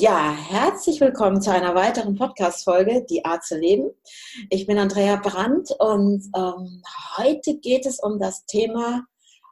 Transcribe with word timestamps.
Ja, 0.00 0.30
herzlich 0.30 1.00
willkommen 1.00 1.42
zu 1.42 1.52
einer 1.52 1.74
weiteren 1.74 2.14
Podcast-Folge, 2.14 3.04
Die 3.10 3.24
Art 3.24 3.44
zu 3.44 3.58
leben. 3.58 3.90
Ich 4.48 4.64
bin 4.64 4.78
Andrea 4.78 5.16
Brandt 5.16 5.72
und 5.72 6.24
ähm, 6.36 6.82
heute 7.16 7.56
geht 7.58 7.84
es 7.84 7.98
um 7.98 8.20
das 8.20 8.46
Thema, 8.46 9.04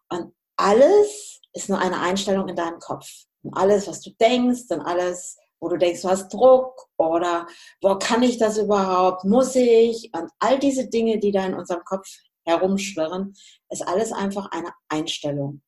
und 0.08 0.32
alles 0.54 1.40
ist 1.52 1.68
nur 1.68 1.80
eine 1.80 1.98
Einstellung 1.98 2.46
in 2.46 2.54
deinem 2.54 2.78
Kopf. 2.78 3.08
Und 3.42 3.56
alles, 3.56 3.88
was 3.88 4.02
du 4.02 4.10
denkst 4.20 4.66
und 4.70 4.82
alles, 4.82 5.36
wo 5.58 5.68
du 5.68 5.78
denkst, 5.78 6.02
du 6.02 6.10
hast 6.10 6.32
Druck 6.32 6.76
oder 6.96 7.48
wo 7.82 7.98
kann 7.98 8.22
ich 8.22 8.38
das 8.38 8.56
überhaupt, 8.56 9.24
muss 9.24 9.56
ich 9.56 10.12
und 10.14 10.30
all 10.38 10.60
diese 10.60 10.86
Dinge, 10.86 11.18
die 11.18 11.32
da 11.32 11.44
in 11.44 11.54
unserem 11.54 11.82
Kopf 11.82 12.06
herumschwirren, 12.44 13.34
ist 13.70 13.86
alles 13.88 14.12
einfach 14.12 14.48
eine 14.52 14.70
Einstellung 14.90 15.62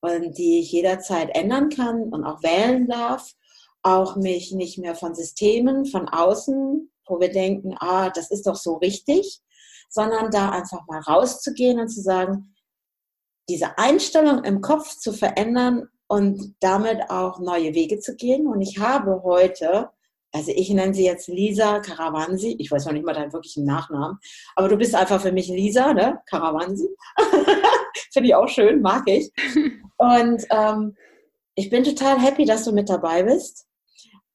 und 0.00 0.36
die 0.36 0.58
ich 0.58 0.72
jederzeit 0.72 1.30
ändern 1.36 1.68
kann 1.68 2.02
und 2.12 2.24
auch 2.24 2.42
wählen 2.42 2.88
darf 2.88 3.36
auch 3.86 4.16
mich 4.16 4.50
nicht 4.50 4.78
mehr 4.78 4.96
von 4.96 5.14
Systemen 5.14 5.86
von 5.86 6.08
außen, 6.08 6.90
wo 7.06 7.20
wir 7.20 7.30
denken, 7.30 7.76
ah, 7.78 8.10
das 8.10 8.32
ist 8.32 8.48
doch 8.48 8.56
so 8.56 8.74
richtig, 8.74 9.40
sondern 9.88 10.32
da 10.32 10.50
einfach 10.50 10.84
mal 10.88 10.98
rauszugehen 11.00 11.78
und 11.78 11.88
zu 11.88 12.02
sagen, 12.02 12.52
diese 13.48 13.78
Einstellung 13.78 14.42
im 14.42 14.60
Kopf 14.60 14.96
zu 14.96 15.12
verändern 15.12 15.88
und 16.08 16.56
damit 16.58 17.10
auch 17.10 17.38
neue 17.38 17.74
Wege 17.74 18.00
zu 18.00 18.16
gehen. 18.16 18.48
Und 18.48 18.60
ich 18.60 18.80
habe 18.80 19.22
heute, 19.22 19.90
also 20.32 20.50
ich 20.52 20.68
nenne 20.70 20.92
sie 20.92 21.04
jetzt 21.04 21.28
Lisa 21.28 21.78
Karawansi, 21.78 22.56
ich 22.58 22.72
weiß 22.72 22.86
noch 22.86 22.92
nicht 22.92 23.06
mal 23.06 23.14
deinen 23.14 23.32
wirklichen 23.32 23.64
Nachnamen, 23.64 24.18
aber 24.56 24.68
du 24.68 24.76
bist 24.76 24.96
einfach 24.96 25.20
für 25.20 25.30
mich 25.30 25.46
Lisa, 25.46 25.94
ne? 25.94 26.20
Karawansi. 26.26 26.88
Finde 28.12 28.28
ich 28.28 28.34
auch 28.34 28.48
schön, 28.48 28.82
mag 28.82 29.04
ich. 29.06 29.30
Und 29.96 30.44
ähm, 30.50 30.96
ich 31.54 31.70
bin 31.70 31.84
total 31.84 32.20
happy, 32.20 32.44
dass 32.44 32.64
du 32.64 32.72
mit 32.72 32.88
dabei 32.88 33.22
bist. 33.22 33.65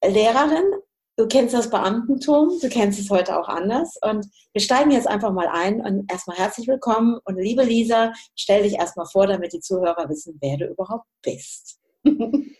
Lehrerin, 0.03 0.71
du 1.17 1.27
kennst 1.27 1.53
das 1.53 1.69
Beamtentum, 1.69 2.57
du 2.61 2.69
kennst 2.69 2.99
es 2.99 3.09
heute 3.09 3.37
auch 3.37 3.47
anders. 3.47 3.97
Und 4.01 4.25
wir 4.53 4.61
steigen 4.61 4.91
jetzt 4.91 5.07
einfach 5.07 5.31
mal 5.31 5.47
ein 5.47 5.81
und 5.81 6.11
erstmal 6.11 6.37
herzlich 6.37 6.67
willkommen. 6.67 7.19
Und 7.25 7.37
liebe 7.37 7.63
Lisa, 7.63 8.13
stell 8.35 8.63
dich 8.63 8.73
erstmal 8.73 9.05
vor, 9.05 9.27
damit 9.27 9.53
die 9.53 9.59
Zuhörer 9.59 10.09
wissen, 10.09 10.37
wer 10.41 10.57
du 10.57 10.65
überhaupt 10.65 11.07
bist. 11.21 11.79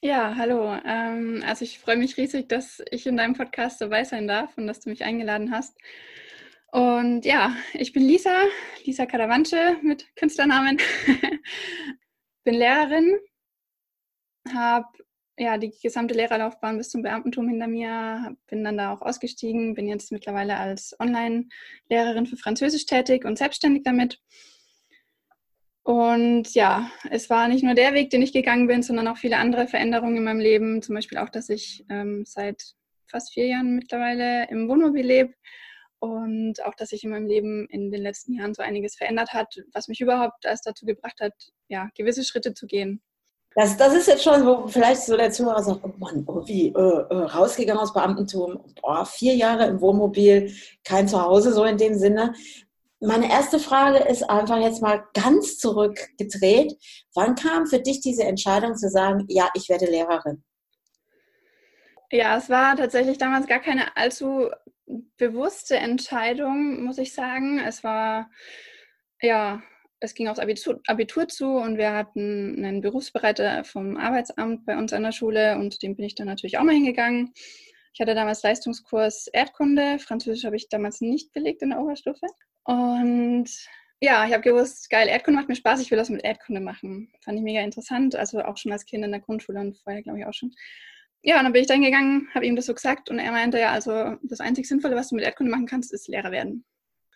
Ja, 0.00 0.36
hallo. 0.36 0.78
Ähm, 0.84 1.42
also 1.44 1.64
ich 1.64 1.80
freue 1.80 1.96
mich 1.96 2.16
riesig, 2.16 2.48
dass 2.48 2.80
ich 2.92 3.04
in 3.08 3.16
deinem 3.16 3.34
Podcast 3.34 3.80
dabei 3.80 4.04
sein 4.04 4.28
darf 4.28 4.56
und 4.56 4.68
dass 4.68 4.78
du 4.78 4.90
mich 4.90 5.02
eingeladen 5.02 5.50
hast. 5.50 5.76
Und 6.70 7.24
ja, 7.24 7.56
ich 7.74 7.92
bin 7.92 8.04
Lisa, 8.04 8.44
Lisa 8.84 9.06
Karawanche 9.06 9.78
mit 9.82 10.06
Künstlernamen. 10.14 10.78
bin 12.44 12.54
Lehrerin, 12.54 13.18
habe 14.54 14.86
ja, 15.38 15.56
die 15.58 15.72
gesamte 15.82 16.14
Lehrerlaufbahn 16.14 16.76
bis 16.76 16.90
zum 16.90 17.02
Beamtentum 17.02 17.48
hinter 17.48 17.68
mir, 17.68 18.36
bin 18.48 18.64
dann 18.64 18.76
da 18.76 18.92
auch 18.92 19.02
ausgestiegen, 19.02 19.74
bin 19.74 19.88
jetzt 19.88 20.12
mittlerweile 20.12 20.56
als 20.56 20.98
Online-Lehrerin 20.98 22.26
für 22.26 22.36
Französisch 22.36 22.86
tätig 22.86 23.24
und 23.24 23.38
selbstständig 23.38 23.84
damit. 23.84 24.20
Und 25.84 26.52
ja, 26.54 26.90
es 27.10 27.30
war 27.30 27.48
nicht 27.48 27.64
nur 27.64 27.74
der 27.74 27.94
Weg, 27.94 28.10
den 28.10 28.20
ich 28.20 28.32
gegangen 28.32 28.66
bin, 28.66 28.82
sondern 28.82 29.08
auch 29.08 29.16
viele 29.16 29.38
andere 29.38 29.66
Veränderungen 29.68 30.16
in 30.18 30.24
meinem 30.24 30.40
Leben. 30.40 30.82
Zum 30.82 30.94
Beispiel 30.94 31.18
auch, 31.18 31.30
dass 31.30 31.48
ich 31.48 31.86
ähm, 31.88 32.24
seit 32.26 32.74
fast 33.06 33.32
vier 33.32 33.46
Jahren 33.46 33.74
mittlerweile 33.76 34.48
im 34.50 34.68
Wohnmobil 34.68 35.06
lebe 35.06 35.32
und 35.98 36.62
auch, 36.64 36.74
dass 36.74 36.90
sich 36.90 37.04
in 37.04 37.10
meinem 37.10 37.26
Leben 37.26 37.66
in 37.70 37.90
den 37.90 38.02
letzten 38.02 38.34
Jahren 38.34 38.54
so 38.54 38.62
einiges 38.62 38.96
verändert 38.96 39.32
hat, 39.32 39.56
was 39.72 39.88
mich 39.88 40.00
überhaupt 40.00 40.44
erst 40.44 40.66
dazu 40.66 40.84
gebracht 40.84 41.20
hat, 41.20 41.32
ja, 41.68 41.88
gewisse 41.96 42.24
Schritte 42.24 42.54
zu 42.54 42.66
gehen. 42.66 43.00
Das, 43.58 43.76
das 43.76 43.92
ist 43.92 44.06
jetzt 44.06 44.22
schon, 44.22 44.46
wo 44.46 44.68
vielleicht 44.68 45.02
so 45.02 45.16
der 45.16 45.32
Zuhörer 45.32 45.60
sagt, 45.60 45.80
oh 45.82 45.90
Mann, 45.98 46.22
oh, 46.28 46.46
wie, 46.46 46.68
äh, 46.68 46.70
äh, 46.70 47.24
rausgegangen 47.24 47.82
aus 47.82 47.92
Beamtentum, 47.92 48.60
boah, 48.80 49.04
vier 49.04 49.34
Jahre 49.34 49.66
im 49.66 49.80
Wohnmobil, 49.80 50.54
kein 50.84 51.08
Zuhause 51.08 51.52
so 51.52 51.64
in 51.64 51.76
dem 51.76 51.98
Sinne. 51.98 52.34
Meine 53.00 53.28
erste 53.28 53.58
Frage 53.58 53.98
ist 53.98 54.22
einfach 54.30 54.60
jetzt 54.60 54.80
mal 54.80 55.02
ganz 55.12 55.58
zurückgedreht. 55.58 56.76
Wann 57.14 57.34
kam 57.34 57.66
für 57.66 57.80
dich 57.80 58.00
diese 58.00 58.22
Entscheidung 58.22 58.76
zu 58.76 58.88
sagen, 58.88 59.24
ja, 59.26 59.50
ich 59.54 59.68
werde 59.68 59.86
Lehrerin? 59.86 60.44
Ja, 62.12 62.36
es 62.36 62.48
war 62.48 62.76
tatsächlich 62.76 63.18
damals 63.18 63.48
gar 63.48 63.58
keine 63.58 63.96
allzu 63.96 64.50
bewusste 65.16 65.78
Entscheidung, 65.78 66.84
muss 66.84 66.98
ich 66.98 67.12
sagen. 67.12 67.58
Es 67.58 67.82
war 67.82 68.30
ja 69.20 69.60
es 70.00 70.14
ging 70.14 70.28
aufs 70.28 70.38
Abitur, 70.38 70.80
Abitur, 70.86 71.28
zu 71.28 71.46
und 71.46 71.76
wir 71.76 71.92
hatten 71.92 72.64
einen 72.64 72.80
Berufsbereiter 72.80 73.64
vom 73.64 73.96
Arbeitsamt 73.96 74.64
bei 74.64 74.76
uns 74.76 74.92
an 74.92 75.02
der 75.02 75.12
Schule 75.12 75.56
und 75.56 75.82
dem 75.82 75.96
bin 75.96 76.04
ich 76.04 76.14
dann 76.14 76.26
natürlich 76.26 76.58
auch 76.58 76.64
mal 76.64 76.74
hingegangen. 76.74 77.32
Ich 77.92 78.00
hatte 78.00 78.14
damals 78.14 78.42
Leistungskurs 78.42 79.26
Erdkunde, 79.28 79.98
Französisch 79.98 80.44
habe 80.44 80.56
ich 80.56 80.68
damals 80.68 81.00
nicht 81.00 81.32
belegt 81.32 81.62
in 81.62 81.70
der 81.70 81.80
Oberstufe. 81.80 82.26
Und 82.64 83.48
ja, 84.00 84.24
ich 84.24 84.32
habe 84.32 84.42
gewusst, 84.42 84.88
geil, 84.90 85.08
Erdkunde 85.08 85.40
macht 85.40 85.48
mir 85.48 85.56
Spaß, 85.56 85.80
ich 85.80 85.90
will 85.90 85.98
das 85.98 86.10
mit 86.10 86.22
Erdkunde 86.22 86.60
machen. 86.60 87.12
Fand 87.24 87.36
ich 87.38 87.42
mega 87.42 87.60
interessant, 87.60 88.14
also 88.14 88.40
auch 88.42 88.56
schon 88.56 88.70
als 88.70 88.84
Kind 88.84 89.04
in 89.04 89.10
der 89.10 89.20
Grundschule 89.20 89.58
und 89.58 89.76
vorher 89.78 90.02
glaube 90.02 90.20
ich 90.20 90.26
auch 90.26 90.34
schon. 90.34 90.54
Ja, 91.22 91.38
und 91.38 91.44
dann 91.44 91.52
bin 91.52 91.62
ich 91.62 91.68
dann 91.68 91.82
gegangen, 91.82 92.28
habe 92.32 92.46
ihm 92.46 92.54
das 92.54 92.66
so 92.66 92.74
gesagt 92.74 93.10
und 93.10 93.18
er 93.18 93.32
meinte, 93.32 93.58
ja, 93.58 93.72
also 93.72 94.16
das 94.22 94.38
einzig 94.38 94.68
Sinnvolle, 94.68 94.94
was 94.94 95.08
du 95.08 95.16
mit 95.16 95.24
Erdkunde 95.24 95.50
machen 95.50 95.66
kannst, 95.66 95.92
ist 95.92 96.06
Lehrer 96.06 96.30
werden. 96.30 96.64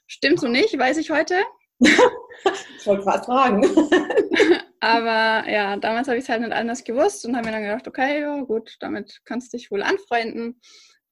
Stimmt 0.08 0.40
so 0.40 0.48
nicht, 0.48 0.76
weiß 0.76 0.96
ich 0.96 1.10
heute. 1.10 1.36
Ich 1.82 2.86
wollte 2.86 3.02
gerade 3.02 3.24
fragen. 3.24 3.62
Aber 4.80 5.48
ja, 5.48 5.76
damals 5.76 6.08
habe 6.08 6.18
ich 6.18 6.24
es 6.24 6.28
halt 6.28 6.42
nicht 6.42 6.52
anders 6.52 6.82
gewusst 6.82 7.24
und 7.24 7.36
habe 7.36 7.46
mir 7.46 7.52
dann 7.52 7.62
gedacht, 7.62 7.86
okay, 7.86 8.20
ja, 8.20 8.40
gut, 8.40 8.76
damit 8.80 9.20
kannst 9.24 9.52
du 9.52 9.56
dich 9.56 9.70
wohl 9.70 9.82
anfreunden. 9.82 10.60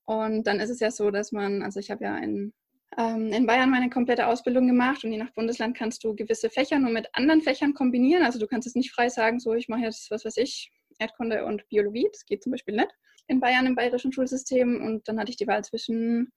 Und 0.07 0.47
dann 0.47 0.59
ist 0.59 0.71
es 0.71 0.81
ja 0.81 0.91
so, 0.91 1.13
dass 1.13 1.31
man, 1.31 1.63
also 1.63 1.79
ich 1.79 1.91
habe 1.91 2.03
ja 2.03 2.17
in, 2.19 2.53
ähm, 2.99 3.33
in 3.33 3.47
Bayern 3.47 3.71
meine 3.71 3.89
komplette 3.89 4.27
Ausbildung 4.27 4.67
gemacht 4.67 5.05
und 5.05 5.13
je 5.13 5.19
nach 5.19 5.33
Bundesland 5.35 5.77
kannst 5.77 6.03
du 6.03 6.17
gewisse 6.17 6.51
Fächer 6.51 6.81
nur 6.81 6.91
mit 6.91 7.09
anderen 7.13 7.43
Fächern 7.43 7.75
kombinieren. 7.75 8.25
Also 8.25 8.41
du 8.41 8.49
kannst 8.49 8.67
es 8.67 8.75
nicht 8.75 8.93
frei 8.93 9.09
sagen, 9.09 9.39
so 9.39 9.55
ich 9.55 9.69
mache 9.69 9.83
jetzt, 9.83 10.11
was 10.11 10.25
weiß 10.25 10.37
ich, 10.39 10.73
Erdkunde 10.99 11.45
und 11.45 11.69
Biologie. 11.69 12.09
Das 12.11 12.25
geht 12.25 12.43
zum 12.43 12.51
Beispiel 12.51 12.75
nicht 12.75 12.91
in 13.29 13.39
Bayern 13.39 13.67
im 13.67 13.77
bayerischen 13.77 14.13
Schulsystem. 14.13 14.83
Und 14.85 15.07
dann 15.09 15.19
hatte 15.19 15.31
ich 15.31 15.37
die 15.37 15.47
Wahl 15.47 15.65
zwischen 15.65 16.33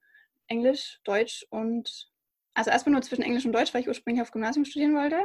Englisch, 0.46 1.00
Deutsch 1.04 1.44
und 1.50 2.08
also 2.54 2.70
erstmal 2.70 2.92
nur 2.92 3.02
zwischen 3.02 3.22
Englisch 3.22 3.44
und 3.44 3.52
Deutsch, 3.52 3.74
weil 3.74 3.82
ich 3.82 3.88
ursprünglich 3.88 4.22
auf 4.22 4.30
Gymnasium 4.30 4.64
studieren 4.64 4.94
wollte. 4.94 5.18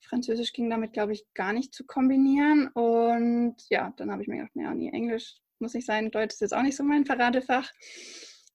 Französisch 0.00 0.52
ging 0.52 0.70
damit, 0.70 0.92
glaube 0.92 1.12
ich, 1.12 1.24
gar 1.34 1.52
nicht 1.52 1.74
zu 1.74 1.84
kombinieren. 1.84 2.68
Und 2.68 3.56
ja, 3.68 3.92
dann 3.96 4.10
habe 4.10 4.22
ich 4.22 4.28
mir 4.28 4.36
gedacht, 4.36 4.56
naja, 4.56 4.74
nee, 4.74 4.90
Englisch 4.90 5.36
muss 5.58 5.74
nicht 5.74 5.86
sein, 5.86 6.10
Deutsch 6.10 6.34
ist 6.34 6.40
jetzt 6.40 6.54
auch 6.54 6.62
nicht 6.62 6.76
so 6.76 6.84
mein 6.84 7.04
Paradefach. 7.04 7.70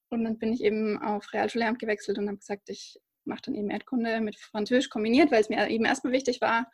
Und 0.10 0.24
dann 0.24 0.38
bin 0.38 0.54
ich 0.54 0.64
eben 0.64 1.02
auf 1.02 1.34
Realschullehramt 1.34 1.80
gewechselt 1.80 2.18
und 2.18 2.28
habe 2.28 2.38
gesagt, 2.38 2.70
ich 2.70 3.00
mache 3.26 3.42
dann 3.46 3.56
eben 3.56 3.70
Erdkunde 3.70 4.22
mit 4.22 4.38
Französisch 4.38 4.90
kombiniert, 4.90 5.32
weil 5.32 5.42
es 5.42 5.50
mir 5.50 5.68
eben 5.70 5.86
erstmal 5.86 6.14
wichtig 6.14 6.42
war, 6.42 6.70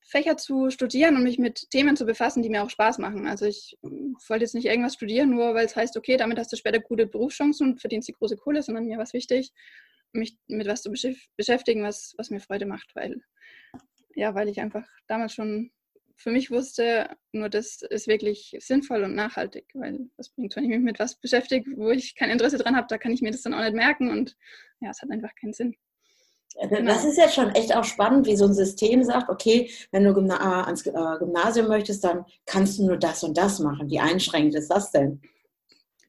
Fächer 0.00 0.36
zu 0.36 0.70
studieren 0.70 1.16
und 1.16 1.22
mich 1.22 1.38
mit 1.38 1.70
Themen 1.70 1.96
zu 1.96 2.04
befassen, 2.04 2.42
die 2.42 2.50
mir 2.50 2.64
auch 2.64 2.70
Spaß 2.70 2.98
machen. 2.98 3.26
Also 3.28 3.46
ich 3.46 3.78
wollte 3.82 4.44
jetzt 4.44 4.54
nicht 4.54 4.66
irgendwas 4.66 4.94
studieren, 4.94 5.30
nur 5.30 5.54
weil 5.54 5.64
es 5.64 5.76
heißt, 5.76 5.96
okay, 5.96 6.16
damit 6.16 6.38
hast 6.38 6.52
du 6.52 6.56
später 6.56 6.80
gute 6.80 7.06
Berufschancen 7.06 7.70
und 7.70 7.80
verdienst 7.80 8.08
die 8.08 8.12
große 8.12 8.36
Kohle, 8.36 8.62
sondern 8.62 8.86
mir 8.86 8.96
war 8.96 9.04
es 9.04 9.12
wichtig, 9.12 9.52
mich 10.12 10.36
mit 10.46 10.66
was 10.66 10.82
zu 10.82 10.90
beschäftigen, 11.36 11.82
was, 11.82 12.14
was 12.16 12.30
mir 12.30 12.40
Freude 12.40 12.66
macht, 12.66 12.94
weil, 12.94 13.22
ja, 14.14 14.34
weil 14.34 14.48
ich 14.48 14.60
einfach 14.60 14.86
damals 15.06 15.34
schon 15.34 15.70
für 16.16 16.30
mich 16.30 16.50
wusste, 16.50 17.08
nur 17.32 17.48
das 17.48 17.82
ist 17.82 18.06
wirklich 18.06 18.56
sinnvoll 18.60 19.02
und 19.02 19.14
nachhaltig, 19.14 19.66
weil 19.74 20.08
das 20.16 20.28
bringt, 20.30 20.54
wenn 20.54 20.64
ich 20.64 20.70
mich 20.70 20.80
mit 20.80 20.98
was 20.98 21.16
beschäftige, 21.16 21.70
wo 21.76 21.90
ich 21.90 22.14
kein 22.14 22.30
Interesse 22.30 22.58
dran 22.58 22.76
habe, 22.76 22.86
da 22.88 22.98
kann 22.98 23.12
ich 23.12 23.22
mir 23.22 23.32
das 23.32 23.42
dann 23.42 23.54
auch 23.54 23.62
nicht 23.62 23.74
merken 23.74 24.10
und 24.10 24.36
ja, 24.80 24.90
es 24.90 25.02
hat 25.02 25.10
einfach 25.10 25.34
keinen 25.34 25.52
Sinn. 25.52 25.74
Genau. 26.60 26.92
Das 26.92 27.04
ist 27.04 27.16
jetzt 27.16 27.34
schon 27.34 27.50
echt 27.54 27.74
auch 27.74 27.84
spannend, 27.84 28.26
wie 28.26 28.36
so 28.36 28.44
ein 28.44 28.52
System 28.52 29.02
sagt, 29.04 29.30
okay, 29.30 29.70
wenn 29.90 30.04
du 30.04 30.12
Gymna 30.12 30.64
ans 30.64 30.86
äh, 30.86 31.18
Gymnasium 31.18 31.68
möchtest, 31.68 32.04
dann 32.04 32.24
kannst 32.44 32.78
du 32.78 32.86
nur 32.86 32.98
das 32.98 33.24
und 33.24 33.38
das 33.38 33.58
machen. 33.58 33.88
Wie 33.90 33.98
einschränkend 33.98 34.54
ist 34.56 34.68
das 34.68 34.90
denn? 34.90 35.22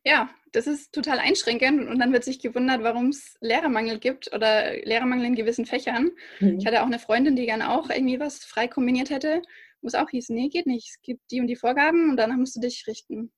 Ja, 0.05 0.29
das 0.51 0.67
ist 0.67 0.93
total 0.93 1.19
einschränkend 1.19 1.87
und 1.89 1.99
dann 1.99 2.13
wird 2.13 2.23
sich 2.23 2.39
gewundert, 2.39 2.83
warum 2.83 3.09
es 3.09 3.35
Lehrermangel 3.41 3.99
gibt 3.99 4.33
oder 4.33 4.73
Lehrermangel 4.83 5.25
in 5.25 5.35
gewissen 5.35 5.65
Fächern. 5.65 6.11
Mhm. 6.39 6.59
Ich 6.59 6.65
hatte 6.65 6.81
auch 6.81 6.87
eine 6.87 6.99
Freundin, 6.99 7.35
die 7.35 7.45
gerne 7.45 7.71
auch 7.71 7.89
irgendwie 7.89 8.19
was 8.19 8.43
frei 8.43 8.67
kombiniert 8.67 9.09
hätte, 9.09 9.41
wo 9.81 9.87
es 9.87 9.95
auch 9.95 10.09
hieß, 10.09 10.29
nee, 10.29 10.49
geht 10.49 10.67
nicht. 10.67 10.89
Es 10.89 11.01
gibt 11.01 11.21
die 11.31 11.41
und 11.41 11.47
die 11.47 11.55
Vorgaben 11.55 12.09
und 12.09 12.17
danach 12.17 12.37
musst 12.37 12.55
du 12.55 12.59
dich 12.59 12.85
richten. 12.87 13.31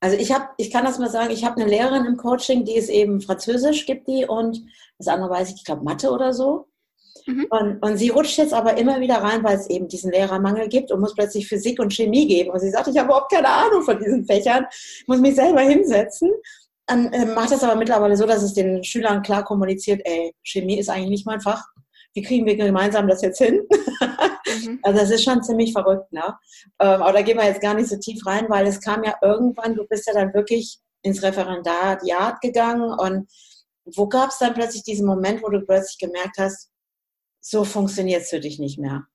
Also 0.00 0.16
ich 0.16 0.30
habe, 0.32 0.48
ich 0.58 0.70
kann 0.70 0.84
das 0.84 0.98
mal 0.98 1.10
sagen, 1.10 1.32
ich 1.32 1.44
habe 1.44 1.60
eine 1.60 1.68
Lehrerin 1.68 2.04
im 2.04 2.16
Coaching, 2.16 2.64
die 2.64 2.76
ist 2.76 2.88
eben 2.88 3.20
Französisch, 3.20 3.86
gibt 3.86 4.06
die 4.06 4.24
und 4.26 4.62
das 4.98 5.08
andere 5.08 5.30
weiß 5.30 5.50
ich, 5.50 5.56
ich 5.56 5.64
glaube 5.64 5.82
Mathe 5.82 6.10
oder 6.10 6.32
so. 6.32 6.68
Mhm. 7.26 7.46
Und, 7.50 7.82
und 7.82 7.96
sie 7.96 8.10
rutscht 8.10 8.38
jetzt 8.38 8.52
aber 8.52 8.76
immer 8.76 9.00
wieder 9.00 9.16
rein, 9.16 9.42
weil 9.42 9.56
es 9.56 9.68
eben 9.70 9.88
diesen 9.88 10.10
Lehrermangel 10.10 10.68
gibt 10.68 10.92
und 10.92 11.00
muss 11.00 11.14
plötzlich 11.14 11.48
Physik 11.48 11.80
und 11.80 11.92
Chemie 11.92 12.26
geben. 12.26 12.50
Und 12.50 12.60
sie 12.60 12.70
sagt, 12.70 12.88
ich 12.88 12.98
habe 12.98 13.06
überhaupt 13.06 13.32
keine 13.32 13.48
Ahnung 13.48 13.82
von 13.82 13.98
diesen 13.98 14.24
Fächern, 14.26 14.66
muss 15.06 15.20
mich 15.20 15.34
selber 15.34 15.62
hinsetzen. 15.62 16.30
Dann 16.86 17.12
äh, 17.12 17.24
macht 17.26 17.50
das 17.50 17.64
aber 17.64 17.76
mittlerweile 17.76 18.16
so, 18.16 18.26
dass 18.26 18.42
es 18.42 18.52
den 18.52 18.84
Schülern 18.84 19.22
klar 19.22 19.44
kommuniziert, 19.44 20.02
ey, 20.04 20.34
Chemie 20.42 20.78
ist 20.78 20.90
eigentlich 20.90 21.10
nicht 21.10 21.26
mein 21.26 21.40
Fach. 21.40 21.64
Wie 22.12 22.22
kriegen 22.22 22.46
wir 22.46 22.56
gemeinsam 22.56 23.08
das 23.08 23.22
jetzt 23.22 23.38
hin? 23.38 23.62
Mhm. 23.62 23.70
Also 24.82 25.00
das 25.00 25.10
ist 25.10 25.24
schon 25.24 25.42
ziemlich 25.42 25.72
verrückt, 25.72 26.12
ne? 26.12 26.22
Ähm, 26.78 27.02
aber 27.02 27.14
da 27.14 27.22
gehen 27.22 27.38
wir 27.38 27.46
jetzt 27.46 27.62
gar 27.62 27.72
nicht 27.72 27.88
so 27.88 27.96
tief 27.96 28.24
rein, 28.26 28.44
weil 28.48 28.66
es 28.66 28.80
kam 28.80 29.02
ja 29.02 29.14
irgendwann, 29.22 29.74
du 29.74 29.86
bist 29.86 30.06
ja 30.06 30.12
dann 30.12 30.34
wirklich 30.34 30.78
ins 31.02 31.22
Referendariat 31.22 32.40
gegangen 32.42 32.92
und 32.92 33.26
wo 33.96 34.06
gab 34.06 34.30
es 34.30 34.38
dann 34.38 34.54
plötzlich 34.54 34.82
diesen 34.82 35.06
Moment, 35.06 35.42
wo 35.42 35.48
du 35.48 35.60
plötzlich 35.62 35.98
gemerkt 35.98 36.36
hast, 36.38 36.70
so 37.46 37.64
funktioniert 37.64 38.22
es 38.22 38.30
für 38.30 38.40
dich 38.40 38.58
nicht 38.58 38.78
mehr? 38.78 39.06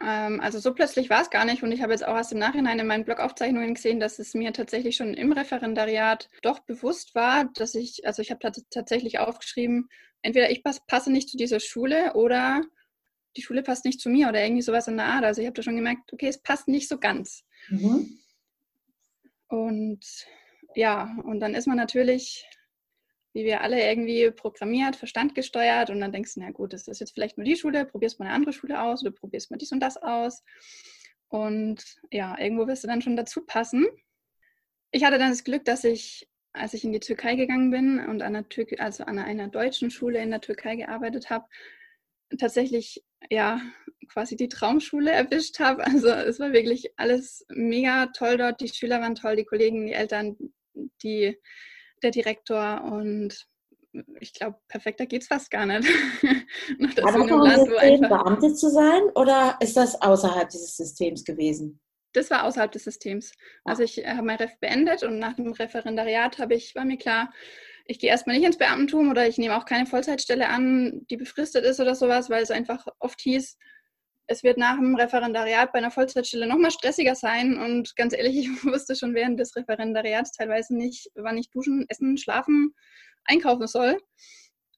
Ähm, 0.00 0.40
also 0.40 0.58
so 0.58 0.74
plötzlich 0.74 1.10
war 1.10 1.22
es 1.22 1.30
gar 1.30 1.44
nicht 1.44 1.62
und 1.62 1.70
ich 1.70 1.80
habe 1.80 1.92
jetzt 1.92 2.04
auch 2.04 2.16
erst 2.16 2.32
im 2.32 2.38
Nachhinein 2.38 2.78
in 2.78 2.86
meinen 2.88 3.04
Blogaufzeichnungen 3.04 3.74
gesehen, 3.74 4.00
dass 4.00 4.18
es 4.18 4.34
mir 4.34 4.52
tatsächlich 4.52 4.96
schon 4.96 5.14
im 5.14 5.30
Referendariat 5.30 6.28
doch 6.42 6.58
bewusst 6.60 7.14
war, 7.14 7.48
dass 7.54 7.76
ich, 7.76 8.04
also 8.04 8.20
ich 8.20 8.32
habe 8.32 8.52
tatsächlich 8.70 9.20
aufgeschrieben, 9.20 9.88
entweder 10.22 10.50
ich 10.50 10.64
passe 10.64 11.12
nicht 11.12 11.28
zu 11.28 11.36
dieser 11.36 11.60
Schule 11.60 12.14
oder 12.14 12.62
die 13.36 13.42
Schule 13.42 13.62
passt 13.62 13.84
nicht 13.84 14.00
zu 14.00 14.08
mir 14.08 14.28
oder 14.28 14.42
irgendwie 14.42 14.62
sowas 14.62 14.88
in 14.88 14.96
der 14.96 15.06
Art. 15.06 15.24
Also 15.24 15.40
ich 15.40 15.46
habe 15.46 15.54
da 15.54 15.62
schon 15.62 15.76
gemerkt, 15.76 16.12
okay, 16.12 16.26
es 16.26 16.42
passt 16.42 16.66
nicht 16.66 16.88
so 16.88 16.98
ganz. 16.98 17.44
Mhm. 17.68 18.18
Und 19.46 20.04
ja, 20.74 21.16
und 21.22 21.38
dann 21.38 21.54
ist 21.54 21.68
man 21.68 21.76
natürlich 21.76 22.44
wie 23.38 23.44
wir 23.44 23.60
alle 23.60 23.80
irgendwie 23.80 24.32
programmiert, 24.32 24.96
Verstand 24.96 25.36
gesteuert 25.36 25.90
und 25.90 26.00
dann 26.00 26.10
denkst 26.10 26.34
du, 26.34 26.40
na 26.40 26.50
gut, 26.50 26.72
das 26.72 26.88
ist 26.88 26.98
jetzt 26.98 27.12
vielleicht 27.14 27.38
nur 27.38 27.44
die 27.44 27.54
Schule, 27.54 27.84
probierst 27.86 28.18
mal 28.18 28.26
eine 28.26 28.34
andere 28.34 28.52
Schule 28.52 28.82
aus 28.82 29.02
oder 29.02 29.12
probierst 29.12 29.52
mal 29.52 29.58
dies 29.58 29.70
und 29.70 29.78
das 29.78 29.96
aus. 29.96 30.42
Und 31.28 31.84
ja, 32.10 32.36
irgendwo 32.36 32.66
wirst 32.66 32.82
du 32.82 32.88
dann 32.88 33.00
schon 33.00 33.16
dazu 33.16 33.46
passen. 33.46 33.86
Ich 34.90 35.04
hatte 35.04 35.18
dann 35.18 35.30
das 35.30 35.44
Glück, 35.44 35.64
dass 35.64 35.84
ich, 35.84 36.28
als 36.52 36.74
ich 36.74 36.82
in 36.82 36.92
die 36.92 36.98
Türkei 36.98 37.36
gegangen 37.36 37.70
bin 37.70 38.00
und 38.00 38.22
an 38.22 38.34
einer, 38.34 38.48
Tür 38.48 38.66
also 38.78 39.04
an 39.04 39.20
einer 39.20 39.46
deutschen 39.46 39.92
Schule 39.92 40.20
in 40.20 40.30
der 40.30 40.40
Türkei 40.40 40.74
gearbeitet 40.74 41.30
habe, 41.30 41.46
tatsächlich 42.38 43.04
ja 43.30 43.60
quasi 44.08 44.34
die 44.34 44.48
Traumschule 44.48 45.12
erwischt 45.12 45.60
habe. 45.60 45.86
Also 45.86 46.08
es 46.08 46.40
war 46.40 46.52
wirklich 46.52 46.92
alles 46.96 47.46
mega 47.50 48.06
toll 48.06 48.36
dort. 48.36 48.60
Die 48.60 48.68
Schüler 48.68 49.00
waren 49.00 49.14
toll, 49.14 49.36
die 49.36 49.44
Kollegen, 49.44 49.86
die 49.86 49.92
Eltern, 49.92 50.36
die 51.04 51.38
der 52.02 52.10
Direktor 52.10 52.84
und 52.84 53.46
ich 54.20 54.34
glaube, 54.34 54.58
perfekter 54.68 55.06
geht 55.06 55.22
es 55.22 55.28
fast 55.28 55.50
gar 55.50 55.66
nicht. 55.66 55.88
Aber 57.02 57.14
in 57.16 57.32
einem 57.32 57.40
Land, 57.40 57.68
System, 57.68 58.00
Beamte 58.00 58.54
zu 58.54 58.70
sein 58.70 59.02
oder 59.14 59.56
ist 59.60 59.76
das 59.76 60.00
außerhalb 60.00 60.48
dieses 60.48 60.76
Systems 60.76 61.24
gewesen? 61.24 61.80
Das 62.12 62.30
war 62.30 62.44
außerhalb 62.44 62.72
des 62.72 62.84
Systems. 62.84 63.32
Ah. 63.64 63.70
Also 63.70 63.82
ich 63.82 63.98
habe 64.06 64.22
mein 64.22 64.36
Ref 64.36 64.58
beendet 64.60 65.02
und 65.02 65.18
nach 65.18 65.34
dem 65.34 65.52
Referendariat 65.52 66.38
habe 66.38 66.54
ich, 66.54 66.74
war 66.74 66.84
mir 66.84 66.98
klar, 66.98 67.32
ich 67.86 67.98
gehe 67.98 68.10
erstmal 68.10 68.36
nicht 68.36 68.46
ins 68.46 68.58
Beamtentum 68.58 69.10
oder 69.10 69.26
ich 69.26 69.38
nehme 69.38 69.56
auch 69.56 69.64
keine 69.64 69.86
Vollzeitstelle 69.86 70.48
an, 70.48 71.06
die 71.10 71.16
befristet 71.16 71.64
ist 71.64 71.80
oder 71.80 71.94
sowas, 71.94 72.28
weil 72.28 72.42
es 72.42 72.50
einfach 72.50 72.86
oft 72.98 73.20
hieß, 73.20 73.56
es 74.30 74.42
wird 74.42 74.58
nach 74.58 74.76
dem 74.76 74.94
Referendariat 74.94 75.72
bei 75.72 75.78
einer 75.78 75.90
Vollzeitstelle 75.90 76.46
noch 76.46 76.58
mal 76.58 76.70
stressiger 76.70 77.14
sein. 77.14 77.58
Und 77.58 77.96
ganz 77.96 78.12
ehrlich, 78.12 78.36
ich 78.36 78.48
wusste 78.64 78.94
schon 78.94 79.14
während 79.14 79.40
des 79.40 79.56
Referendariats 79.56 80.32
teilweise 80.32 80.76
nicht, 80.76 81.10
wann 81.14 81.38
ich 81.38 81.50
duschen, 81.50 81.86
essen, 81.88 82.18
schlafen, 82.18 82.74
einkaufen 83.24 83.66
soll. 83.66 83.98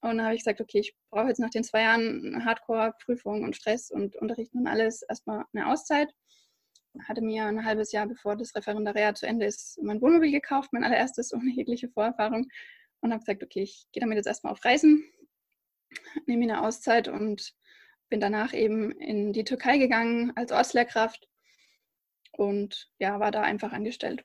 Und 0.03 0.17
dann 0.17 0.25
habe 0.25 0.35
ich 0.35 0.43
gesagt, 0.43 0.61
okay, 0.61 0.79
ich 0.79 0.95
brauche 1.11 1.29
jetzt 1.29 1.41
nach 1.41 1.51
den 1.51 1.65
zwei 1.65 1.83
Jahren 1.83 2.45
Hardcore-Prüfung 2.45 3.43
und 3.43 3.57
Stress 3.57 3.91
und 3.91 4.17
Unterrichten 4.17 4.61
und 4.61 4.67
alles 4.69 5.03
erstmal 5.03 5.45
eine 5.53 5.67
Auszeit. 5.67 6.09
Hatte 7.09 7.21
mir 7.21 7.45
ein 7.45 7.65
halbes 7.65 7.93
Jahr 7.93 8.07
bevor 8.07 8.37
das 8.37 8.55
Referendariat 8.55 9.19
zu 9.19 9.27
Ende 9.27 9.47
ist 9.47 9.81
mein 9.83 10.01
Wohnmobil 10.01 10.31
gekauft, 10.31 10.73
mein 10.73 10.85
allererstes 10.85 11.33
ohne 11.35 11.51
jegliche 11.51 11.89
Vorerfahrung. 11.89 12.49
Und 13.01 13.11
habe 13.13 13.21
gesagt, 13.21 13.43
okay, 13.43 13.63
ich 13.63 13.87
gehe 13.91 14.01
damit 14.01 14.17
jetzt 14.17 14.27
erstmal 14.27 14.53
auf 14.53 14.65
Reisen, 14.65 15.05
nehme 16.27 16.47
mir 16.47 16.53
eine 16.53 16.63
Auszeit 16.63 17.09
und 17.09 17.55
bin 18.11 18.21
danach 18.21 18.53
eben 18.53 18.93
in 18.93 19.33
die 19.33 19.45
Türkei 19.45 19.79
gegangen 19.79 20.33
als 20.37 20.53
Ortslehrkraft 20.53 21.29
und 22.33 22.91
ja, 22.99 23.21
war 23.21 23.31
da 23.31 23.43
einfach 23.43 23.73
angestellt. 23.73 24.25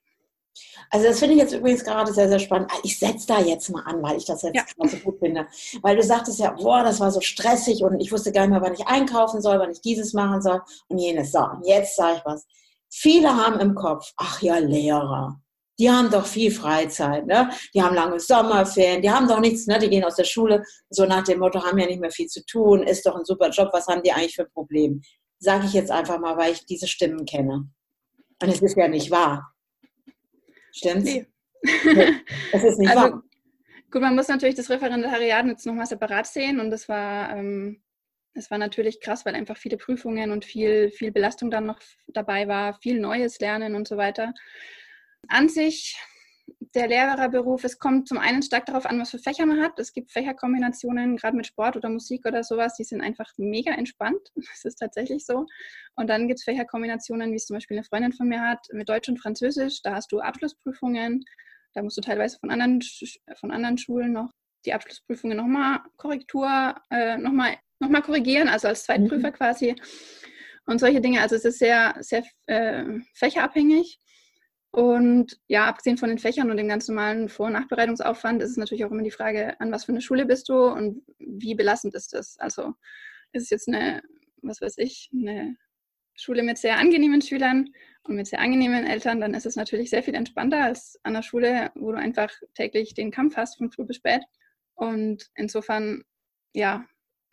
Also 0.90 1.08
das 1.08 1.20
finde 1.20 1.36
ich 1.36 1.42
jetzt 1.42 1.54
übrigens 1.54 1.84
gerade 1.84 2.14
sehr, 2.14 2.30
sehr 2.30 2.40
spannend. 2.40 2.72
Ich 2.84 2.98
setze 2.98 3.28
da 3.28 3.42
jetzt 3.42 3.70
mal 3.70 3.84
an, 3.84 4.02
weil 4.02 4.18
ich 4.18 4.26
das 4.26 4.42
jetzt 4.42 4.56
ja. 4.56 4.88
so 4.88 4.98
gut 4.98 5.20
finde. 5.20 5.48
Weil 5.82 5.98
du 5.98 6.04
sagtest 6.04 6.40
ja, 6.40 6.52
boah, 6.52 6.84
das 6.84 7.00
war 7.00 7.12
so 7.12 7.20
stressig 7.20 7.84
und 7.84 8.00
ich 8.00 8.12
wusste 8.12 8.32
gar 8.32 8.42
nicht 8.42 8.52
mehr, 8.52 8.62
wann 8.62 8.74
ich 8.74 8.88
einkaufen 8.88 9.42
soll, 9.42 9.60
wann 9.60 9.72
ich 9.72 9.82
dieses 9.82 10.14
machen 10.14 10.42
soll 10.42 10.62
und 10.88 10.98
jenes. 10.98 11.34
So, 11.34 11.40
und 11.40 11.68
jetzt 11.68 11.96
sage 11.98 12.18
ich 12.18 12.26
was. 12.26 12.48
Viele 12.90 13.36
haben 13.36 13.60
im 13.60 13.76
Kopf, 13.76 14.14
ach 14.16 14.42
ja, 14.42 14.58
Lehrer 14.58 15.42
die 15.78 15.90
haben 15.90 16.10
doch 16.10 16.26
viel 16.26 16.52
Freizeit, 16.52 17.26
ne? 17.26 17.50
Die 17.74 17.82
haben 17.82 17.96
lange 17.96 18.20
Sommerferien, 18.20 19.02
die 19.02 19.10
haben 19.10 19.28
doch 19.28 19.40
nichts, 19.40 19.68
ne? 19.68 19.78
Die 19.80 19.90
gehen 19.90 20.04
aus 20.04 20.16
der 20.16 20.24
Schule, 20.24 20.64
so 20.90 21.06
nach 21.06 21.24
dem 21.24 21.40
Motto, 21.40 21.64
haben 21.64 21.78
ja 21.78 21.86
nicht 21.86 22.00
mehr 22.00 22.12
viel 22.12 22.28
zu 22.28 22.46
tun, 22.46 22.84
ist 22.84 23.06
doch 23.06 23.16
ein 23.16 23.26
super 23.26 23.50
Job, 23.50 23.70
was 23.74 23.88
haben 23.88 24.04
die 24.04 24.12
eigentlich 24.12 24.36
für 24.36 24.44
ein 24.44 24.52
Problem? 24.52 25.02
Sage 25.40 25.66
ich 25.66 25.74
jetzt 25.74 25.92
einfach 25.92 26.20
mal, 26.20 26.38
weil 26.38 26.54
ich 26.54 26.66
diese 26.66 26.88
Stimmen 26.88 27.26
kenne. 27.26 27.70
Und 28.42 28.50
es 28.50 28.62
ist 28.62 28.78
ja 28.78 28.88
nicht 28.88 29.12
wahr. 29.12 29.54
Stimmt's? 30.72 31.06
Nee. 31.06 31.28
es 32.52 32.64
ist 32.64 32.80
nicht 32.80 32.90
also, 32.90 33.02
wahr. 33.02 33.24
Gut, 33.92 34.02
man 34.02 34.16
muss 34.16 34.28
natürlich 34.28 34.56
das 34.56 34.70
Referendariat 34.70 35.46
jetzt 35.46 35.66
nochmal 35.66 35.86
separat 35.86 36.28
sehen 36.28 36.60
und 36.60 36.70
das 36.70 36.90
war, 36.90 37.36
ähm, 37.36 37.82
das 38.34 38.52
war 38.52 38.58
natürlich 38.58 39.00
krass, 39.00 39.26
weil 39.26 39.36
einfach 39.36 39.58
viele 39.58 39.78
Prüfungen 39.78 40.32
und 40.32 40.44
viel, 40.44 40.92
viel 40.92 41.12
Belastung 41.12 41.50
dann 41.50 41.66
noch 41.66 41.80
dabei 42.08 42.48
war, 42.48 42.78
viel 42.82 43.00
Neues 43.00 43.40
lernen 43.40 43.76
und 43.76 43.88
so 43.88 43.96
weiter. 43.96 44.34
An 45.30 45.50
sich, 45.50 45.98
der 46.76 46.88
Lehrerberuf, 46.88 47.64
es 47.64 47.80
kommt 47.80 48.08
zum 48.08 48.18
einen 48.18 48.42
stark 48.42 48.66
darauf 48.66 48.86
an, 48.86 49.00
was 49.00 49.12
für 49.12 49.20
Fächer 49.20 49.46
man 49.46 49.62
hat. 49.62 49.80
Es 49.80 49.94
gibt 49.94 50.12
Fächerkombinationen, 50.12 51.18
gerade 51.18 51.38
mit 51.38 51.48
Sport 51.48 51.78
oder 51.78 51.90
Musik 51.90 52.26
oder 52.26 52.44
sowas, 52.44 52.76
die 52.76 52.84
sind 52.84 53.02
einfach 53.02 53.32
mega 53.38 53.72
entspannt. 53.72 54.32
Das 54.36 54.66
ist 54.66 54.76
tatsächlich 54.76 55.26
so. 55.26 55.46
Und 55.96 56.10
dann 56.10 56.28
gibt 56.28 56.40
es 56.40 56.44
Fächerkombinationen, 56.44 57.32
wie 57.32 57.38
es 57.38 57.46
zum 57.46 57.56
Beispiel 57.56 57.78
eine 57.78 57.86
Freundin 57.86 58.14
von 58.14 58.28
mir 58.28 58.42
hat, 58.42 58.68
mit 58.72 58.90
Deutsch 58.90 59.10
und 59.10 59.20
Französisch. 59.20 59.82
Da 59.82 59.96
hast 59.96 60.12
du 60.12 60.20
Abschlussprüfungen. 60.20 61.24
Da 61.74 61.82
musst 61.82 61.98
du 61.98 62.02
teilweise 62.02 62.38
von 62.40 62.52
anderen, 62.52 62.82
von 63.40 63.52
anderen 63.52 63.78
Schulen 63.78 64.14
noch 64.14 64.32
die 64.66 64.74
Abschlussprüfungen 64.74 65.38
nochmal 65.38 65.80
Korrektur, 65.98 66.76
äh, 66.90 67.18
nochmal 67.18 67.58
noch 67.80 67.90
mal 67.90 68.02
korrigieren, 68.02 68.48
also 68.48 68.68
als 68.68 68.84
Zweitprüfer 68.84 69.30
mhm. 69.30 69.34
quasi. 69.34 69.76
Und 70.66 70.80
solche 70.80 71.02
Dinge. 71.02 71.22
Also 71.22 71.36
es 71.36 71.46
ist 71.46 71.60
sehr, 71.60 71.96
sehr 72.00 72.24
äh, 72.48 72.86
fächerabhängig. 73.14 74.00
Und 74.76 75.40
ja, 75.48 75.68
abgesehen 75.68 75.98
von 75.98 76.10
den 76.10 76.20
Fächern 76.20 76.52
und 76.52 76.58
dem 76.58 76.68
ganz 76.68 76.90
normalen 76.90 77.30
Vor- 77.30 77.46
und 77.46 77.54
Nachbereitungsaufwand 77.54 78.42
ist 78.42 78.50
es 78.50 78.58
natürlich 78.58 78.84
auch 78.84 78.92
immer 78.92 79.04
die 79.04 79.12
Frage, 79.12 79.58
an 79.62 79.72
was 79.72 79.86
für 79.86 79.94
eine 79.94 80.02
Schule 80.02 80.26
bist 80.26 80.50
du 80.50 80.66
und 80.66 81.02
wie 81.18 81.56
belastend 81.56 81.96
ist 81.96 82.12
das? 82.12 82.38
Also 82.40 82.74
ist 83.32 83.44
es 83.44 83.50
jetzt 83.52 83.70
eine, 83.70 84.04
was 84.42 84.60
weiß 84.60 84.78
ich, 84.80 85.10
eine 85.14 85.56
Schule 86.14 86.44
mit 86.44 86.58
sehr 86.58 86.78
angenehmen 86.78 87.22
Schülern 87.22 87.70
und 88.04 88.18
mit 88.18 88.28
sehr 88.28 88.40
angenehmen 88.40 88.86
Eltern, 88.86 89.22
dann 89.22 89.34
ist 89.34 89.46
es 89.46 89.56
natürlich 89.56 89.90
sehr 89.90 90.04
viel 90.04 90.14
entspannter 90.14 90.62
als 90.62 91.00
an 91.04 91.16
einer 91.16 91.24
Schule, 91.24 91.72
wo 91.76 91.94
du 91.94 91.98
einfach 91.98 92.34
täglich 92.54 92.94
den 92.94 93.12
Kampf 93.12 93.38
hast 93.38 93.56
von 93.56 93.72
früh 93.72 93.86
bis 93.86 93.96
spät. 93.96 94.24
Und 94.74 95.30
insofern, 95.36 96.04
ja, 96.54 96.84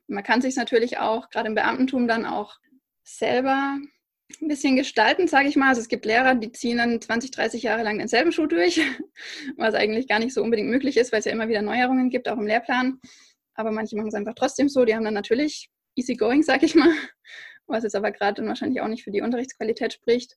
man 0.07 0.23
kann 0.23 0.43
sich 0.43 0.55
natürlich 0.55 0.99
auch, 0.99 1.29
gerade 1.29 1.49
im 1.49 1.57
Beamtentum, 1.57 2.07
dann 2.07 2.25
auch 2.25 2.61
selber 3.03 3.79
ein 4.41 4.49
bisschen 4.49 4.77
gestalten, 4.77 5.29
sage 5.29 5.49
ich 5.49 5.57
mal. 5.57 5.69
Also 5.69 5.81
es 5.81 5.89
gibt 5.89 6.05
Lehrer, 6.05 6.35
die 6.35 6.53
ziehen 6.53 6.79
dann 6.79 7.01
20, 7.01 7.31
30 7.31 7.63
Jahre 7.63 7.83
lang 7.83 7.99
denselben 7.99 8.33
Schuh 8.33 8.47
durch, 8.47 8.81
was 9.57 9.75
eigentlich 9.75 10.09
gar 10.09 10.19
nicht 10.19 10.33
so 10.33 10.43
unbedingt 10.43 10.71
möglich 10.71 10.97
ist, 10.97 11.13
weil 11.13 11.19
es 11.19 11.25
ja 11.25 11.33
immer 11.33 11.49
wieder 11.49 11.63
Neuerungen 11.63 12.11
gibt, 12.11 12.29
auch 12.29 12.39
im 12.39 12.47
Lehrplan. 12.47 13.01
Aber 13.55 13.71
manche 13.71 13.97
machen 13.97 14.09
es 14.09 14.15
einfach 14.15 14.35
trotzdem 14.35 14.69
so. 14.69 14.85
Die 14.85 14.95
haben 14.95 15.05
dann 15.05 15.15
natürlich 15.15 15.71
easy 15.95 16.15
going, 16.15 16.43
sage 16.43 16.67
ich 16.67 16.75
mal, 16.75 16.93
was 17.67 17.83
jetzt 17.83 17.97
aber 17.97 18.13
gerade 18.13 18.45
wahrscheinlich 18.47 18.81
auch 18.81 18.89
nicht 18.89 19.05
für 19.05 19.11
die 19.11 19.21
Unterrichtsqualität 19.21 19.93
spricht. 19.93 20.37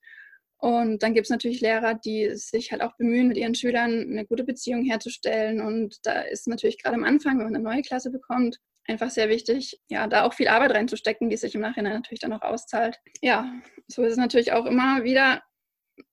Und 0.57 1.03
dann 1.03 1.13
gibt 1.13 1.25
es 1.25 1.31
natürlich 1.31 1.61
Lehrer, 1.61 1.93
die 1.93 2.31
sich 2.35 2.71
halt 2.71 2.81
auch 2.81 2.95
bemühen, 2.97 3.27
mit 3.27 3.37
ihren 3.37 3.55
Schülern 3.55 4.07
eine 4.09 4.25
gute 4.25 4.43
Beziehung 4.43 4.83
herzustellen. 4.83 5.61
Und 5.61 5.97
da 6.03 6.21
ist 6.21 6.47
natürlich 6.47 6.81
gerade 6.81 6.95
am 6.95 7.03
Anfang, 7.03 7.37
wenn 7.37 7.45
man 7.45 7.55
eine 7.55 7.63
neue 7.63 7.81
Klasse 7.81 8.09
bekommt, 8.09 8.57
einfach 8.87 9.09
sehr 9.09 9.29
wichtig, 9.29 9.79
ja, 9.89 10.07
da 10.07 10.23
auch 10.23 10.33
viel 10.33 10.47
Arbeit 10.47 10.71
reinzustecken, 10.71 11.29
die 11.29 11.37
sich 11.37 11.55
im 11.55 11.61
Nachhinein 11.61 11.93
natürlich 11.93 12.19
dann 12.19 12.33
auch 12.33 12.41
auszahlt. 12.41 12.99
Ja, 13.21 13.51
so 13.87 14.03
ist 14.03 14.13
es 14.13 14.17
natürlich 14.17 14.53
auch 14.53 14.65
immer 14.65 15.03
wieder 15.03 15.41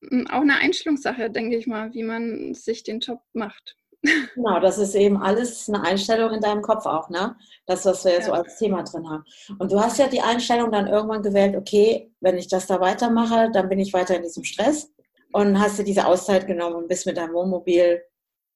hm, 0.09 0.27
auch 0.29 0.41
eine 0.41 0.57
Einstellungssache, 0.57 1.31
denke 1.31 1.57
ich 1.57 1.67
mal, 1.67 1.93
wie 1.93 2.03
man 2.03 2.55
sich 2.55 2.83
den 2.83 3.01
Job 3.01 3.21
macht. 3.33 3.77
Genau, 4.35 4.59
das 4.59 4.79
ist 4.79 4.97
eben 4.97 5.17
alles 5.17 5.69
eine 5.69 5.85
Einstellung 5.85 6.33
in 6.33 6.41
deinem 6.41 6.63
Kopf 6.63 6.87
auch, 6.87 7.09
ne? 7.09 7.37
Das, 7.67 7.85
was 7.85 8.05
wir 8.05 8.15
ja. 8.15 8.23
so 8.23 8.33
als 8.33 8.59
Thema 8.59 8.83
drin 8.83 9.09
haben. 9.09 9.25
Und 9.61 9.71
du 9.71 9.79
hast 9.79 9.97
ja 9.99 10.09
die 10.09 10.21
Einstellung 10.21 10.73
dann 10.73 10.89
irgendwann 10.89 11.23
gewählt, 11.23 11.55
okay, 11.55 12.13
wenn 12.21 12.37
ich 12.37 12.49
das 12.49 12.67
da 12.67 12.81
weitermache, 12.81 13.51
dann 13.53 13.69
bin 13.69 13.79
ich 13.79 13.93
weiter 13.93 14.17
in 14.17 14.23
diesem 14.23 14.43
Stress. 14.43 14.93
Und 15.33 15.61
hast 15.61 15.79
dir 15.79 15.85
diese 15.85 16.07
Auszeit 16.07 16.49
genommen 16.49 16.75
und 16.75 16.89
bist 16.89 17.07
mit 17.07 17.17
deinem 17.17 17.33
Wohnmobil 17.33 18.03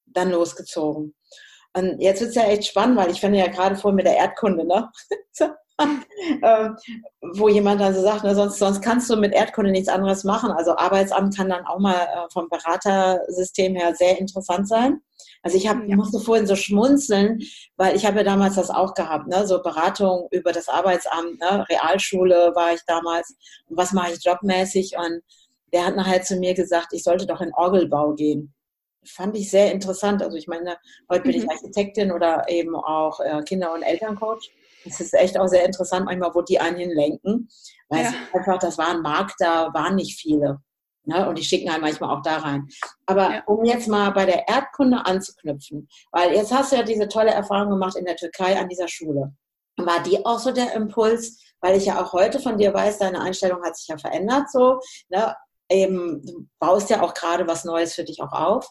dann 0.07 0.31
losgezogen. 0.31 1.15
Und 1.77 2.01
jetzt 2.01 2.21
wird 2.21 2.31
es 2.31 2.37
ja 2.37 2.45
echt 2.45 2.65
spannend, 2.65 2.97
weil 2.97 3.11
ich 3.11 3.21
finde 3.21 3.39
ja 3.39 3.49
gerade 3.49 3.77
vor 3.77 3.93
mit 3.93 4.07
der 4.07 4.17
Erdkunde, 4.17 4.67
ne? 4.67 4.91
ähm, 6.43 6.75
wo 7.35 7.49
jemand 7.51 7.83
dann 7.83 7.95
so 7.95 8.01
sagt, 8.01 8.23
na, 8.25 8.35
sonst, 8.35 8.59
sonst 8.59 8.81
kannst 8.81 9.11
du 9.11 9.17
mit 9.17 9.35
Erdkunde 9.35 9.71
nichts 9.71 9.91
anderes 9.91 10.25
machen. 10.25 10.51
Also 10.51 10.75
Arbeitsamt 10.75 11.37
kann 11.37 11.51
dann 11.51 11.67
auch 11.67 11.79
mal 11.79 11.95
äh, 11.95 12.33
vom 12.33 12.49
Beratersystem 12.49 13.75
her 13.75 13.95
sehr 13.95 14.19
interessant 14.19 14.67
sein. 14.67 15.03
Also 15.43 15.59
ich 15.59 15.69
hab, 15.69 15.77
ja. 15.87 15.97
musste 15.97 16.19
vorhin 16.19 16.47
so 16.47 16.57
schmunzeln, 16.57 17.41
weil 17.77 17.95
ich 17.95 18.07
habe 18.07 18.19
ja 18.19 18.25
damals 18.25 18.55
das 18.55 18.71
auch 18.71 18.95
gehabt, 18.95 19.29
ne? 19.29 19.47
so 19.47 19.63
Beratung 19.63 20.29
über 20.31 20.53
das 20.53 20.71
Arbeitsamt, 20.71 21.39
ne? 21.41 21.67
Realschule 21.69 22.53
war 22.55 22.73
ich 22.73 22.81
damals 22.87 23.37
und 23.69 23.77
was 23.77 23.93
mache 23.93 24.13
ich 24.13 24.25
jobmäßig 24.25 24.97
und 24.97 25.21
der 25.75 25.85
hat 25.85 25.97
nachher 25.97 26.23
zu 26.23 26.37
mir 26.37 26.55
gesagt, 26.55 26.89
ich 26.93 27.03
sollte 27.05 27.27
doch 27.27 27.43
in 27.43 27.53
Orgelbau 27.53 28.15
gehen 28.15 28.56
fand 29.09 29.37
ich 29.37 29.51
sehr 29.51 29.73
interessant. 29.73 30.23
Also 30.23 30.37
ich 30.37 30.49
meine, 30.49 30.77
heute 31.11 31.23
bin 31.23 31.33
mhm. 31.37 31.43
ich 31.43 31.51
Architektin 31.51 32.13
oder 32.13 32.49
eben 32.49 32.75
auch 32.77 33.21
äh, 33.21 33.43
Kinder- 33.43 33.75
und 33.75 33.83
Elterncoach. 33.83 34.51
Es 34.85 35.01
ist 35.01 35.15
echt 35.15 35.39
auch 35.39 35.49
sehr 35.49 35.65
interessant, 35.65 36.07
manchmal, 36.07 36.35
wo 36.35 36.43
die 36.43 36.61
einen 36.61 36.77
hinlenken. 36.77 37.49
Weil 37.89 38.05
ja. 38.05 38.11
es 38.11 38.35
einfach, 38.35 38.59
das 38.59 38.79
war 38.79 38.91
ein 38.91 39.03
Markt, 39.03 39.35
da 39.39 39.73
waren 39.73 39.97
nicht 39.97 40.19
viele. 40.19 40.61
Ne? 41.07 41.29
Und 41.29 41.39
die 41.39 41.45
schicken 41.45 41.71
halt 41.71 41.83
manchmal 41.83 42.17
auch 42.17 42.23
da 42.23 42.39
rein. 42.39 42.69
Aber 43.07 43.35
ja. 43.35 43.43
um 43.47 43.65
jetzt 43.65 43.89
mal 43.89 44.11
bei 44.11 44.27
der 44.27 44.49
Erdkunde 44.49 45.07
anzuknüpfen, 45.07 45.89
weil 46.11 46.35
jetzt 46.35 46.53
hast 46.53 46.73
du 46.73 46.77
ja 46.77 46.83
diese 46.83 47.09
tolle 47.09 47.31
Erfahrung 47.31 47.71
gemacht 47.71 47.97
in 47.97 48.05
der 48.05 48.17
Türkei 48.17 48.59
an 48.59 48.69
dieser 48.69 48.89
Schule. 48.89 49.33
War 49.77 50.03
die 50.03 50.25
auch 50.27 50.39
so 50.39 50.53
der 50.53 50.75
Impuls, 50.75 51.41
weil 51.61 51.77
ich 51.77 51.87
ja 51.87 52.03
auch 52.03 52.13
heute 52.13 52.41
von 52.41 52.59
dir 52.59 52.75
weiß, 52.75 52.99
deine 52.99 53.21
Einstellung 53.21 53.63
hat 53.63 53.77
sich 53.77 53.89
ja 53.89 53.99
verändert 53.99 54.51
so. 54.51 54.81
Ne? 55.09 55.35
Eben, 55.71 56.23
du 56.25 56.47
baust 56.59 56.91
ja 56.91 57.03
auch 57.03 57.15
gerade 57.15 57.47
was 57.47 57.65
Neues 57.65 57.95
für 57.95 58.05
dich 58.05 58.21
auch 58.21 58.33
auf. 58.33 58.69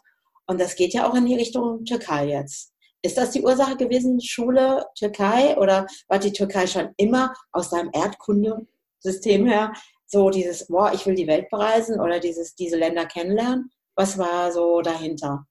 Und 0.48 0.60
das 0.60 0.76
geht 0.76 0.94
ja 0.94 1.10
auch 1.10 1.16
in 1.16 1.26
die 1.26 1.36
Richtung 1.36 1.84
Türkei 1.86 2.28
jetzt. 2.28 2.74
Ist 3.02 3.18
das 3.18 3.32
die 3.32 3.44
Ursache 3.44 3.78
gewesen, 3.78 4.20
Schule, 4.20 4.86
Türkei? 4.98 5.56
Oder 5.58 5.86
war 6.08 6.20
die 6.20 6.34
Türkei 6.34 6.66
schon 6.68 6.90
immer 6.98 7.34
aus 7.52 7.70
deinem 7.70 7.92
Erdkundesystem 7.94 9.46
her 9.46 9.74
so 10.08 10.30
dieses, 10.30 10.68
boah, 10.68 10.92
ich 10.94 11.06
will 11.06 11.16
die 11.16 11.28
Welt 11.28 11.50
bereisen 11.50 12.00
oder 12.00 12.20
dieses, 12.20 12.56
diese 12.56 12.78
Länder 12.78 13.06
kennenlernen? 13.06 13.72
Was 13.96 14.18
war 14.18 14.52
so 14.52 14.82
dahinter? 14.82 15.46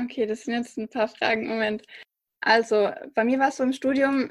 Okay, 0.00 0.26
das 0.26 0.42
sind 0.42 0.54
jetzt 0.54 0.76
ein 0.76 0.88
paar 0.88 1.08
Fragen. 1.08 1.48
Moment. 1.48 1.82
Also, 2.40 2.90
bei 3.14 3.24
mir 3.24 3.38
war 3.38 3.48
es 3.48 3.56
so 3.56 3.62
im 3.62 3.72
Studium, 3.72 4.30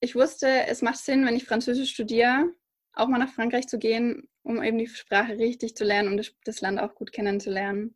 ich 0.00 0.14
wusste, 0.14 0.66
es 0.66 0.82
macht 0.82 0.98
Sinn, 0.98 1.26
wenn 1.26 1.36
ich 1.36 1.44
Französisch 1.44 1.90
studiere, 1.90 2.52
auch 2.92 3.08
mal 3.08 3.18
nach 3.18 3.32
Frankreich 3.32 3.66
zu 3.66 3.78
gehen, 3.78 4.28
um 4.42 4.62
eben 4.62 4.78
die 4.78 4.86
Sprache 4.86 5.38
richtig 5.38 5.76
zu 5.76 5.84
lernen 5.84 6.08
und 6.08 6.34
das 6.44 6.60
Land 6.60 6.80
auch 6.80 6.94
gut 6.94 7.12
kennenzulernen. 7.12 7.94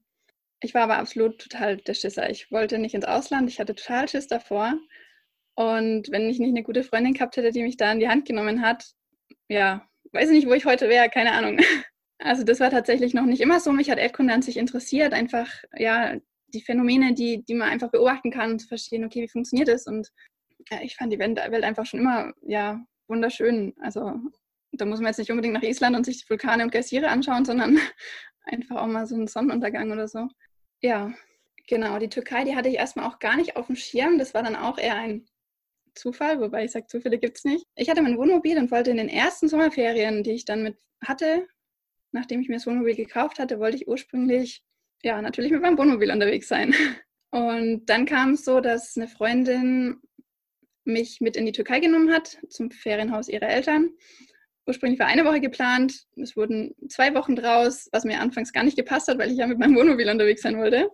Ich 0.62 0.74
war 0.74 0.82
aber 0.82 0.98
absolut 0.98 1.38
total 1.38 1.76
der 1.76 1.94
Schisser. 1.94 2.30
Ich 2.30 2.50
wollte 2.52 2.78
nicht 2.78 2.94
ins 2.94 3.04
Ausland. 3.04 3.48
Ich 3.48 3.58
hatte 3.58 3.74
total 3.74 4.08
Schiss 4.08 4.28
davor. 4.28 4.74
Und 5.54 6.10
wenn 6.10 6.30
ich 6.30 6.38
nicht 6.38 6.50
eine 6.50 6.62
gute 6.62 6.84
Freundin 6.84 7.14
gehabt 7.14 7.36
hätte, 7.36 7.50
die 7.50 7.62
mich 7.62 7.76
da 7.76 7.92
in 7.92 8.00
die 8.00 8.08
Hand 8.08 8.26
genommen 8.26 8.62
hat, 8.62 8.92
ja, 9.48 9.86
weiß 10.12 10.30
ich 10.30 10.36
nicht, 10.36 10.48
wo 10.48 10.54
ich 10.54 10.64
heute 10.64 10.88
wäre, 10.88 11.10
keine 11.10 11.32
Ahnung. 11.32 11.58
Also 12.24 12.44
das 12.44 12.60
war 12.60 12.70
tatsächlich 12.70 13.14
noch 13.14 13.26
nicht 13.26 13.40
immer 13.40 13.58
so. 13.58 13.72
Mich 13.72 13.90
hat 13.90 13.98
Erdkunde 13.98 14.32
an 14.32 14.42
sich 14.42 14.56
interessiert, 14.56 15.12
einfach, 15.12 15.48
ja, 15.76 16.14
die 16.54 16.60
Phänomene, 16.60 17.14
die, 17.14 17.42
die 17.42 17.54
man 17.54 17.68
einfach 17.68 17.90
beobachten 17.90 18.30
kann, 18.30 18.60
zu 18.60 18.68
verstehen, 18.68 19.04
okay, 19.04 19.22
wie 19.22 19.28
funktioniert 19.28 19.66
das? 19.66 19.88
Und 19.88 20.12
ja, 20.70 20.78
ich 20.82 20.94
fand 20.94 21.12
die 21.12 21.18
Welt 21.18 21.64
einfach 21.64 21.84
schon 21.84 21.98
immer, 21.98 22.32
ja, 22.42 22.80
wunderschön. 23.08 23.74
Also 23.80 24.20
da 24.70 24.84
muss 24.84 25.00
man 25.00 25.08
jetzt 25.08 25.18
nicht 25.18 25.32
unbedingt 25.32 25.54
nach 25.54 25.64
Island 25.64 25.96
und 25.96 26.04
sich 26.04 26.22
die 26.22 26.30
Vulkane 26.30 26.62
und 26.62 26.70
Geysire 26.70 27.08
anschauen, 27.08 27.44
sondern 27.44 27.76
einfach 28.44 28.76
auch 28.76 28.86
mal 28.86 29.04
so 29.06 29.16
einen 29.16 29.26
Sonnenuntergang 29.26 29.90
oder 29.90 30.06
so. 30.06 30.28
Ja, 30.82 31.14
genau. 31.68 31.98
Die 31.98 32.08
Türkei, 32.08 32.44
die 32.44 32.56
hatte 32.56 32.68
ich 32.68 32.74
erstmal 32.76 33.06
auch 33.06 33.18
gar 33.18 33.36
nicht 33.36 33.56
auf 33.56 33.68
dem 33.68 33.76
Schirm. 33.76 34.18
Das 34.18 34.34
war 34.34 34.42
dann 34.42 34.56
auch 34.56 34.78
eher 34.78 34.96
ein 34.96 35.26
Zufall, 35.94 36.40
wobei 36.40 36.64
ich 36.64 36.72
sage, 36.72 36.86
Zufälle 36.86 37.18
gibt 37.18 37.38
es 37.38 37.44
nicht. 37.44 37.66
Ich 37.76 37.88
hatte 37.88 38.02
mein 38.02 38.18
Wohnmobil 38.18 38.58
und 38.58 38.70
wollte 38.70 38.90
in 38.90 38.96
den 38.96 39.08
ersten 39.08 39.48
Sommerferien, 39.48 40.22
die 40.22 40.32
ich 40.32 40.44
dann 40.44 40.62
mit 40.62 40.76
hatte, 41.04 41.46
nachdem 42.12 42.40
ich 42.40 42.48
mir 42.48 42.56
das 42.56 42.66
Wohnmobil 42.66 42.96
gekauft 42.96 43.38
hatte, 43.38 43.60
wollte 43.60 43.76
ich 43.76 43.88
ursprünglich, 43.88 44.64
ja, 45.02 45.20
natürlich 45.22 45.52
mit 45.52 45.62
meinem 45.62 45.78
Wohnmobil 45.78 46.10
unterwegs 46.10 46.48
sein. 46.48 46.74
Und 47.30 47.86
dann 47.86 48.04
kam 48.06 48.32
es 48.32 48.44
so, 48.44 48.60
dass 48.60 48.96
eine 48.96 49.08
Freundin 49.08 50.00
mich 50.84 51.20
mit 51.20 51.36
in 51.36 51.46
die 51.46 51.52
Türkei 51.52 51.80
genommen 51.80 52.12
hat, 52.12 52.38
zum 52.48 52.70
Ferienhaus 52.70 53.28
ihrer 53.28 53.48
Eltern 53.48 53.90
ursprünglich 54.66 55.00
war 55.00 55.06
eine 55.06 55.24
Woche 55.24 55.40
geplant. 55.40 56.06
Es 56.16 56.36
wurden 56.36 56.74
zwei 56.88 57.14
Wochen 57.14 57.36
draus, 57.36 57.88
was 57.92 58.04
mir 58.04 58.20
anfangs 58.20 58.52
gar 58.52 58.64
nicht 58.64 58.76
gepasst 58.76 59.08
hat, 59.08 59.18
weil 59.18 59.30
ich 59.30 59.38
ja 59.38 59.46
mit 59.46 59.58
meinem 59.58 59.76
Wohnmobil 59.76 60.08
unterwegs 60.08 60.42
sein 60.42 60.58
wollte. 60.58 60.88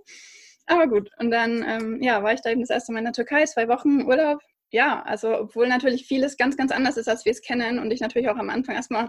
Aber 0.67 0.87
gut, 0.87 1.11
und 1.19 1.31
dann 1.31 1.65
ähm, 1.67 2.03
ja, 2.03 2.23
war 2.23 2.35
ich 2.35 2.41
da 2.43 2.51
eben 2.51 2.61
das 2.61 2.71
erste 2.71 2.93
Mal 2.93 2.99
in 2.99 3.07
der 3.07 3.15
Türkei, 3.15 3.45
zwei 3.47 3.69
Wochen 3.69 4.03
Urlaub. 4.03 4.41
Ja, 4.71 5.03
also 5.03 5.35
obwohl 5.39 5.67
natürlich 5.67 6.07
vieles 6.07 6.37
ganz, 6.37 6.57
ganz 6.57 6.73
anders 6.73 6.99
ist, 6.99 7.09
als 7.09 7.25
wir 7.25 7.33
es 7.33 7.41
kennen 7.41 7.79
und 7.79 7.91
ich 7.91 8.01
natürlich 8.01 8.29
auch 8.29 8.37
am 8.37 8.51
Anfang 8.51 8.75
erstmal 8.75 9.09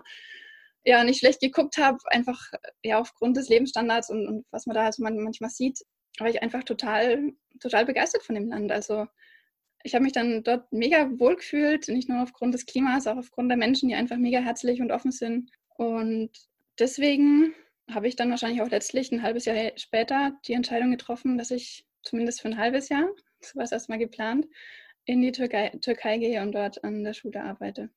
ja 0.86 1.04
nicht 1.04 1.20
schlecht 1.20 1.42
geguckt 1.42 1.78
habe, 1.78 1.98
einfach 2.06 2.40
ja 2.82 3.00
aufgrund 3.00 3.36
des 3.36 3.50
Lebensstandards 3.50 4.10
und, 4.10 4.26
und 4.26 4.46
was 4.52 4.66
man 4.66 4.76
da 4.76 4.86
also 4.86 5.04
manchmal 5.04 5.50
sieht, 5.50 5.80
war 6.18 6.30
ich 6.30 6.42
einfach 6.42 6.64
total, 6.64 7.32
total 7.60 7.86
begeistert 7.86 8.24
von 8.24 8.36
dem 8.36 8.48
Land. 8.48 8.72
Also 8.72 9.06
ich 9.84 9.94
habe 9.96 10.04
mich 10.04 10.14
dann 10.14 10.44
dort 10.44 10.72
mega 10.72 11.10
wohl 11.20 11.36
gefühlt, 11.36 11.88
nicht 11.88 12.10
nur 12.10 12.22
aufgrund 12.22 12.54
des 12.54 12.66
Klimas, 12.66 13.08
auch 13.08 13.18
aufgrund 13.18 13.50
der 13.50 13.58
Menschen, 13.58 13.90
die 13.90 13.96
einfach 13.96 14.18
mega 14.18 14.40
herzlich 14.40 14.82
und 14.82 14.92
offen 14.92 15.12
sind. 15.12 15.52
Und 15.78 16.32
deswegen 16.80 17.54
habe 17.90 18.08
ich 18.08 18.16
dann 18.16 18.30
wahrscheinlich 18.30 18.62
auch 18.62 18.70
letztlich 18.70 19.12
ein 19.12 19.24
halbes 19.24 19.46
Jahr 19.46 19.72
später 19.76 20.34
die 20.46 20.54
Entscheidung 20.54 20.92
getroffen, 20.92 21.38
dass 21.38 21.52
ich 21.52 21.86
zumindest 22.04 22.42
für 22.42 22.50
ein 22.50 22.58
halbes 22.58 22.90
Jahr, 22.90 23.08
so 23.42 23.56
war 23.56 23.64
es 23.64 23.72
erstmal 23.72 24.00
geplant, 24.00 24.48
in 25.06 25.22
die 25.22 25.32
Türkei, 25.32 25.70
Türkei 25.82 26.18
gehe 26.18 26.42
und 26.42 26.54
dort 26.54 26.84
an 26.84 27.04
der 27.04 27.14
Schule 27.14 27.42
arbeite. 27.44 27.90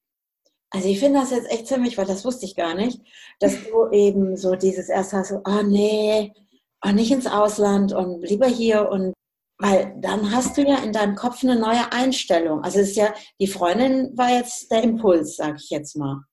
Also 0.70 0.88
ich 0.88 1.00
finde 1.00 1.20
das 1.20 1.30
jetzt 1.30 1.50
echt 1.50 1.66
ziemlich, 1.66 1.98
weil 1.98 2.06
das 2.06 2.24
wusste 2.24 2.46
ich 2.46 2.56
gar 2.56 2.74
nicht, 2.74 3.00
dass 3.40 3.62
du 3.64 3.90
eben 3.90 4.36
so 4.36 4.54
dieses 4.54 4.88
erste 4.88 5.18
hast, 5.18 5.32
oh 5.32 5.62
nee, 5.62 6.32
oh, 6.82 6.92
nicht 6.92 7.10
ins 7.10 7.26
Ausland 7.26 7.92
und 7.92 8.22
lieber 8.22 8.46
hier 8.46 8.88
und 8.88 9.12
weil 9.62 9.95
dann 10.00 10.35
hast 10.35 10.59
du 10.59 10.62
ja 10.62 10.78
in 10.78 10.92
deinem 10.92 11.14
Kopf 11.14 11.45
eine 11.45 11.54
neue 11.54 11.92
Einstellung. 11.92 12.64
Also 12.64 12.81
es 12.81 12.90
ist 12.90 12.97
ja, 12.97 13.14
die 13.40 13.47
Freundin 13.47 14.11
war 14.19 14.28
jetzt 14.28 14.73
der 14.73 14.83
Impuls, 14.83 15.37
sag 15.37 15.54
ich 15.54 15.71
jetzt 15.71 15.97
mal. 15.97 16.25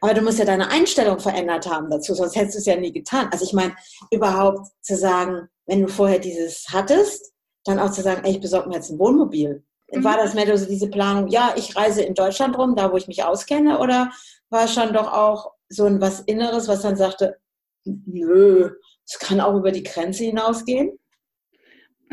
Aber 0.00 0.14
du 0.14 0.22
musst 0.22 0.38
ja 0.38 0.46
deine 0.46 0.70
Einstellung 0.70 1.18
verändert 1.18 1.68
haben 1.68 1.90
dazu, 1.90 2.14
sonst 2.14 2.34
hättest 2.34 2.54
du 2.54 2.58
es 2.60 2.66
ja 2.66 2.76
nie 2.76 2.92
getan. 2.92 3.28
Also 3.30 3.44
ich 3.44 3.52
meine, 3.52 3.76
überhaupt 4.10 4.68
zu 4.80 4.96
sagen, 4.96 5.48
wenn 5.66 5.82
du 5.82 5.88
vorher 5.88 6.18
dieses 6.18 6.64
hattest, 6.70 7.34
dann 7.64 7.78
auch 7.78 7.90
zu 7.90 8.00
sagen, 8.00 8.24
ey, 8.24 8.32
ich 8.32 8.40
besorge 8.40 8.70
mir 8.70 8.76
jetzt 8.76 8.88
ein 8.88 8.98
Wohnmobil. 8.98 9.62
Mhm. 9.92 10.04
War 10.04 10.16
das 10.16 10.32
mehr 10.32 10.56
so 10.56 10.64
diese 10.64 10.88
Planung, 10.88 11.28
ja, 11.28 11.52
ich 11.58 11.76
reise 11.76 12.02
in 12.02 12.14
Deutschland 12.14 12.56
rum, 12.56 12.74
da 12.74 12.90
wo 12.90 12.96
ich 12.96 13.06
mich 13.06 13.22
auskenne, 13.22 13.80
oder 13.80 14.10
war 14.48 14.64
es 14.64 14.72
schon 14.72 14.94
doch 14.94 15.12
auch 15.12 15.52
so 15.68 15.84
ein 15.84 16.00
was 16.00 16.20
Inneres, 16.20 16.68
was 16.68 16.80
dann 16.80 16.96
sagte, 16.96 17.36
nö, 17.84 18.70
es 19.06 19.18
kann 19.18 19.42
auch 19.42 19.54
über 19.56 19.72
die 19.72 19.82
Grenze 19.82 20.24
hinausgehen? 20.24 20.98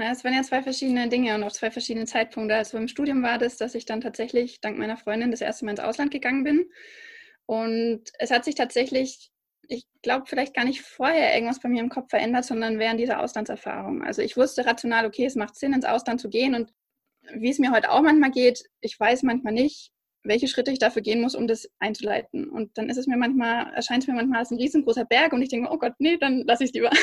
Es 0.01 0.24
waren 0.24 0.34
ja 0.34 0.43
zwei 0.43 0.63
verschiedene 0.63 1.10
Dinge 1.10 1.36
und 1.36 1.43
auch 1.43 1.51
zwei 1.51 1.72
verschiedene 1.72 2.05
Zeitpunkte. 2.05 2.55
Also 2.55 2.77
im 2.77 2.88
Studium 2.88 3.22
war 3.24 3.38
das, 3.38 3.58
dass 3.58 3.75
ich 3.75 3.86
dann 3.86 4.01
tatsächlich 4.01 4.62
dank 4.62 4.77
meiner 4.77 4.98
Freundin 4.98 5.31
das 5.31 5.41
erste 5.41 5.65
Mal 5.65 5.72
ins 5.72 5.79
Ausland 5.79 6.12
gegangen 6.12 6.43
bin. 6.43 6.70
Und 7.46 8.03
es 8.20 8.31
hat 8.31 8.46
sich 8.46 8.55
tatsächlich, 8.55 9.31
ich 9.67 9.86
glaube, 10.01 10.25
vielleicht 10.27 10.53
gar 10.53 10.65
nicht 10.65 10.81
vorher 10.81 11.34
irgendwas 11.34 11.60
bei 11.60 11.70
mir 11.70 11.81
im 11.81 11.89
Kopf 11.89 12.10
verändert, 12.10 12.46
sondern 12.46 12.79
während 12.79 13.00
dieser 13.00 13.22
Auslandserfahrung. 13.22 14.03
Also 14.03 14.22
ich 14.22 14.38
wusste 14.38 14.65
rational, 14.65 15.05
okay, 15.05 15.25
es 15.25 15.36
macht 15.36 15.55
Sinn, 15.55 15.74
ins 15.74 15.86
Ausland 15.86 16.22
zu 16.22 16.29
gehen. 16.29 16.55
Und 16.55 16.72
wie 17.36 17.50
es 17.50 17.60
mir 17.60 17.72
heute 17.72 17.91
auch 17.91 18.01
manchmal 18.01 18.31
geht, 18.31 18.63
ich 18.79 19.00
weiß 19.00 19.24
manchmal 19.24 19.53
nicht, 19.53 19.91
welche 20.24 20.48
Schritte 20.48 20.72
ich 20.72 20.79
dafür 20.79 21.01
gehen 21.01 21.22
muss, 21.22 21.36
um 21.36 21.48
das 21.48 21.70
einzuleiten. 21.79 22.50
Und 22.50 22.77
dann 22.77 22.89
ist 22.89 22.98
es 22.98 23.08
mir 23.08 23.17
manchmal, 23.17 23.74
erscheint 23.74 24.03
es 24.03 24.08
mir 24.08 24.13
manchmal 24.13 24.39
als 24.39 24.51
ein 24.51 24.58
riesengroßer 24.58 25.05
Berg 25.05 25.34
und 25.34 25.41
ich 25.41 25.50
denke, 25.50 25.70
oh 25.72 25.77
Gott, 25.77 25.93
nee, 26.00 26.17
dann 26.17 26.43
lasse 26.46 26.63
ich 26.63 26.70
es 26.70 26.74
lieber. 26.74 26.91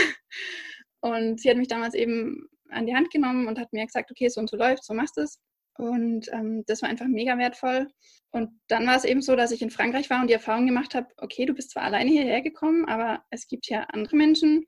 Und 1.01 1.41
sie 1.41 1.49
hat 1.49 1.57
mich 1.57 1.69
damals 1.69 1.95
eben 1.95 2.49
an 2.71 2.87
die 2.87 2.95
Hand 2.95 3.11
genommen 3.11 3.47
und 3.47 3.59
hat 3.59 3.73
mir 3.73 3.85
gesagt, 3.85 4.11
okay, 4.11 4.29
so 4.29 4.41
und 4.41 4.51
so 4.51 4.57
läuft, 4.57 4.85
so 4.85 4.95
machst 4.95 5.17
du 5.17 5.23
es. 5.23 5.39
Und 5.77 6.29
ähm, 6.33 6.65
das 6.67 6.83
war 6.83 6.89
einfach 6.89 7.07
mega 7.07 7.39
wertvoll. 7.39 7.89
Und 8.31 8.51
dann 8.67 8.87
war 8.87 8.97
es 8.97 9.05
eben 9.05 9.23
so, 9.23 9.37
dass 9.37 9.53
ich 9.53 9.63
in 9.63 9.71
Frankreich 9.71 10.11
war 10.11 10.21
und 10.21 10.29
die 10.29 10.35
Erfahrung 10.35 10.67
gemacht 10.67 10.95
habe, 10.95 11.07
okay, 11.19 11.47
du 11.47 11.55
bist 11.55 11.71
zwar 11.71 11.85
alleine 11.85 12.11
hierher 12.11 12.43
gekommen, 12.43 12.85
aber 12.87 13.23
es 13.31 13.47
gibt 13.47 13.69
ja 13.69 13.83
andere 13.93 14.17
Menschen, 14.17 14.65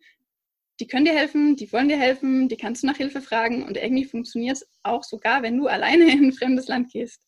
die 0.78 0.86
können 0.86 1.04
dir 1.04 1.14
helfen, 1.14 1.56
die 1.56 1.70
wollen 1.72 1.88
dir 1.88 1.98
helfen, 1.98 2.48
die 2.48 2.56
kannst 2.56 2.82
du 2.82 2.86
nach 2.86 2.96
Hilfe 2.96 3.20
fragen 3.20 3.64
und 3.64 3.76
irgendwie 3.76 4.04
funktioniert 4.04 4.56
es 4.56 4.68
auch 4.82 5.02
sogar, 5.02 5.42
wenn 5.42 5.58
du 5.58 5.66
alleine 5.68 6.10
in 6.10 6.26
ein 6.26 6.32
fremdes 6.32 6.68
Land 6.68 6.92
gehst. 6.92 7.26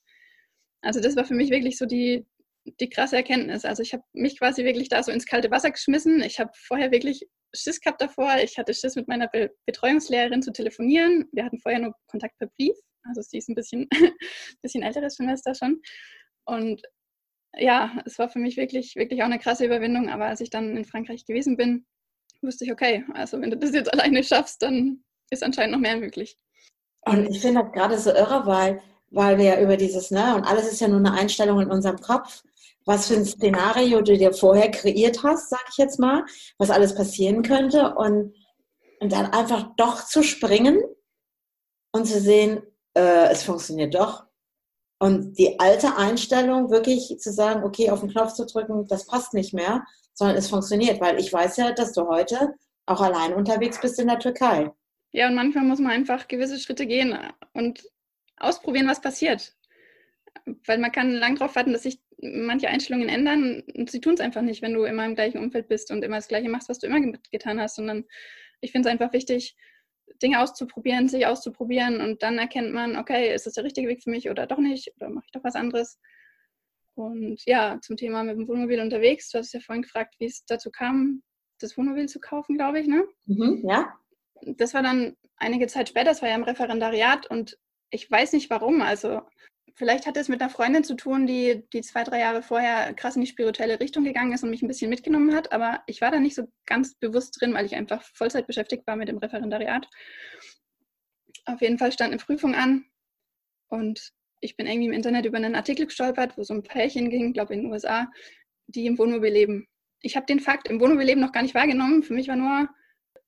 Also 0.81 1.01
das 1.01 1.17
war 1.17 1.25
für 1.25 1.35
mich 1.35 1.51
wirklich 1.51 1.77
so 1.77 1.87
die, 1.87 2.27
die 2.65 2.89
krasse 2.89 3.17
Erkenntnis. 3.17 3.65
Also 3.65 3.83
ich 3.83 3.93
habe 3.93 4.05
mich 4.13 4.39
quasi 4.39 4.65
wirklich 4.65 4.89
da 4.89 5.03
so 5.03 5.11
ins 5.11 5.27
kalte 5.27 5.51
Wasser 5.51 5.71
geschmissen. 5.71 6.23
Ich 6.23 6.39
habe 6.39 6.51
vorher 6.55 6.91
wirklich 6.91 7.27
Schiss 7.55 7.81
gehabt 7.81 8.01
davor. 8.01 8.37
Ich 8.43 8.59
hatte 8.59 8.75
Schiss, 8.75 8.95
mit 8.95 9.09
meiner 9.09 9.29
Be 9.29 9.51
Betreuungslehrerin 9.67 10.43
zu 10.43 10.53
telefonieren. 10.53 11.29
Wir 11.33 11.45
hatten 11.45 11.59
vorher 11.59 11.81
nur 11.81 11.95
Kontakt 12.09 12.39
per 12.39 12.49
Brief. 12.49 12.77
Also 13.05 13.21
sie 13.23 13.39
ist 13.39 13.49
ein 13.49 13.55
bisschen, 13.55 13.89
bisschen 14.63 14.83
älteres 14.83 15.17
Semester 15.17 15.55
schon. 15.55 15.81
Und 16.45 16.83
ja, 17.57 18.01
es 18.07 18.19
war 18.19 18.29
für 18.29 18.39
mich 18.39 18.57
wirklich, 18.57 18.97
wirklich 18.97 19.23
auch 19.23 19.27
eine 19.27 19.39
krasse 19.39 19.65
Überwindung. 19.65 20.09
Aber 20.09 20.27
als 20.27 20.41
ich 20.41 20.51
dann 20.51 20.77
in 20.77 20.85
Frankreich 20.85 21.27
gewesen 21.27 21.57
bin, 21.57 21.87
wusste 22.43 22.65
ich, 22.65 22.73
okay, 22.73 23.05
also 23.15 23.41
wenn 23.41 23.51
du 23.51 23.57
das 23.57 23.73
jetzt 23.73 23.93
alleine 23.93 24.23
schaffst, 24.23 24.63
dann 24.63 25.05
ist 25.31 25.43
anscheinend 25.43 25.73
noch 25.73 25.81
mehr 25.81 25.97
möglich. 25.97 26.37
Und 27.05 27.29
ich 27.29 27.41
finde 27.41 27.63
das 27.63 27.73
gerade 27.73 27.99
so 27.99 28.11
irre, 28.11 28.47
weil 28.47 28.81
weil 29.13 29.39
wir 29.39 29.45
ja 29.45 29.61
über 29.61 29.77
dieses, 29.77 30.11
ne, 30.11 30.35
und 30.35 30.45
alles 30.45 30.73
ist 30.73 30.81
ja 30.81 30.89
nur 30.89 30.99
eine 30.99 31.13
Einstellung 31.13 31.61
in 31.61 31.71
unserem 31.71 31.99
Kopf, 31.99 32.43
was 32.85 33.09
für 33.09 33.15
ein 33.15 33.25
Szenario 33.25 34.03
du 34.03 34.17
dir 34.17 34.33
vorher 34.33 34.71
kreiert 34.71 35.23
hast, 35.23 35.51
sag 35.51 35.65
ich 35.71 35.77
jetzt 35.77 35.99
mal, 35.99 36.25
was 36.59 36.71
alles 36.71 36.95
passieren 36.95 37.43
könnte 37.43 37.95
und, 37.95 38.35
und 39.01 39.13
dann 39.13 39.27
einfach 39.27 39.75
doch 39.77 40.05
zu 40.05 40.23
springen 40.23 40.83
und 41.93 42.07
zu 42.07 42.21
sehen, 42.21 42.63
äh, 42.95 43.29
es 43.31 43.43
funktioniert 43.43 43.95
doch. 43.95 44.25
Und 44.99 45.37
die 45.39 45.59
alte 45.59 45.97
Einstellung 45.97 46.71
wirklich 46.71 47.17
zu 47.19 47.33
sagen, 47.33 47.65
okay, 47.65 47.91
auf 47.91 48.01
den 48.01 48.11
Knopf 48.11 48.35
zu 48.35 48.47
drücken, 48.47 48.87
das 48.87 49.07
passt 49.07 49.35
nicht 49.35 49.53
mehr, 49.53 49.85
sondern 50.15 50.37
es 50.37 50.49
funktioniert, 50.49 51.01
weil 51.01 51.19
ich 51.19 51.33
weiß 51.33 51.57
ja, 51.57 51.73
dass 51.73 51.93
du 51.93 52.07
heute 52.07 52.55
auch 52.87 53.01
allein 53.01 53.35
unterwegs 53.35 53.81
bist 53.81 53.99
in 53.99 54.09
der 54.09 54.19
Türkei. 54.19 54.71
Ja, 55.13 55.29
und 55.29 55.35
manchmal 55.35 55.65
muss 55.65 55.79
man 55.79 55.93
einfach 55.93 56.29
gewisse 56.29 56.59
Schritte 56.59 56.87
gehen 56.87 57.19
und 57.53 57.83
ausprobieren, 58.37 58.89
was 58.89 59.01
passiert. 59.01 59.55
Weil 60.67 60.79
man 60.79 60.93
kann 60.93 61.13
lang 61.13 61.37
darauf 61.37 61.55
warten, 61.55 61.73
dass 61.73 61.83
sich 61.83 62.01
manche 62.23 62.69
Einstellungen 62.69 63.09
ändern 63.09 63.63
und 63.75 63.91
sie 63.91 64.01
tun 64.01 64.15
es 64.15 64.21
einfach 64.21 64.43
nicht, 64.43 64.63
wenn 64.63 64.75
du 64.75 64.85
immer 64.85 65.05
im 65.05 65.15
gleichen 65.15 65.39
Umfeld 65.39 65.69
bist 65.69 65.91
und 65.91 66.05
immer 66.05 66.17
das 66.17 66.29
Gleiche 66.29 66.49
machst, 66.49 66.69
was 66.69 66.79
du 66.79 66.87
immer 66.87 67.01
getan 67.31 67.61
hast, 67.61 67.77
sondern 67.77 68.05
ich 68.61 68.73
finde 68.73 68.89
es 68.89 68.93
einfach 68.93 69.13
wichtig, 69.13 69.57
Dinge 70.23 70.41
auszuprobieren, 70.41 71.09
sich 71.09 71.27
auszuprobieren 71.27 72.01
und 72.01 72.23
dann 72.23 72.39
erkennt 72.39 72.73
man, 72.73 72.97
okay, 72.97 73.35
ist 73.35 73.47
das 73.47 73.55
der 73.55 73.65
richtige 73.65 73.89
Weg 73.89 74.03
für 74.03 74.11
mich 74.11 74.31
oder 74.31 74.47
doch 74.47 74.59
nicht 74.59 74.93
oder 74.97 75.11
mache 75.11 75.25
ich 75.27 75.33
doch 75.33 75.45
was 75.45 75.57
anderes. 75.57 75.99
Und 76.95 77.43
ja, 77.47 77.79
zum 77.81 77.97
Thema 77.97 78.23
mit 78.23 78.37
dem 78.37 78.47
Wohnmobil 78.47 78.81
unterwegs, 78.81 79.31
du 79.31 79.39
hast 79.39 79.53
ja 79.53 79.61
vorhin 79.61 79.83
gefragt, 79.83 80.15
wie 80.19 80.27
es 80.27 80.45
dazu 80.45 80.71
kam, 80.71 81.23
das 81.59 81.77
Wohnmobil 81.77 82.09
zu 82.09 82.21
kaufen, 82.21 82.57
glaube 82.57 82.81
ich, 82.81 82.87
ne? 82.87 83.05
Mhm, 83.27 83.63
ja. 83.67 83.99
Das 84.43 84.75
war 84.75 84.83
dann 84.83 85.17
einige 85.37 85.67
Zeit 85.69 85.89
später, 85.89 86.07
das 86.07 86.23
war 86.23 86.29
ja 86.29 86.35
im 86.35 86.43
Referendariat 86.43 87.29
und 87.31 87.59
ich 87.91 88.11
weiß 88.11 88.33
nicht 88.33 88.51
warum. 88.51 88.83
Also 88.83 89.23
vielleicht 89.75 90.07
hat 90.07 90.17
es 90.17 90.29
mit 90.29 90.41
einer 90.41 90.51
Freundin 90.51 90.85
zu 90.85 90.95
tun, 90.95 91.27
die, 91.27 91.65
die 91.73 91.83
zwei, 91.83 92.05
drei 92.05 92.21
Jahre 92.21 92.43
vorher 92.43 92.93
krass 92.95 93.17
in 93.17 93.23
die 93.23 93.29
spirituelle 93.29 93.81
Richtung 93.81 94.05
gegangen 94.05 94.33
ist 94.33 94.43
und 94.43 94.51
mich 94.51 94.63
ein 94.63 94.69
bisschen 94.69 94.91
mitgenommen 94.91 95.35
hat, 95.35 95.53
aber 95.53 95.83
ich 95.87 96.01
war 96.01 96.11
da 96.11 96.21
nicht 96.21 96.35
so 96.35 96.49
ganz 96.67 96.95
bewusst 96.95 97.41
drin, 97.41 97.55
weil 97.55 97.67
ich 97.67 97.75
einfach 97.75 98.03
Vollzeit 98.15 98.47
beschäftigt 98.47 98.87
war 98.87 98.97
mit 98.97 99.09
dem 99.09 99.19
Referendariat. 99.19 99.89
Auf 101.45 101.61
jeden 101.61 101.79
Fall 101.79 101.93
stand 101.93 102.13
eine 102.13 102.23
Prüfung 102.23 102.55
an 102.55 102.85
und 103.69 104.13
ich 104.41 104.57
bin 104.57 104.67
irgendwie 104.67 104.89
im 104.89 104.93
Internet 104.93 105.25
über 105.25 105.37
einen 105.37 105.55
Artikel 105.55 105.87
gestolpert, 105.87 106.37
wo 106.37 106.43
so 106.43 106.55
ein 106.55 106.63
Pärchen 106.63 107.11
ging, 107.11 107.33
glaube 107.33 107.55
ich 107.55 107.59
in 107.59 107.65
den 107.65 107.73
USA, 107.73 108.11
die 108.67 108.87
im 108.87 108.99
Wohnmobil 108.99 109.33
leben. 109.33 109.69
Ich 110.01 110.17
habe 110.17 110.27
den 110.27 110.41
Fakt 110.41 110.69
im 110.69 110.81
Wohnmobil 110.81 111.07
leben 111.07 111.21
noch 111.21 111.33
gar 111.33 111.43
nicht 111.43 111.55
wahrgenommen. 111.55 112.03
Für 112.03 112.15
mich 112.15 112.29
war 112.29 112.37
nur 112.37 112.69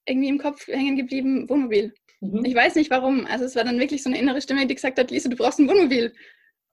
irgendwie 0.06 0.28
im 0.28 0.38
Kopf 0.38 0.66
hängen 0.66 0.96
geblieben 0.96 1.48
Wohnmobil. 1.48 1.94
Mhm. 2.20 2.44
Ich 2.44 2.54
weiß 2.54 2.74
nicht 2.74 2.90
warum. 2.90 3.26
Also 3.26 3.44
es 3.44 3.56
war 3.56 3.64
dann 3.64 3.78
wirklich 3.78 4.02
so 4.02 4.10
eine 4.10 4.18
innere 4.18 4.40
Stimme, 4.40 4.66
die 4.66 4.74
gesagt 4.74 4.98
hat, 4.98 5.10
Lise, 5.10 5.28
du 5.28 5.36
brauchst 5.36 5.58
ein 5.58 5.68
Wohnmobil. 5.68 6.12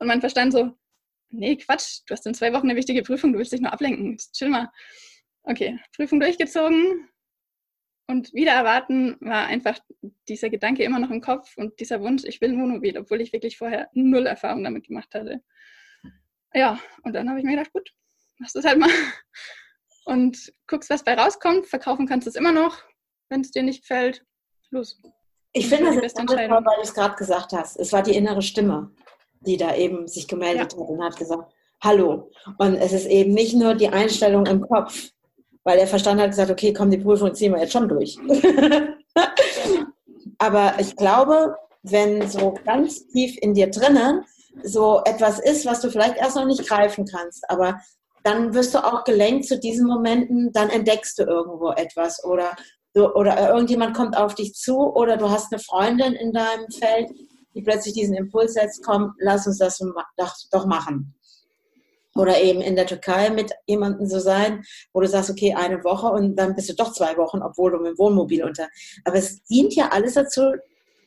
Und 0.01 0.07
mein 0.07 0.19
Verstand 0.19 0.51
so, 0.51 0.73
nee, 1.29 1.55
Quatsch, 1.57 1.99
du 2.07 2.13
hast 2.13 2.25
in 2.25 2.33
zwei 2.33 2.51
Wochen 2.53 2.67
eine 2.67 2.75
wichtige 2.75 3.03
Prüfung, 3.03 3.33
du 3.33 3.37
willst 3.37 3.53
dich 3.53 3.61
nur 3.61 3.71
ablenken. 3.71 4.17
Chill 4.33 4.49
mal. 4.49 4.71
Okay, 5.43 5.79
Prüfung 5.95 6.19
durchgezogen. 6.19 7.07
Und 8.07 8.33
wieder 8.33 8.53
erwarten 8.53 9.15
war 9.19 9.45
einfach 9.45 9.77
dieser 10.27 10.49
Gedanke 10.49 10.83
immer 10.83 10.97
noch 10.97 11.11
im 11.11 11.21
Kopf 11.21 11.55
und 11.55 11.79
dieser 11.79 12.01
Wunsch, 12.01 12.23
ich 12.23 12.41
will 12.41 12.49
ein 12.49 12.59
Wohnmobil, 12.59 12.97
obwohl 12.97 13.21
ich 13.21 13.31
wirklich 13.31 13.59
vorher 13.59 13.89
null 13.93 14.25
Erfahrung 14.25 14.63
damit 14.63 14.87
gemacht 14.87 15.13
hatte. 15.13 15.43
Ja, 16.51 16.79
und 17.03 17.13
dann 17.13 17.29
habe 17.29 17.37
ich 17.37 17.45
mir 17.45 17.55
gedacht, 17.55 17.71
gut, 17.71 17.93
machst 18.39 18.55
du 18.55 18.59
es 18.59 18.65
halt 18.65 18.79
mal. 18.79 18.89
Und 20.05 20.51
guckst, 20.65 20.89
was 20.89 21.03
bei 21.03 21.13
rauskommt. 21.13 21.67
Verkaufen 21.67 22.07
kannst 22.07 22.25
du 22.25 22.31
es 22.31 22.35
immer 22.35 22.51
noch. 22.51 22.81
Wenn 23.29 23.41
es 23.41 23.51
dir 23.51 23.61
nicht 23.61 23.83
gefällt, 23.83 24.25
los. 24.71 24.99
Ich 25.53 25.69
finde 25.69 25.93
das 25.93 25.95
jetzt 25.97 26.17
toll, 26.17 26.49
weil 26.49 26.63
du 26.63 26.81
es 26.81 26.93
gerade 26.95 27.15
gesagt 27.15 27.53
hast. 27.53 27.77
Es 27.77 27.93
war 27.93 28.01
die 28.01 28.15
innere 28.15 28.41
Stimme, 28.41 28.95
die 29.41 29.57
da 29.57 29.75
eben 29.75 30.07
sich 30.07 30.27
gemeldet 30.27 30.73
ja. 30.73 30.79
hat 30.79 30.89
und 30.89 31.03
hat 31.03 31.17
gesagt, 31.17 31.51
hallo. 31.83 32.31
Und 32.57 32.75
es 32.75 32.93
ist 32.93 33.07
eben 33.07 33.33
nicht 33.33 33.55
nur 33.55 33.75
die 33.75 33.89
Einstellung 33.89 34.45
im 34.45 34.61
Kopf, 34.61 35.09
weil 35.63 35.77
der 35.77 35.87
Verstand 35.87 36.21
hat 36.21 36.31
gesagt, 36.31 36.51
okay, 36.51 36.73
komm, 36.73 36.89
die 36.89 36.97
Prüfung 36.97 37.33
ziehen 37.33 37.53
wir 37.53 37.61
jetzt 37.61 37.73
schon 37.73 37.89
durch. 37.89 38.17
Aber 40.37 40.73
ich 40.79 40.95
glaube, 40.95 41.55
wenn 41.83 42.27
so 42.27 42.55
ganz 42.65 43.07
tief 43.07 43.37
in 43.41 43.53
dir 43.53 43.69
drinnen 43.69 44.23
so 44.63 45.01
etwas 45.05 45.39
ist, 45.39 45.65
was 45.65 45.81
du 45.81 45.89
vielleicht 45.89 46.17
erst 46.17 46.35
noch 46.35 46.45
nicht 46.45 46.67
greifen 46.67 47.05
kannst, 47.05 47.49
aber 47.49 47.79
dann 48.23 48.53
wirst 48.53 48.75
du 48.75 48.79
auch 48.79 49.03
gelenkt 49.03 49.45
zu 49.45 49.57
diesen 49.57 49.87
Momenten, 49.87 50.51
dann 50.51 50.69
entdeckst 50.69 51.17
du 51.17 51.23
irgendwo 51.23 51.71
etwas 51.71 52.23
oder 52.23 52.55
du, 52.93 53.09
oder 53.13 53.49
irgendjemand 53.49 53.95
kommt 53.95 54.17
auf 54.17 54.35
dich 54.35 54.53
zu 54.53 54.77
oder 54.77 55.17
du 55.17 55.29
hast 55.29 55.51
eine 55.51 55.61
Freundin 55.61 56.13
in 56.13 56.33
deinem 56.33 56.69
Feld, 56.69 57.09
die 57.53 57.61
plötzlich 57.61 57.93
diesen 57.93 58.15
Impuls 58.15 58.53
setzt, 58.53 58.83
komm, 58.83 59.13
lass 59.19 59.47
uns 59.47 59.57
das 59.57 59.79
doch, 60.51 60.65
machen. 60.65 61.13
Oder 62.15 62.41
eben 62.41 62.61
in 62.61 62.75
der 62.75 62.87
Türkei 62.87 63.29
mit 63.29 63.51
jemandem 63.67 64.05
so 64.05 64.19
sein, 64.19 64.63
wo 64.93 64.99
du 64.99 65.07
sagst, 65.07 65.29
okay, 65.29 65.53
eine 65.53 65.83
Woche 65.83 66.07
und 66.07 66.35
dann 66.35 66.55
bist 66.55 66.69
du 66.69 66.75
doch 66.75 66.91
zwei 66.91 67.15
Wochen, 67.17 67.41
obwohl 67.41 67.71
du 67.71 67.77
mit 67.77 67.93
dem 67.93 67.97
Wohnmobil 67.97 68.43
unter. 68.43 68.67
Aber 69.05 69.15
es 69.15 69.43
dient 69.43 69.73
ja 69.75 69.89
alles 69.89 70.15
dazu, 70.15 70.51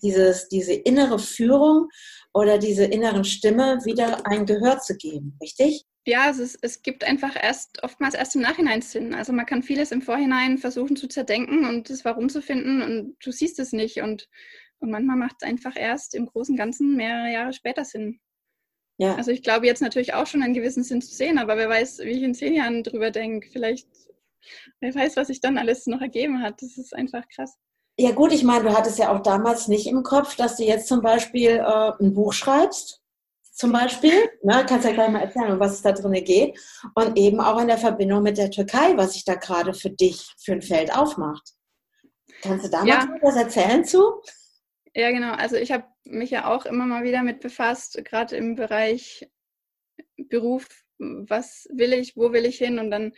dieses, 0.02 0.48
diese 0.48 0.72
innere 0.72 1.18
Führung 1.18 1.88
oder 2.32 2.58
diese 2.58 2.84
inneren 2.84 3.24
Stimme 3.24 3.78
wieder 3.84 4.26
ein 4.26 4.46
Gehör 4.46 4.78
zu 4.80 4.96
geben, 4.96 5.36
richtig? 5.42 5.84
Ja, 6.06 6.28
es, 6.30 6.38
ist, 6.38 6.58
es 6.60 6.82
gibt 6.82 7.02
einfach 7.04 7.34
erst 7.40 7.82
oftmals 7.82 8.14
erst 8.14 8.36
im 8.36 8.42
Nachhinein 8.42 8.82
Sinn. 8.82 9.14
Also 9.14 9.32
man 9.32 9.46
kann 9.46 9.62
vieles 9.62 9.90
im 9.90 10.02
Vorhinein 10.02 10.58
versuchen 10.58 10.96
zu 10.96 11.08
zerdenken 11.08 11.66
und 11.66 11.88
das 11.88 12.04
Warum 12.04 12.28
zu 12.28 12.42
finden 12.42 12.82
und 12.82 13.16
du 13.24 13.32
siehst 13.32 13.58
es 13.58 13.72
nicht. 13.72 14.02
Und, 14.02 14.28
und 14.84 14.90
manchmal 14.90 15.16
macht 15.16 15.36
es 15.40 15.48
einfach 15.48 15.74
erst 15.76 16.14
im 16.14 16.26
Großen 16.26 16.52
und 16.52 16.58
Ganzen 16.58 16.94
mehrere 16.94 17.32
Jahre 17.32 17.52
später 17.52 17.84
Sinn. 17.84 18.20
Ja. 18.98 19.16
Also 19.16 19.32
ich 19.32 19.42
glaube 19.42 19.66
jetzt 19.66 19.82
natürlich 19.82 20.14
auch 20.14 20.26
schon 20.26 20.42
einen 20.42 20.54
gewissen 20.54 20.84
Sinn 20.84 21.02
zu 21.02 21.12
sehen, 21.12 21.38
aber 21.38 21.56
wer 21.56 21.68
weiß, 21.68 22.00
wie 22.00 22.10
ich 22.10 22.22
in 22.22 22.34
zehn 22.34 22.54
Jahren 22.54 22.84
drüber 22.84 23.10
denke. 23.10 23.48
Vielleicht, 23.50 23.88
wer 24.80 24.94
weiß, 24.94 25.16
was 25.16 25.28
sich 25.28 25.40
dann 25.40 25.58
alles 25.58 25.86
noch 25.86 26.00
ergeben 26.00 26.42
hat. 26.42 26.62
Das 26.62 26.76
ist 26.76 26.94
einfach 26.94 27.24
krass. 27.34 27.56
Ja 27.98 28.12
gut, 28.12 28.32
ich 28.32 28.44
meine, 28.44 28.64
du 28.64 28.76
hattest 28.76 28.98
ja 28.98 29.12
auch 29.12 29.22
damals 29.22 29.68
nicht 29.68 29.86
im 29.86 30.02
Kopf, 30.02 30.36
dass 30.36 30.56
du 30.56 30.64
jetzt 30.64 30.88
zum 30.88 31.00
Beispiel 31.00 31.50
äh, 31.50 31.92
ein 32.00 32.14
Buch 32.14 32.32
schreibst 32.32 33.00
zum 33.54 33.72
Beispiel. 33.72 34.30
Ne, 34.42 34.66
kannst 34.68 34.84
ja 34.84 34.92
gleich 34.92 35.10
mal 35.10 35.22
erzählen, 35.22 35.52
um 35.52 35.60
was 35.60 35.74
es 35.74 35.82
da 35.82 35.92
drin 35.92 36.12
geht. 36.24 36.58
Und 36.94 37.16
eben 37.16 37.40
auch 37.40 37.60
in 37.60 37.68
der 37.68 37.78
Verbindung 37.78 38.22
mit 38.22 38.36
der 38.36 38.50
Türkei, 38.50 38.96
was 38.96 39.14
sich 39.14 39.24
da 39.24 39.36
gerade 39.36 39.72
für 39.74 39.90
dich 39.90 40.34
für 40.38 40.52
ein 40.52 40.62
Feld 40.62 40.94
aufmacht. 40.94 41.52
Kannst 42.42 42.66
du 42.66 42.70
da 42.70 42.84
ja. 42.84 43.06
mal 43.06 43.18
was 43.22 43.36
erzählen 43.36 43.84
zu? 43.84 44.20
Ja, 44.94 45.10
genau. 45.10 45.32
Also 45.34 45.56
ich 45.56 45.72
habe 45.72 45.84
mich 46.04 46.30
ja 46.30 46.46
auch 46.46 46.66
immer 46.66 46.86
mal 46.86 47.02
wieder 47.04 47.22
mit 47.22 47.40
befasst, 47.40 48.02
gerade 48.04 48.36
im 48.36 48.54
Bereich 48.54 49.28
Beruf. 50.16 50.68
Was 50.98 51.68
will 51.72 51.92
ich, 51.92 52.16
wo 52.16 52.32
will 52.32 52.46
ich 52.46 52.58
hin? 52.58 52.78
Und 52.78 52.90
dann 52.90 53.12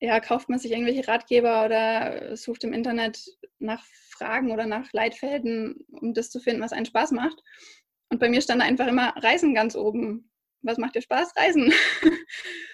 ja, 0.00 0.20
kauft 0.20 0.48
man 0.48 0.58
sich 0.58 0.72
irgendwelche 0.72 1.06
Ratgeber 1.08 1.64
oder 1.64 2.36
sucht 2.36 2.64
im 2.64 2.72
Internet 2.72 3.20
nach 3.58 3.84
Fragen 4.10 4.52
oder 4.52 4.66
nach 4.66 4.92
Leitfäden, 4.92 5.84
um 5.90 6.14
das 6.14 6.30
zu 6.30 6.40
finden, 6.40 6.62
was 6.62 6.72
einen 6.72 6.86
Spaß 6.86 7.10
macht. 7.12 7.42
Und 8.10 8.20
bei 8.20 8.28
mir 8.28 8.40
stand 8.40 8.62
einfach 8.62 8.86
immer 8.86 9.14
Reisen 9.16 9.54
ganz 9.54 9.76
oben. 9.76 10.30
Was 10.62 10.78
macht 10.78 10.94
dir 10.94 11.02
Spaß? 11.02 11.34
Reisen. 11.36 11.72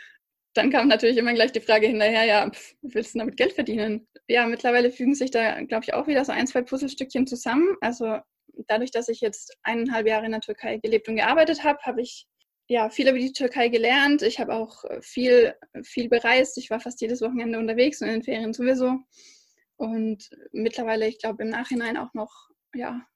Dann 0.57 0.71
kam 0.71 0.89
natürlich 0.89 1.17
immer 1.17 1.35
gleich 1.35 1.53
die 1.53 1.61
Frage 1.61 1.87
hinterher, 1.87 2.25
ja, 2.25 2.51
pf, 2.51 2.75
willst 2.83 3.15
du 3.15 3.19
damit 3.19 3.37
Geld 3.37 3.53
verdienen? 3.53 4.09
Ja, 4.29 4.47
mittlerweile 4.47 4.91
fügen 4.91 5.15
sich 5.15 5.31
da, 5.31 5.63
glaube 5.63 5.85
ich, 5.85 5.95
auch 5.95 6.07
wieder 6.07 6.25
so 6.25 6.33
ein, 6.33 6.47
zwei 6.47 6.63
Puzzlestückchen 6.63 7.27
zusammen. 7.27 7.77
Also 7.81 8.19
dadurch, 8.67 8.91
dass 8.91 9.09
ich 9.09 9.21
jetzt 9.21 9.57
eineinhalb 9.63 10.07
Jahre 10.07 10.27
in 10.27 10.33
der 10.33 10.41
Türkei 10.41 10.79
gelebt 10.79 11.09
und 11.09 11.17
gearbeitet 11.17 11.63
habe, 11.63 11.79
habe 11.83 12.01
ich 12.01 12.27
ja 12.69 12.91
viel 12.91 13.09
über 13.09 13.19
die 13.19 13.33
Türkei 13.33 13.69
gelernt. 13.69 14.23
Ich 14.23 14.41
habe 14.41 14.55
auch 14.55 14.85
viel, 15.01 15.55
viel 15.83 16.09
bereist. 16.09 16.59
Ich 16.59 16.71
war 16.71 16.81
fast 16.81 17.01
jedes 17.01 17.21
Wochenende 17.21 17.59
unterwegs 17.59 18.01
und 18.01 18.09
in 18.09 18.15
den 18.15 18.23
Ferien 18.23 18.53
sowieso. 18.53 18.99
Und 19.77 20.31
mittlerweile, 20.53 21.07
ich 21.07 21.19
glaube, 21.19 21.43
im 21.43 21.51
Nachhinein 21.51 21.97
auch 21.97 22.15
noch 22.15 22.49
ja, 22.75 23.07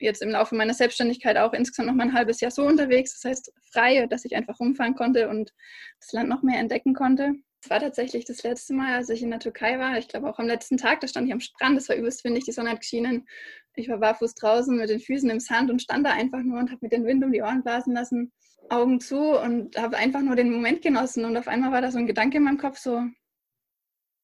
jetzt 0.00 0.22
im 0.22 0.30
Laufe 0.30 0.54
meiner 0.54 0.74
Selbstständigkeit 0.74 1.36
auch 1.36 1.52
insgesamt 1.52 1.88
noch 1.88 1.94
mal 1.94 2.04
ein 2.04 2.14
halbes 2.14 2.40
Jahr 2.40 2.50
so 2.50 2.64
unterwegs. 2.64 3.20
Das 3.20 3.30
heißt 3.30 3.52
frei, 3.72 4.06
dass 4.06 4.24
ich 4.24 4.34
einfach 4.34 4.58
rumfahren 4.58 4.94
konnte 4.94 5.28
und 5.28 5.52
das 6.00 6.12
Land 6.12 6.28
noch 6.28 6.42
mehr 6.42 6.58
entdecken 6.58 6.94
konnte. 6.94 7.34
Es 7.62 7.68
war 7.68 7.80
tatsächlich 7.80 8.24
das 8.24 8.42
letzte 8.42 8.72
Mal, 8.72 8.94
als 8.94 9.10
ich 9.10 9.22
in 9.22 9.30
der 9.30 9.38
Türkei 9.38 9.78
war. 9.78 9.98
Ich 9.98 10.08
glaube 10.08 10.30
auch 10.30 10.38
am 10.38 10.46
letzten 10.46 10.78
Tag, 10.78 11.00
da 11.00 11.08
stand 11.08 11.26
ich 11.26 11.32
am 11.32 11.40
Strand, 11.40 11.76
es 11.76 11.88
war 11.90 11.96
übelst 11.96 12.24
windig, 12.24 12.44
die 12.44 12.52
Sonne 12.52 12.70
hat 12.70 12.80
geschienen. 12.80 13.28
Ich 13.74 13.88
war 13.88 13.98
barfuß 13.98 14.34
draußen 14.34 14.76
mit 14.76 14.88
den 14.88 15.00
Füßen 15.00 15.28
im 15.28 15.40
Sand 15.40 15.70
und 15.70 15.82
stand 15.82 16.06
da 16.06 16.12
einfach 16.12 16.42
nur 16.42 16.58
und 16.58 16.70
habe 16.70 16.78
mir 16.80 16.88
den 16.88 17.04
Wind 17.04 17.22
um 17.22 17.32
die 17.32 17.42
Ohren 17.42 17.62
blasen 17.62 17.94
lassen, 17.94 18.32
Augen 18.70 18.98
zu 19.00 19.38
und 19.38 19.76
habe 19.76 19.98
einfach 19.98 20.22
nur 20.22 20.36
den 20.36 20.50
Moment 20.50 20.80
genossen. 20.80 21.26
Und 21.26 21.36
auf 21.36 21.48
einmal 21.48 21.70
war 21.70 21.82
da 21.82 21.90
so 21.90 21.98
ein 21.98 22.06
Gedanke 22.06 22.38
in 22.38 22.44
meinem 22.44 22.58
Kopf 22.58 22.78
so, 22.78 23.04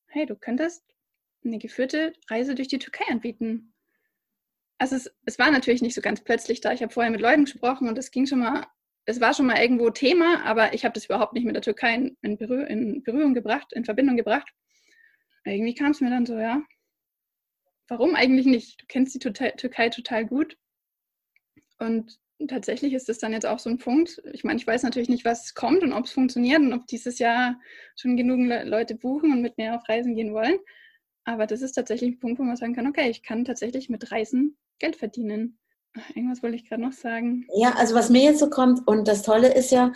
hey, 0.08 0.24
du 0.24 0.34
könntest 0.34 0.82
eine 1.44 1.58
geführte 1.58 2.14
Reise 2.30 2.54
durch 2.54 2.68
die 2.68 2.78
Türkei 2.78 3.04
anbieten 3.10 3.74
also 4.78 4.96
es, 4.96 5.10
es 5.24 5.38
war 5.38 5.50
natürlich 5.50 5.82
nicht 5.82 5.94
so 5.94 6.00
ganz 6.00 6.22
plötzlich 6.22 6.60
da. 6.60 6.72
Ich 6.72 6.82
habe 6.82 6.92
vorher 6.92 7.10
mit 7.10 7.20
Leuten 7.20 7.44
gesprochen 7.44 7.88
und 7.88 7.98
es 7.98 8.10
ging 8.10 8.26
schon 8.26 8.40
mal, 8.40 8.66
es 9.06 9.20
war 9.20 9.34
schon 9.34 9.46
mal 9.46 9.60
irgendwo 9.60 9.90
Thema, 9.90 10.44
aber 10.44 10.74
ich 10.74 10.84
habe 10.84 10.94
das 10.94 11.06
überhaupt 11.06 11.32
nicht 11.32 11.44
mit 11.44 11.54
der 11.54 11.62
Türkei 11.62 11.94
in, 11.94 12.16
in, 12.22 12.38
Berühr, 12.38 12.66
in 12.68 13.02
Berührung 13.02 13.34
gebracht, 13.34 13.72
in 13.72 13.84
Verbindung 13.84 14.16
gebracht. 14.16 14.48
Irgendwie 15.44 15.74
kam 15.74 15.92
es 15.92 16.00
mir 16.00 16.10
dann 16.10 16.26
so, 16.26 16.36
ja, 16.38 16.62
warum 17.88 18.14
eigentlich 18.16 18.46
nicht? 18.46 18.82
Du 18.82 18.86
kennst 18.88 19.14
die 19.14 19.18
Türkei 19.20 19.88
total 19.90 20.26
gut. 20.26 20.56
Und 21.78 22.18
tatsächlich 22.48 22.94
ist 22.94 23.08
das 23.08 23.18
dann 23.18 23.32
jetzt 23.32 23.46
auch 23.46 23.60
so 23.60 23.70
ein 23.70 23.78
Punkt. 23.78 24.20
Ich 24.32 24.44
meine, 24.44 24.58
ich 24.58 24.66
weiß 24.66 24.82
natürlich 24.82 25.08
nicht, 25.08 25.24
was 25.24 25.54
kommt 25.54 25.82
und 25.84 25.92
ob 25.92 26.06
es 26.06 26.12
funktioniert 26.12 26.60
und 26.60 26.72
ob 26.72 26.86
dieses 26.88 27.18
Jahr 27.18 27.60
schon 27.94 28.16
genug 28.16 28.40
Leute 28.64 28.96
buchen 28.96 29.30
und 29.30 29.40
mit 29.40 29.56
mir 29.56 29.74
auf 29.76 29.88
Reisen 29.88 30.16
gehen 30.16 30.34
wollen. 30.34 30.58
Aber 31.24 31.46
das 31.46 31.62
ist 31.62 31.72
tatsächlich 31.72 32.10
ein 32.10 32.18
Punkt, 32.18 32.38
wo 32.38 32.42
man 32.42 32.56
sagen 32.56 32.74
kann, 32.74 32.86
okay, 32.86 33.08
ich 33.08 33.22
kann 33.22 33.44
tatsächlich 33.44 33.88
mit 33.88 34.10
Reisen 34.10 34.56
Geld 34.78 34.96
verdienen. 34.96 35.58
Irgendwas 36.14 36.42
wollte 36.42 36.56
ich 36.56 36.68
gerade 36.68 36.82
noch 36.82 36.92
sagen. 36.92 37.46
Ja, 37.54 37.72
also 37.76 37.94
was 37.94 38.10
mir 38.10 38.22
jetzt 38.22 38.40
so 38.40 38.50
kommt, 38.50 38.86
und 38.86 39.08
das 39.08 39.22
Tolle 39.22 39.54
ist 39.54 39.70
ja, 39.70 39.92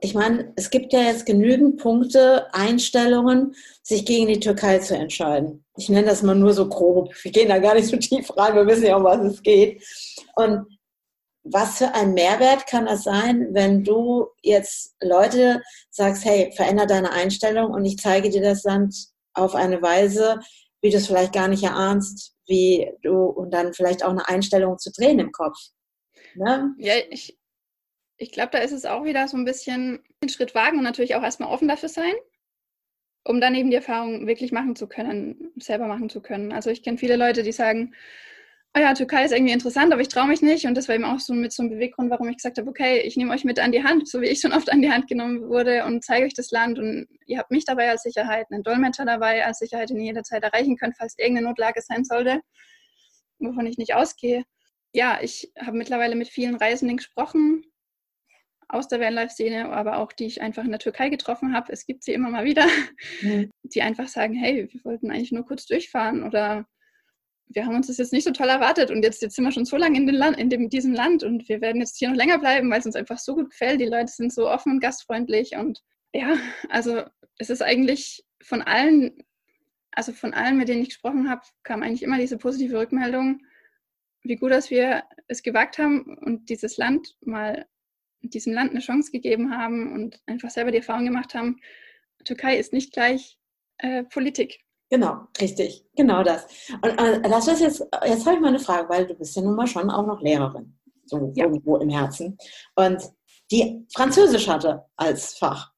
ich 0.00 0.14
meine, 0.14 0.52
es 0.56 0.70
gibt 0.70 0.92
ja 0.92 1.00
jetzt 1.00 1.26
genügend 1.26 1.76
Punkte, 1.76 2.52
Einstellungen, 2.52 3.54
sich 3.82 4.04
gegen 4.04 4.26
die 4.26 4.40
Türkei 4.40 4.78
zu 4.80 4.96
entscheiden. 4.96 5.64
Ich 5.76 5.88
nenne 5.88 6.08
das 6.08 6.22
mal 6.22 6.34
nur 6.34 6.52
so 6.52 6.68
grob. 6.68 7.14
Wir 7.22 7.30
gehen 7.30 7.48
da 7.48 7.58
gar 7.58 7.74
nicht 7.74 7.86
so 7.86 7.96
tief 7.96 8.36
rein, 8.36 8.54
wir 8.54 8.66
wissen 8.66 8.86
ja, 8.86 8.96
um 8.96 9.04
was 9.04 9.20
es 9.20 9.42
geht. 9.42 9.84
Und 10.34 10.66
was 11.44 11.78
für 11.78 11.94
ein 11.94 12.14
Mehrwert 12.14 12.66
kann 12.66 12.86
das 12.86 13.04
sein, 13.04 13.48
wenn 13.52 13.84
du 13.84 14.28
jetzt 14.42 14.96
Leute 15.00 15.62
sagst, 15.90 16.24
hey, 16.24 16.50
veränder 16.56 16.86
deine 16.86 17.12
Einstellung 17.12 17.70
und 17.72 17.84
ich 17.84 17.98
zeige 17.98 18.30
dir 18.30 18.42
das 18.42 18.64
Land 18.64 18.96
auf 19.34 19.54
eine 19.54 19.82
Weise, 19.82 20.40
wie 20.80 20.90
du 20.90 20.96
es 20.96 21.06
vielleicht 21.06 21.34
gar 21.34 21.48
nicht 21.48 21.62
erahnst, 21.62 22.33
wie 22.46 22.90
du 23.02 23.24
und 23.24 23.50
dann 23.52 23.72
vielleicht 23.74 24.04
auch 24.04 24.10
eine 24.10 24.28
Einstellung 24.28 24.78
zu 24.78 24.90
drehen 24.92 25.18
im 25.18 25.32
Kopf. 25.32 25.58
Ne? 26.34 26.74
Ja, 26.78 26.94
ich, 27.10 27.38
ich 28.16 28.32
glaube, 28.32 28.50
da 28.52 28.58
ist 28.58 28.72
es 28.72 28.84
auch 28.84 29.04
wieder 29.04 29.28
so 29.28 29.36
ein 29.36 29.44
bisschen 29.44 30.02
einen 30.20 30.28
Schritt 30.28 30.54
wagen 30.54 30.78
und 30.78 30.84
natürlich 30.84 31.14
auch 31.14 31.22
erstmal 31.22 31.50
offen 31.50 31.68
dafür 31.68 31.88
sein, 31.88 32.14
um 33.24 33.40
dann 33.40 33.54
eben 33.54 33.70
die 33.70 33.76
Erfahrung 33.76 34.26
wirklich 34.26 34.52
machen 34.52 34.76
zu 34.76 34.86
können, 34.86 35.52
selber 35.56 35.86
machen 35.86 36.08
zu 36.08 36.20
können. 36.20 36.52
Also 36.52 36.70
ich 36.70 36.82
kenne 36.82 36.98
viele 36.98 37.16
Leute, 37.16 37.42
die 37.42 37.52
sagen, 37.52 37.94
oh 38.76 38.80
ja, 38.80 38.92
Türkei 38.94 39.24
ist 39.24 39.32
irgendwie 39.32 39.52
interessant, 39.52 39.92
aber 39.92 40.02
ich 40.02 40.08
traue 40.08 40.26
mich 40.26 40.42
nicht. 40.42 40.66
Und 40.66 40.74
das 40.74 40.88
war 40.88 40.96
eben 40.96 41.04
auch 41.04 41.20
so 41.20 41.32
mit 41.32 41.52
so 41.52 41.62
einem 41.62 41.70
Beweggrund, 41.70 42.10
warum 42.10 42.28
ich 42.28 42.36
gesagt 42.36 42.58
habe, 42.58 42.68
okay, 42.68 43.00
ich 43.00 43.16
nehme 43.16 43.32
euch 43.32 43.44
mit 43.44 43.60
an 43.60 43.70
die 43.70 43.84
Hand, 43.84 44.08
so 44.08 44.20
wie 44.20 44.26
ich 44.26 44.40
schon 44.40 44.52
oft 44.52 44.70
an 44.70 44.82
die 44.82 44.90
Hand 44.90 45.06
genommen 45.06 45.48
wurde 45.48 45.84
und 45.84 46.04
zeige 46.04 46.26
euch 46.26 46.34
das 46.34 46.50
Land. 46.50 46.78
Und 46.78 47.06
ihr 47.26 47.38
habt 47.38 47.52
mich 47.52 47.64
dabei 47.64 47.90
als 47.90 48.02
Sicherheit, 48.02 48.46
einen 48.50 48.64
Dolmetscher 48.64 49.04
dabei 49.04 49.46
als 49.46 49.58
Sicherheit, 49.58 49.90
den 49.90 49.98
ihr 49.98 50.06
jederzeit 50.06 50.42
erreichen 50.42 50.76
könnt, 50.76 50.96
falls 50.96 51.14
irgendeine 51.18 51.48
Notlage 51.48 51.80
sein 51.82 52.04
sollte, 52.04 52.40
wovon 53.38 53.66
ich 53.66 53.78
nicht 53.78 53.94
ausgehe. 53.94 54.42
Ja, 54.92 55.18
ich 55.22 55.52
habe 55.60 55.76
mittlerweile 55.76 56.16
mit 56.16 56.28
vielen 56.28 56.56
Reisenden 56.56 56.96
gesprochen, 56.96 57.64
aus 58.68 58.88
der 58.88 58.98
Vanlife-Szene, 58.98 59.68
aber 59.70 59.98
auch 59.98 60.12
die 60.12 60.24
ich 60.24 60.40
einfach 60.40 60.64
in 60.64 60.70
der 60.70 60.80
Türkei 60.80 61.10
getroffen 61.10 61.54
habe. 61.54 61.72
Es 61.72 61.86
gibt 61.86 62.02
sie 62.02 62.12
immer 62.12 62.30
mal 62.30 62.44
wieder, 62.44 62.66
mhm. 63.20 63.50
die 63.62 63.82
einfach 63.82 64.08
sagen, 64.08 64.34
hey, 64.34 64.68
wir 64.72 64.84
wollten 64.84 65.10
eigentlich 65.10 65.32
nur 65.32 65.46
kurz 65.46 65.66
durchfahren 65.66 66.24
oder 66.24 66.66
wir 67.48 67.66
haben 67.66 67.76
uns 67.76 67.86
das 67.86 67.98
jetzt 67.98 68.12
nicht 68.12 68.24
so 68.24 68.32
toll 68.32 68.48
erwartet 68.48 68.90
und 68.90 69.02
jetzt, 69.02 69.22
jetzt 69.22 69.36
sind 69.36 69.44
wir 69.44 69.52
schon 69.52 69.64
so 69.64 69.76
lange 69.76 69.98
in, 69.98 70.08
Land, 70.08 70.38
in 70.38 70.50
dem, 70.50 70.68
diesem 70.68 70.92
Land 70.92 71.22
und 71.22 71.48
wir 71.48 71.60
werden 71.60 71.80
jetzt 71.80 71.98
hier 71.98 72.08
noch 72.08 72.16
länger 72.16 72.38
bleiben, 72.38 72.70
weil 72.70 72.80
es 72.80 72.86
uns 72.86 72.96
einfach 72.96 73.18
so 73.18 73.34
gut 73.34 73.50
gefällt. 73.50 73.80
Die 73.80 73.86
Leute 73.86 74.10
sind 74.10 74.32
so 74.32 74.48
offen 74.48 74.72
und 74.72 74.80
gastfreundlich 74.80 75.56
und 75.56 75.82
ja, 76.12 76.36
also 76.68 77.02
es 77.38 77.50
ist 77.50 77.62
eigentlich 77.62 78.24
von 78.42 78.62
allen, 78.62 79.22
also 79.92 80.12
von 80.12 80.32
allen, 80.34 80.56
mit 80.56 80.68
denen 80.68 80.82
ich 80.82 80.90
gesprochen 80.90 81.28
habe, 81.28 81.42
kam 81.62 81.82
eigentlich 81.82 82.02
immer 82.02 82.18
diese 82.18 82.38
positive 82.38 82.78
Rückmeldung, 82.78 83.40
wie 84.22 84.36
gut, 84.36 84.50
dass 84.50 84.70
wir 84.70 85.04
es 85.28 85.42
gewagt 85.42 85.78
haben 85.78 86.16
und 86.18 86.48
dieses 86.48 86.76
Land 86.76 87.16
mal, 87.20 87.66
diesem 88.22 88.54
Land 88.54 88.70
eine 88.70 88.80
Chance 88.80 89.12
gegeben 89.12 89.56
haben 89.56 89.92
und 89.92 90.20
einfach 90.26 90.50
selber 90.50 90.70
die 90.70 90.78
Erfahrung 90.78 91.04
gemacht 91.04 91.34
haben, 91.34 91.60
Türkei 92.24 92.56
ist 92.56 92.72
nicht 92.72 92.92
gleich 92.92 93.38
äh, 93.78 94.04
Politik. 94.04 94.60
Genau, 94.90 95.26
richtig, 95.40 95.84
genau 95.96 96.22
das. 96.22 96.46
Und 96.82 96.98
äh, 96.98 97.22
das 97.22 97.48
ist 97.48 97.60
jetzt, 97.60 97.86
jetzt 98.06 98.26
habe 98.26 98.36
ich 98.36 98.40
mal 98.40 98.48
eine 98.48 98.58
Frage, 98.60 98.88
weil 98.88 99.06
du 99.06 99.14
bist 99.14 99.34
ja 99.34 99.42
nun 99.42 99.56
mal 99.56 99.66
schon 99.66 99.90
auch 99.90 100.06
noch 100.06 100.20
Lehrerin, 100.20 100.76
so 101.06 101.32
ja. 101.34 101.44
irgendwo 101.44 101.78
im 101.78 101.88
Herzen. 101.88 102.36
Und 102.76 103.02
die 103.50 103.84
Französisch 103.94 104.48
hatte 104.48 104.84
als 104.96 105.34
Fach. 105.38 105.72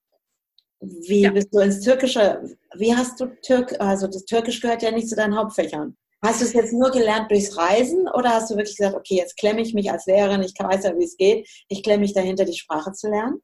Wie 0.81 1.23
ja. 1.23 1.31
bist 1.31 1.49
du 1.53 1.61
ins 1.61 1.81
Türkische, 1.81 2.43
wie 2.77 2.95
hast 2.95 3.19
du 3.21 3.27
Türk, 3.43 3.81
also 3.81 4.07
das 4.07 4.25
Türkisch 4.25 4.61
gehört 4.61 4.83
ja 4.83 4.91
nicht 4.91 5.09
zu 5.09 5.17
deinen 5.17 5.37
Hauptfächern. 5.37 5.97
Hast 6.23 6.41
du 6.41 6.45
es 6.45 6.53
jetzt 6.53 6.73
nur 6.73 6.91
gelernt 6.91 7.31
durchs 7.31 7.57
Reisen 7.57 8.09
oder 8.09 8.31
hast 8.31 8.51
du 8.51 8.57
wirklich 8.57 8.77
gesagt, 8.77 8.97
okay, 8.97 9.17
jetzt 9.17 9.37
klemme 9.37 9.61
ich 9.61 9.75
mich 9.75 9.91
als 9.91 10.07
Lehrerin, 10.07 10.43
ich 10.43 10.53
weiß 10.59 10.85
ja, 10.85 10.97
wie 10.97 11.05
es 11.05 11.17
geht, 11.17 11.49
ich 11.69 11.83
klemme 11.83 12.01
mich 12.01 12.15
dahinter, 12.15 12.45
die 12.45 12.57
Sprache 12.57 12.93
zu 12.93 13.09
lernen? 13.09 13.41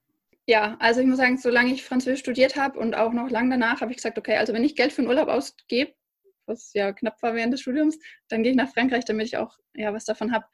Ja, 0.52 0.76
also 0.80 1.00
ich 1.00 1.06
muss 1.06 1.16
sagen, 1.16 1.38
solange 1.38 1.72
ich 1.72 1.82
Französisch 1.82 2.20
studiert 2.20 2.56
habe 2.56 2.78
und 2.78 2.94
auch 2.94 3.14
noch 3.14 3.30
lang 3.30 3.48
danach, 3.48 3.80
habe 3.80 3.90
ich 3.90 3.96
gesagt, 3.96 4.18
okay, 4.18 4.36
also 4.36 4.52
wenn 4.52 4.64
ich 4.64 4.76
Geld 4.76 4.92
für 4.92 5.00
den 5.00 5.08
Urlaub 5.08 5.28
ausgebe, 5.28 5.94
was 6.44 6.74
ja 6.74 6.92
knapp 6.92 7.22
war 7.22 7.34
während 7.34 7.54
des 7.54 7.62
Studiums, 7.62 7.98
dann 8.28 8.42
gehe 8.42 8.52
ich 8.52 8.58
nach 8.58 8.70
Frankreich, 8.70 9.06
damit 9.06 9.24
ich 9.28 9.38
auch 9.38 9.56
ja 9.74 9.94
was 9.94 10.04
davon 10.04 10.30
habe. 10.30 10.44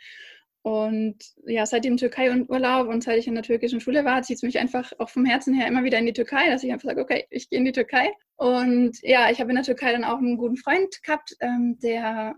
Und 0.63 1.17
ja, 1.47 1.67
seit 1.67 1.85
dem 1.85 1.97
Türkei-Urlaub 1.97 2.87
und 2.87 3.03
seit 3.03 3.19
ich 3.19 3.27
in 3.27 3.35
der 3.35 3.43
türkischen 3.43 3.81
Schule 3.81 4.05
war, 4.05 4.23
zieht 4.23 4.37
es 4.37 4.45
mich 4.45 4.61
einfach 4.61 4.93
auch 5.01 5.09
vom 5.09 5.25
Herzen 5.25 5.53
her 5.53 5.67
immer 5.67 5.83
wieder 5.83 5.99
in 5.99 6.07
die 6.07 6.13
Türkei, 6.13 6.49
dass 6.49 6.63
ich 6.63 6.73
einfach 6.73 6.91
sage, 6.91 7.01
okay, 7.01 7.27
ich 7.31 7.51
gehe 7.51 7.59
in 7.59 7.65
die 7.65 7.73
Türkei. 7.73 8.13
Und 8.37 8.99
ja, 9.03 9.33
ich 9.33 9.41
habe 9.41 9.51
in 9.51 9.57
der 9.57 9.65
Türkei 9.65 9.91
dann 9.91 10.05
auch 10.05 10.19
einen 10.19 10.37
guten 10.37 10.59
Freund 10.59 11.03
gehabt, 11.03 11.35
ähm, 11.41 11.77
der, 11.83 12.37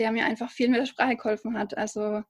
der 0.00 0.10
mir 0.10 0.24
einfach 0.24 0.50
viel 0.50 0.68
mit 0.68 0.80
der 0.80 0.86
Sprache 0.86 1.14
geholfen 1.14 1.56
hat. 1.56 1.78
Also 1.78 2.22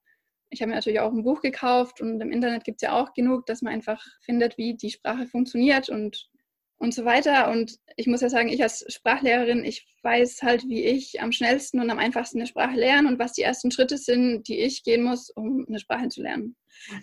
ich 0.53 0.61
habe 0.61 0.69
mir 0.69 0.77
natürlich 0.77 1.01
auch 1.01 1.13
ein 1.13 1.25
Buch 1.25 1.41
gekauft 1.41 2.01
und 2.01 2.21
im 2.21 2.31
Internet 2.31 2.65
gibt 2.65 2.83
es 2.83 2.87
ja 2.87 2.93
auch 2.93 3.15
genug, 3.15 3.47
dass 3.47 3.63
man 3.63 3.73
einfach 3.73 4.05
findet, 4.21 4.59
wie 4.59 4.75
die 4.75 4.91
Sprache 4.91 5.27
funktioniert 5.27 5.89
und, 5.89 6.29
und 6.77 6.93
so 6.93 7.07
weiter. 7.07 7.51
Und 7.51 7.79
ich 7.97 8.07
muss 8.07 8.21
ja 8.21 8.29
sagen, 8.29 8.49
ich 8.49 8.63
als 8.63 8.85
Sprachlehrerin, 8.89 9.65
ich 9.65 9.87
weiß 10.03 10.43
halt, 10.43 10.69
wie 10.69 10.85
ich 10.85 11.23
am 11.23 11.33
schnellsten 11.33 11.81
und 11.81 11.89
am 11.91 11.99
einfachsten 11.99 12.39
eine 12.39 12.47
Sprache 12.47 12.77
lerne 12.77 13.09
und 13.09 13.19
was 13.19 13.33
die 13.33 13.43
ersten 13.43 13.71
Schritte 13.71 13.97
sind, 13.97 14.47
die 14.47 14.59
ich 14.61 14.85
gehen 14.85 15.03
muss, 15.03 15.31
um 15.31 15.65
eine 15.67 15.79
Sprache 15.79 16.09
zu 16.09 16.23
lernen. 16.23 16.55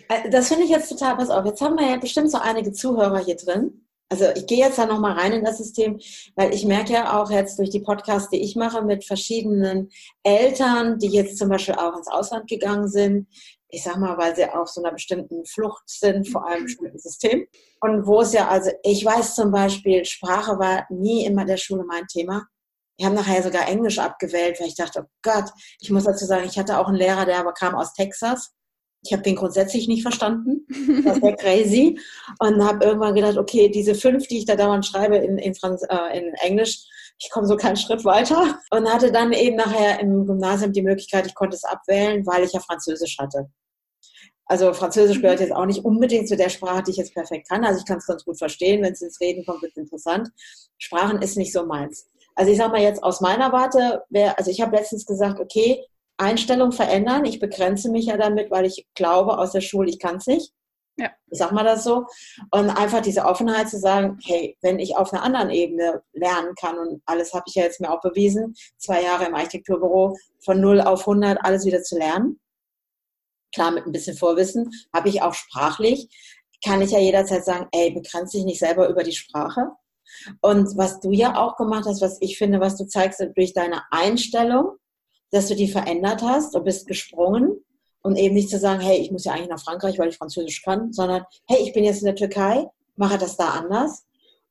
Äh, 0.08 0.30
das 0.30 0.48
finde 0.48 0.64
ich 0.64 0.70
jetzt 0.70 0.88
total, 0.88 1.16
pass 1.16 1.30
auf, 1.30 1.44
jetzt 1.44 1.60
haben 1.60 1.76
wir 1.76 1.88
ja 1.88 1.96
bestimmt 1.96 2.30
so 2.30 2.38
einige 2.38 2.72
Zuhörer 2.72 3.18
hier 3.18 3.36
drin, 3.36 3.84
also 4.10 4.26
ich 4.34 4.46
gehe 4.46 4.58
jetzt 4.58 4.76
da 4.76 4.86
nochmal 4.86 5.12
rein 5.12 5.32
in 5.32 5.44
das 5.44 5.58
System, 5.58 6.00
weil 6.34 6.52
ich 6.52 6.64
merke 6.64 6.92
ja 6.92 7.20
auch 7.20 7.30
jetzt 7.30 7.58
durch 7.58 7.70
die 7.70 7.80
Podcasts, 7.80 8.28
die 8.28 8.42
ich 8.42 8.56
mache 8.56 8.82
mit 8.82 9.04
verschiedenen 9.04 9.90
Eltern, 10.24 10.98
die 10.98 11.08
jetzt 11.08 11.38
zum 11.38 11.48
Beispiel 11.48 11.76
auch 11.76 11.96
ins 11.96 12.08
Ausland 12.08 12.48
gegangen 12.48 12.88
sind, 12.88 13.28
ich 13.68 13.84
sag 13.84 13.98
mal, 13.98 14.18
weil 14.18 14.34
sie 14.34 14.46
auf 14.46 14.68
so 14.68 14.82
einer 14.82 14.92
bestimmten 14.92 15.44
Flucht 15.46 15.84
sind, 15.86 16.28
vor 16.28 16.44
allem 16.44 16.66
im 16.66 16.98
System. 16.98 17.46
Und 17.80 18.04
wo 18.04 18.22
es 18.22 18.32
ja, 18.32 18.48
also 18.48 18.72
ich 18.82 19.04
weiß 19.04 19.36
zum 19.36 19.52
Beispiel, 19.52 20.04
Sprache 20.04 20.58
war 20.58 20.86
nie 20.90 21.24
immer 21.24 21.44
der 21.44 21.56
Schule 21.56 21.84
mein 21.84 22.06
Thema. 22.08 22.46
Wir 22.98 23.06
haben 23.06 23.14
nachher 23.14 23.44
sogar 23.44 23.68
Englisch 23.68 24.00
abgewählt, 24.00 24.58
weil 24.60 24.66
ich 24.66 24.74
dachte, 24.74 25.04
oh 25.04 25.10
Gott, 25.22 25.50
ich 25.78 25.90
muss 25.90 26.04
dazu 26.04 26.26
sagen, 26.26 26.46
ich 26.46 26.58
hatte 26.58 26.78
auch 26.78 26.88
einen 26.88 26.96
Lehrer, 26.96 27.26
der 27.26 27.38
aber 27.38 27.52
kam 27.52 27.76
aus 27.76 27.94
Texas 27.94 28.52
ich 29.02 29.12
habe 29.12 29.22
den 29.22 29.36
grundsätzlich 29.36 29.88
nicht 29.88 30.02
verstanden. 30.02 30.66
Das 31.04 31.22
war 31.22 31.34
crazy. 31.36 31.98
Und 32.38 32.62
habe 32.62 32.84
irgendwann 32.84 33.14
gedacht, 33.14 33.38
okay, 33.38 33.68
diese 33.68 33.94
fünf, 33.94 34.26
die 34.26 34.38
ich 34.38 34.44
da 34.44 34.56
dauernd 34.56 34.84
schreibe 34.84 35.16
in, 35.16 35.38
in, 35.38 35.54
Franz 35.54 35.82
äh, 35.88 36.18
in 36.18 36.34
Englisch, 36.34 36.86
ich 37.18 37.30
komme 37.30 37.46
so 37.46 37.56
keinen 37.56 37.76
Schritt 37.76 38.04
weiter. 38.04 38.58
Und 38.70 38.92
hatte 38.92 39.10
dann 39.12 39.32
eben 39.32 39.56
nachher 39.56 40.00
im 40.00 40.26
Gymnasium 40.26 40.72
die 40.72 40.82
Möglichkeit, 40.82 41.26
ich 41.26 41.34
konnte 41.34 41.56
es 41.56 41.64
abwählen, 41.64 42.26
weil 42.26 42.44
ich 42.44 42.52
ja 42.52 42.60
Französisch 42.60 43.18
hatte. 43.18 43.50
Also 44.44 44.72
Französisch 44.72 45.18
mhm. 45.18 45.22
gehört 45.22 45.40
jetzt 45.40 45.52
auch 45.52 45.66
nicht 45.66 45.84
unbedingt 45.84 46.28
zu 46.28 46.36
der 46.36 46.48
Sprache, 46.48 46.82
die 46.82 46.90
ich 46.90 46.96
jetzt 46.96 47.14
perfekt 47.14 47.48
kann. 47.48 47.64
Also 47.64 47.78
ich 47.78 47.86
kann 47.86 47.98
es 47.98 48.06
ganz 48.06 48.24
gut 48.24 48.36
verstehen. 48.36 48.82
Wenn 48.82 48.92
es 48.92 49.00
ins 49.00 49.20
Reden 49.20 49.46
kommt, 49.46 49.62
wird 49.62 49.72
es 49.72 49.78
interessant. 49.78 50.28
Sprachen 50.76 51.22
ist 51.22 51.36
nicht 51.36 51.52
so 51.52 51.64
meins. 51.64 52.06
Also 52.34 52.52
ich 52.52 52.58
sage 52.58 52.72
mal 52.72 52.82
jetzt 52.82 53.02
aus 53.02 53.20
meiner 53.20 53.52
Warte, 53.52 54.02
wer, 54.08 54.38
also 54.38 54.50
ich 54.50 54.60
habe 54.60 54.76
letztens 54.76 55.06
gesagt, 55.06 55.40
okay, 55.40 55.84
Einstellung 56.20 56.72
verändern. 56.72 57.24
Ich 57.24 57.40
begrenze 57.40 57.90
mich 57.90 58.06
ja 58.06 58.16
damit, 58.16 58.50
weil 58.50 58.66
ich 58.66 58.86
glaube 58.94 59.38
aus 59.38 59.52
der 59.52 59.60
Schule, 59.60 59.90
ich 59.90 59.98
kann 59.98 60.16
es 60.16 60.26
nicht. 60.26 60.52
Ja. 60.96 61.10
Ich 61.30 61.38
sag 61.38 61.52
mal 61.52 61.64
das 61.64 61.82
so. 61.82 62.06
Und 62.50 62.68
einfach 62.70 63.00
diese 63.00 63.24
Offenheit 63.24 63.70
zu 63.70 63.78
sagen, 63.78 64.18
hey, 64.22 64.56
wenn 64.60 64.78
ich 64.78 64.96
auf 64.96 65.12
einer 65.12 65.22
anderen 65.22 65.50
Ebene 65.50 66.02
lernen 66.12 66.54
kann 66.60 66.78
und 66.78 67.02
alles 67.06 67.32
habe 67.32 67.44
ich 67.46 67.54
ja 67.54 67.62
jetzt 67.62 67.80
mir 67.80 67.90
auch 67.90 68.02
bewiesen, 68.02 68.54
zwei 68.76 69.02
Jahre 69.02 69.24
im 69.24 69.34
Architekturbüro, 69.34 70.16
von 70.44 70.60
0 70.60 70.82
auf 70.82 71.00
100 71.00 71.38
alles 71.42 71.64
wieder 71.64 71.82
zu 71.82 71.96
lernen. 71.96 72.38
Klar, 73.54 73.70
mit 73.70 73.86
ein 73.86 73.92
bisschen 73.92 74.16
Vorwissen, 74.16 74.70
habe 74.94 75.08
ich 75.08 75.22
auch 75.22 75.34
sprachlich, 75.34 76.08
kann 76.64 76.82
ich 76.82 76.90
ja 76.90 76.98
jederzeit 76.98 77.44
sagen, 77.44 77.66
ey, 77.72 77.90
begrenze 77.92 78.36
dich 78.36 78.44
nicht 78.44 78.60
selber 78.60 78.88
über 78.88 79.02
die 79.02 79.12
Sprache. 79.12 79.70
Und 80.40 80.76
was 80.76 81.00
du 81.00 81.12
ja 81.12 81.36
auch 81.36 81.56
gemacht 81.56 81.86
hast, 81.86 82.02
was 82.02 82.18
ich 82.20 82.36
finde, 82.36 82.60
was 82.60 82.76
du 82.76 82.86
zeigst 82.86 83.24
durch 83.34 83.54
deine 83.54 83.82
Einstellung, 83.90 84.76
dass 85.30 85.48
du 85.48 85.54
die 85.54 85.68
verändert 85.68 86.22
hast 86.22 86.54
und 86.54 86.64
bist 86.64 86.86
gesprungen 86.86 87.64
und 88.02 88.16
eben 88.16 88.34
nicht 88.34 88.50
zu 88.50 88.58
sagen, 88.58 88.80
hey, 88.80 88.98
ich 88.98 89.10
muss 89.10 89.24
ja 89.24 89.32
eigentlich 89.32 89.48
nach 89.48 89.62
Frankreich, 89.62 89.98
weil 89.98 90.08
ich 90.08 90.16
Französisch 90.16 90.62
kann, 90.62 90.92
sondern 90.92 91.24
hey, 91.46 91.58
ich 91.62 91.72
bin 91.72 91.84
jetzt 91.84 92.00
in 92.00 92.06
der 92.06 92.16
Türkei, 92.16 92.66
mache 92.96 93.18
das 93.18 93.36
da 93.36 93.50
anders. 93.50 94.06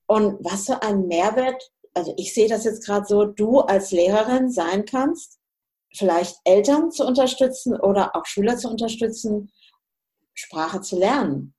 Und 0.05 0.43
was 0.43 0.65
für 0.65 0.81
ein 0.81 1.07
Mehrwert, 1.07 1.71
also 1.93 2.13
ich 2.17 2.33
sehe 2.33 2.47
das 2.47 2.63
jetzt 2.63 2.85
gerade 2.85 3.05
so, 3.05 3.25
du 3.25 3.59
als 3.59 3.91
Lehrerin 3.91 4.49
sein 4.49 4.85
kannst, 4.85 5.39
vielleicht 5.93 6.37
Eltern 6.43 6.91
zu 6.91 7.05
unterstützen 7.05 7.79
oder 7.79 8.15
auch 8.15 8.25
Schüler 8.25 8.57
zu 8.57 8.69
unterstützen, 8.69 9.51
Sprache 10.33 10.81
zu 10.81 10.97
lernen. 10.97 11.53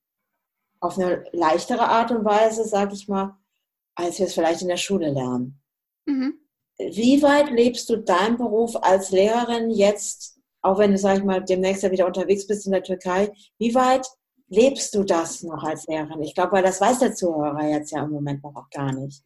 Auf 0.81 0.99
eine 0.99 1.25
leichtere 1.33 1.89
Art 1.89 2.11
und 2.11 2.25
Weise, 2.25 2.65
sage 2.65 2.95
ich 2.95 3.09
mal, 3.09 3.37
als 3.95 4.19
wir 4.19 4.27
es 4.27 4.35
vielleicht 4.35 4.63
in 4.63 4.69
der 4.69 4.79
Schule 4.79 5.11
lernen. 5.11 5.61
Mhm. 6.07 6.39
Wie 6.93 7.23
weit 7.23 7.51
lebst 7.51 7.89
du 7.91 7.97
deinen 7.97 8.37
Beruf 8.37 8.77
als 8.83 9.11
Lehrerin 9.11 9.71
jetzt 9.71 10.41
auch 10.63 10.79
wenn 10.79 10.93
du, 10.93 10.99
sag 10.99 11.19
ich 11.19 11.25
mal, 11.25 11.43
demnächst 11.43 11.83
ja 11.83 11.91
wieder 11.91 12.07
unterwegs 12.07 12.47
bist 12.47 12.67
in 12.67 12.73
der 12.73 12.83
Türkei, 12.83 13.33
wie 13.59 13.75
weit 13.75 14.07
lebst 14.49 14.95
du 14.95 15.05
das 15.05 15.43
noch 15.43 15.63
als 15.63 15.87
Lehrerin? 15.87 16.23
Ich 16.23 16.35
glaube, 16.35 16.53
weil 16.53 16.63
das 16.63 16.81
weiß 16.81 16.99
der 16.99 17.15
Zuhörer 17.15 17.69
jetzt 17.69 17.93
ja 17.93 18.03
im 18.03 18.11
Moment 18.11 18.43
noch 18.43 18.55
auch 18.57 18.71
gar 18.71 18.93
nicht. 18.93 19.23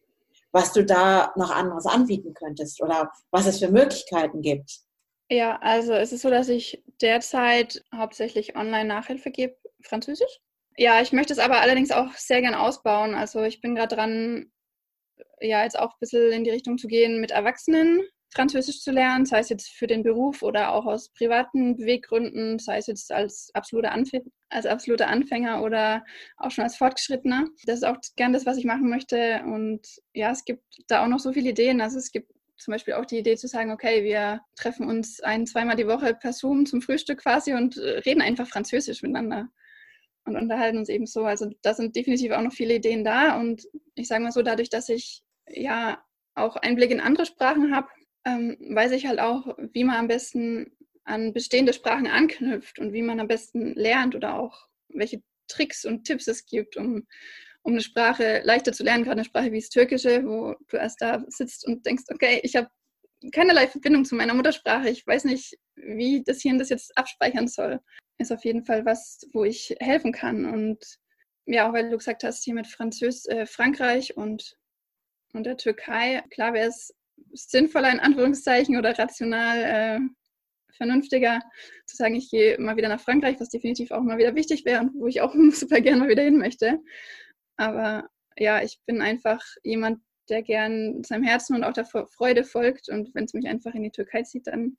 Was 0.51 0.71
du 0.71 0.85
da 0.85 1.33
noch 1.35 1.51
anderes 1.51 1.85
anbieten 1.85 2.33
könntest 2.33 2.81
oder 2.81 3.11
was 3.31 3.45
es 3.45 3.59
für 3.59 3.69
Möglichkeiten 3.69 4.41
gibt. 4.41 4.79
Ja, 5.29 5.57
also 5.57 5.93
es 5.93 6.13
ist 6.13 6.21
so, 6.21 6.29
dass 6.29 6.47
ich 6.47 6.83
derzeit 7.01 7.83
hauptsächlich 7.93 8.55
Online-Nachhilfe 8.55 9.31
gebe, 9.31 9.57
Französisch. 9.81 10.39
Ja, 10.77 11.01
ich 11.01 11.11
möchte 11.11 11.33
es 11.33 11.39
aber 11.39 11.61
allerdings 11.61 11.91
auch 11.91 12.13
sehr 12.13 12.41
gern 12.41 12.53
ausbauen. 12.53 13.15
Also 13.15 13.41
ich 13.41 13.59
bin 13.59 13.75
gerade 13.75 13.95
dran, 13.95 14.51
ja, 15.41 15.63
jetzt 15.63 15.77
auch 15.79 15.91
ein 15.91 15.99
bisschen 15.99 16.31
in 16.31 16.43
die 16.43 16.51
Richtung 16.51 16.77
zu 16.77 16.87
gehen, 16.87 17.19
mit 17.21 17.31
Erwachsenen 17.31 18.01
Französisch 18.35 18.81
zu 18.81 18.91
lernen, 18.91 19.25
sei 19.25 19.39
es 19.39 19.49
jetzt 19.49 19.69
für 19.69 19.87
den 19.87 20.03
Beruf 20.03 20.43
oder 20.43 20.73
auch 20.73 20.85
aus 20.85 21.09
privaten 21.13 21.77
Beweggründen, 21.77 22.59
sei 22.59 22.77
es 22.77 22.87
jetzt 22.87 23.11
als 23.11 23.49
absoluter, 23.53 23.93
Anf 23.93 24.09
als 24.49 24.65
absoluter 24.65 25.07
Anfänger 25.07 25.63
oder 25.63 26.03
auch 26.37 26.51
schon 26.51 26.65
als 26.65 26.75
Fortgeschrittener. 26.75 27.47
Das 27.65 27.77
ist 27.77 27.85
auch 27.85 27.97
gern 28.17 28.33
das, 28.33 28.45
was 28.45 28.57
ich 28.57 28.65
machen 28.65 28.89
möchte. 28.89 29.41
Und 29.45 29.87
ja, 30.13 30.31
es 30.31 30.43
gibt 30.43 30.63
da 30.87 31.03
auch 31.03 31.07
noch 31.07 31.19
so 31.19 31.31
viele 31.31 31.49
Ideen. 31.49 31.79
Also 31.81 31.97
es 31.97 32.11
gibt 32.11 32.31
zum 32.57 32.73
Beispiel 32.73 32.95
auch 32.95 33.05
die 33.05 33.19
Idee 33.19 33.37
zu 33.37 33.47
sagen, 33.47 33.71
okay, 33.71 34.03
wir 34.03 34.41
treffen 34.55 34.87
uns 34.87 35.21
ein, 35.21 35.47
zweimal 35.47 35.77
die 35.77 35.87
Woche 35.87 36.13
per 36.13 36.33
Zoom 36.33 36.65
zum 36.65 36.81
Frühstück 36.81 37.19
quasi 37.21 37.53
und 37.53 37.77
äh, 37.77 37.99
reden 37.99 38.21
einfach 38.21 38.47
Französisch 38.47 39.01
miteinander 39.01 39.47
und 40.25 40.35
unterhalten 40.35 40.77
uns 40.77 40.89
eben 40.89 41.05
so. 41.05 41.23
Also 41.23 41.49
da 41.61 41.73
sind 41.73 41.95
definitiv 41.95 42.31
auch 42.31 42.41
noch 42.41 42.53
viele 42.53 42.75
Ideen 42.75 43.03
da. 43.03 43.39
Und 43.39 43.63
ich 43.95 44.07
sage 44.07 44.23
mal 44.23 44.31
so, 44.31 44.41
dadurch, 44.41 44.69
dass 44.69 44.89
ich 44.89 45.21
ja 45.49 46.03
auch 46.35 46.55
Einblick 46.55 46.91
in 46.91 46.99
andere 46.99 47.25
Sprachen 47.25 47.75
habe, 47.75 47.87
ähm, 48.25 48.57
weiß 48.59 48.91
ich 48.91 49.07
halt 49.07 49.19
auch, 49.19 49.57
wie 49.73 49.83
man 49.83 49.97
am 49.97 50.07
besten 50.07 50.71
an 51.03 51.33
bestehende 51.33 51.73
Sprachen 51.73 52.07
anknüpft 52.07 52.79
und 52.79 52.93
wie 52.93 53.03
man 53.03 53.19
am 53.19 53.27
besten 53.27 53.73
lernt 53.75 54.15
oder 54.15 54.39
auch 54.39 54.67
welche 54.89 55.21
Tricks 55.47 55.85
und 55.85 56.05
Tipps 56.05 56.27
es 56.27 56.45
gibt, 56.45 56.77
um, 56.77 57.05
um 57.61 57.73
eine 57.73 57.81
Sprache 57.81 58.41
leichter 58.43 58.73
zu 58.73 58.83
lernen, 58.83 59.03
gerade 59.03 59.17
eine 59.17 59.25
Sprache 59.25 59.51
wie 59.51 59.59
das 59.59 59.69
Türkische, 59.69 60.23
wo 60.25 60.55
du 60.67 60.77
erst 60.77 61.01
da 61.01 61.23
sitzt 61.27 61.67
und 61.67 61.85
denkst, 61.85 62.05
okay, 62.11 62.39
ich 62.43 62.55
habe 62.55 62.69
keinerlei 63.31 63.67
Verbindung 63.67 64.05
zu 64.05 64.15
meiner 64.15 64.33
Muttersprache, 64.33 64.89
ich 64.89 65.05
weiß 65.05 65.25
nicht, 65.25 65.57
wie 65.75 66.23
das 66.23 66.41
Hirn 66.41 66.59
das 66.59 66.69
jetzt 66.69 66.97
abspeichern 66.97 67.47
soll. 67.47 67.79
Ist 68.17 68.31
auf 68.31 68.45
jeden 68.45 68.65
Fall 68.65 68.85
was, 68.85 69.21
wo 69.33 69.43
ich 69.43 69.75
helfen 69.79 70.11
kann. 70.11 70.45
Und 70.45 70.79
ja, 71.45 71.67
auch 71.67 71.73
weil 71.73 71.89
du 71.89 71.97
gesagt 71.97 72.23
hast, 72.23 72.43
hier 72.43 72.53
mit 72.53 72.67
Französ 72.67 73.25
äh, 73.25 73.45
Frankreich 73.45 74.15
und, 74.15 74.57
und 75.33 75.45
der 75.45 75.57
Türkei, 75.57 76.23
klar 76.29 76.53
wäre 76.53 76.67
es 76.67 76.93
sinnvoller 77.33 77.91
in 77.91 77.99
Anführungszeichen 77.99 78.77
oder 78.77 78.97
rational 78.97 79.63
äh, 79.63 79.99
vernünftiger 80.75 81.41
zu 81.85 81.95
sagen, 81.95 82.15
ich 82.15 82.29
gehe 82.29 82.59
mal 82.59 82.77
wieder 82.77 82.89
nach 82.89 83.01
Frankreich, 83.01 83.39
was 83.39 83.49
definitiv 83.49 83.91
auch 83.91 84.01
mal 84.01 84.17
wieder 84.17 84.35
wichtig 84.35 84.65
wäre 84.65 84.81
und 84.81 84.93
wo 84.95 85.07
ich 85.07 85.21
auch 85.21 85.33
super 85.51 85.81
gerne 85.81 85.99
mal 85.99 86.09
wieder 86.09 86.23
hin 86.23 86.37
möchte. 86.37 86.79
Aber 87.57 88.09
ja, 88.37 88.61
ich 88.61 88.79
bin 88.85 89.01
einfach 89.01 89.41
jemand, 89.63 89.99
der 90.29 90.41
gern 90.41 91.03
seinem 91.03 91.23
Herzen 91.23 91.55
und 91.55 91.63
auch 91.63 91.73
der 91.73 91.85
Freude 91.85 92.43
folgt 92.43 92.89
und 92.89 93.13
wenn 93.13 93.25
es 93.25 93.33
mich 93.33 93.47
einfach 93.47 93.73
in 93.73 93.83
die 93.83 93.91
Türkei 93.91 94.23
zieht, 94.23 94.47
dann 94.47 94.77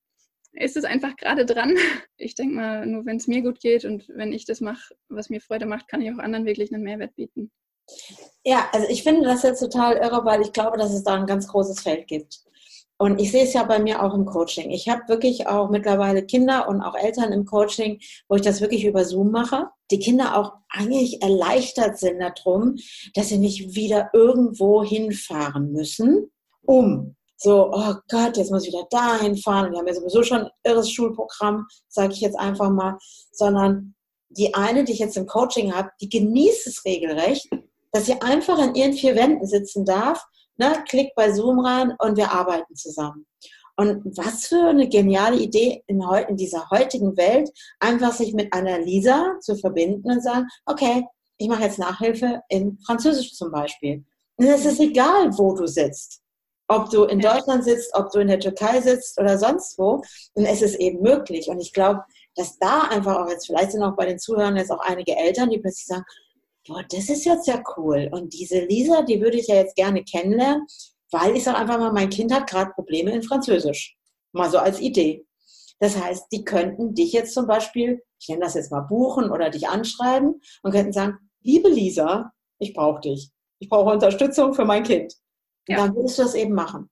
ist 0.52 0.76
es 0.76 0.84
einfach 0.84 1.16
gerade 1.16 1.46
dran. 1.46 1.74
Ich 2.18 2.34
denke 2.34 2.54
mal, 2.54 2.86
nur 2.86 3.04
wenn 3.04 3.18
es 3.18 3.26
mir 3.26 3.42
gut 3.42 3.60
geht 3.60 3.84
und 3.84 4.08
wenn 4.08 4.32
ich 4.32 4.46
das 4.46 4.62
mache, 4.62 4.94
was 5.08 5.28
mir 5.28 5.42
Freude 5.42 5.66
macht, 5.66 5.86
kann 5.86 6.00
ich 6.00 6.10
auch 6.10 6.18
anderen 6.18 6.46
wirklich 6.46 6.72
einen 6.72 6.82
Mehrwert 6.82 7.14
bieten. 7.14 7.52
Ja, 8.44 8.68
also 8.72 8.86
ich 8.88 9.02
finde 9.02 9.26
das 9.26 9.42
jetzt 9.42 9.60
total 9.60 9.96
irre, 9.96 10.24
weil 10.24 10.42
ich 10.42 10.52
glaube, 10.52 10.78
dass 10.78 10.92
es 10.92 11.02
da 11.02 11.14
ein 11.14 11.26
ganz 11.26 11.48
großes 11.48 11.80
Feld 11.80 12.06
gibt. 12.06 12.40
Und 12.98 13.20
ich 13.20 13.30
sehe 13.30 13.44
es 13.44 13.52
ja 13.52 13.62
bei 13.64 13.78
mir 13.78 14.02
auch 14.02 14.14
im 14.14 14.24
Coaching. 14.24 14.70
Ich 14.70 14.88
habe 14.88 15.02
wirklich 15.08 15.46
auch 15.46 15.68
mittlerweile 15.68 16.24
Kinder 16.24 16.66
und 16.68 16.80
auch 16.80 16.94
Eltern 16.94 17.32
im 17.32 17.44
Coaching, 17.44 18.00
wo 18.28 18.36
ich 18.36 18.42
das 18.42 18.60
wirklich 18.60 18.84
über 18.84 19.04
Zoom 19.04 19.30
mache. 19.30 19.68
Die 19.90 19.98
Kinder 19.98 20.36
auch 20.36 20.52
eigentlich 20.70 21.22
erleichtert 21.22 21.98
sind 21.98 22.20
darum, 22.20 22.76
dass 23.14 23.28
sie 23.28 23.38
nicht 23.38 23.74
wieder 23.74 24.10
irgendwo 24.14 24.82
hinfahren 24.82 25.72
müssen, 25.72 26.30
um 26.62 27.16
so, 27.36 27.70
oh 27.70 27.94
Gott, 28.08 28.38
jetzt 28.38 28.50
muss 28.50 28.66
ich 28.66 28.72
wieder 28.72 28.86
dahin 28.90 29.36
fahren. 29.36 29.72
Wir 29.72 29.78
haben 29.78 29.86
ja 29.86 29.94
sowieso 29.94 30.22
schon 30.22 30.44
ein 30.44 30.50
irres 30.64 30.90
Schulprogramm, 30.90 31.66
sage 31.88 32.14
ich 32.14 32.20
jetzt 32.22 32.38
einfach 32.38 32.70
mal, 32.70 32.96
sondern 33.30 33.94
die 34.30 34.54
eine, 34.54 34.84
die 34.84 34.92
ich 34.92 34.98
jetzt 34.98 35.18
im 35.18 35.26
Coaching 35.26 35.74
habe, 35.74 35.90
die 36.00 36.08
genießt 36.08 36.66
es 36.66 36.84
regelrecht, 36.86 37.46
dass 37.96 38.06
sie 38.06 38.20
einfach 38.20 38.58
in 38.58 38.74
ihren 38.74 38.92
vier 38.92 39.16
Wänden 39.16 39.46
sitzen 39.46 39.84
darf 39.84 40.22
ne, 40.58 40.84
klick 40.88 41.14
bei 41.14 41.32
Zoom 41.32 41.60
rein 41.60 41.94
und 41.98 42.16
wir 42.16 42.32
arbeiten 42.32 42.74
zusammen. 42.74 43.26
Und 43.76 44.16
was 44.16 44.46
für 44.46 44.68
eine 44.68 44.88
geniale 44.88 45.36
Idee 45.36 45.82
in, 45.86 46.00
in 46.28 46.36
dieser 46.36 46.70
heutigen 46.70 47.16
Welt, 47.16 47.50
einfach 47.78 48.12
sich 48.12 48.32
mit 48.32 48.52
einer 48.52 48.78
Lisa 48.78 49.34
zu 49.40 49.56
verbinden 49.56 50.10
und 50.10 50.22
sagen, 50.22 50.46
okay, 50.64 51.04
ich 51.36 51.48
mache 51.48 51.64
jetzt 51.64 51.78
Nachhilfe 51.78 52.40
in 52.48 52.78
Französisch 52.86 53.34
zum 53.34 53.50
Beispiel. 53.50 54.02
Und 54.36 54.46
es 54.46 54.64
ist 54.64 54.80
egal, 54.80 55.36
wo 55.36 55.54
du 55.54 55.66
sitzt. 55.66 56.22
Ob 56.68 56.90
du 56.90 57.04
in 57.04 57.20
Deutschland 57.20 57.64
sitzt, 57.64 57.94
ob 57.94 58.10
du 58.10 58.20
in 58.20 58.28
der 58.28 58.40
Türkei 58.40 58.80
sitzt 58.80 59.20
oder 59.20 59.38
sonst 59.38 59.78
wo. 59.78 60.02
Und 60.34 60.46
es 60.46 60.62
ist 60.62 60.76
eben 60.76 61.02
möglich. 61.02 61.48
Und 61.48 61.60
ich 61.60 61.72
glaube, 61.74 62.02
dass 62.34 62.58
da 62.58 62.82
einfach 62.88 63.16
auch 63.16 63.28
jetzt, 63.28 63.46
vielleicht 63.46 63.72
sind 63.72 63.82
auch 63.82 63.94
bei 63.94 64.06
den 64.06 64.18
Zuhörern 64.18 64.56
jetzt 64.56 64.72
auch 64.72 64.80
einige 64.80 65.14
Eltern, 65.16 65.50
die 65.50 65.58
plötzlich 65.58 65.86
sagen, 65.86 66.04
boah, 66.66 66.82
das 66.88 67.08
ist 67.08 67.24
jetzt 67.24 67.46
ja 67.46 67.62
cool. 67.76 68.08
Und 68.12 68.32
diese 68.32 68.60
Lisa, 68.64 69.02
die 69.02 69.20
würde 69.20 69.38
ich 69.38 69.48
ja 69.48 69.56
jetzt 69.56 69.76
gerne 69.76 70.04
kennenlernen, 70.04 70.66
weil 71.10 71.36
ich 71.36 71.44
sage 71.44 71.58
einfach 71.58 71.78
mal, 71.78 71.92
mein 71.92 72.10
Kind 72.10 72.32
hat 72.32 72.48
gerade 72.48 72.72
Probleme 72.72 73.12
in 73.12 73.22
Französisch. 73.22 73.96
Mal 74.32 74.50
so 74.50 74.58
als 74.58 74.80
Idee. 74.80 75.24
Das 75.78 76.00
heißt, 76.00 76.26
die 76.32 76.44
könnten 76.44 76.94
dich 76.94 77.12
jetzt 77.12 77.34
zum 77.34 77.46
Beispiel, 77.46 78.02
ich 78.18 78.28
nenne 78.28 78.42
das 78.42 78.54
jetzt 78.54 78.72
mal 78.72 78.80
buchen 78.80 79.30
oder 79.30 79.50
dich 79.50 79.68
anschreiben 79.68 80.40
und 80.62 80.72
könnten 80.72 80.92
sagen, 80.92 81.18
liebe 81.42 81.68
Lisa, 81.68 82.32
ich 82.58 82.72
brauche 82.72 83.00
dich. 83.00 83.30
Ich 83.58 83.68
brauche 83.68 83.92
Unterstützung 83.92 84.54
für 84.54 84.64
mein 84.64 84.82
Kind. 84.82 85.14
Und 85.68 85.76
ja. 85.76 85.86
dann 85.86 85.94
würdest 85.94 86.18
du 86.18 86.22
das 86.22 86.34
eben 86.34 86.54
machen. 86.54 86.90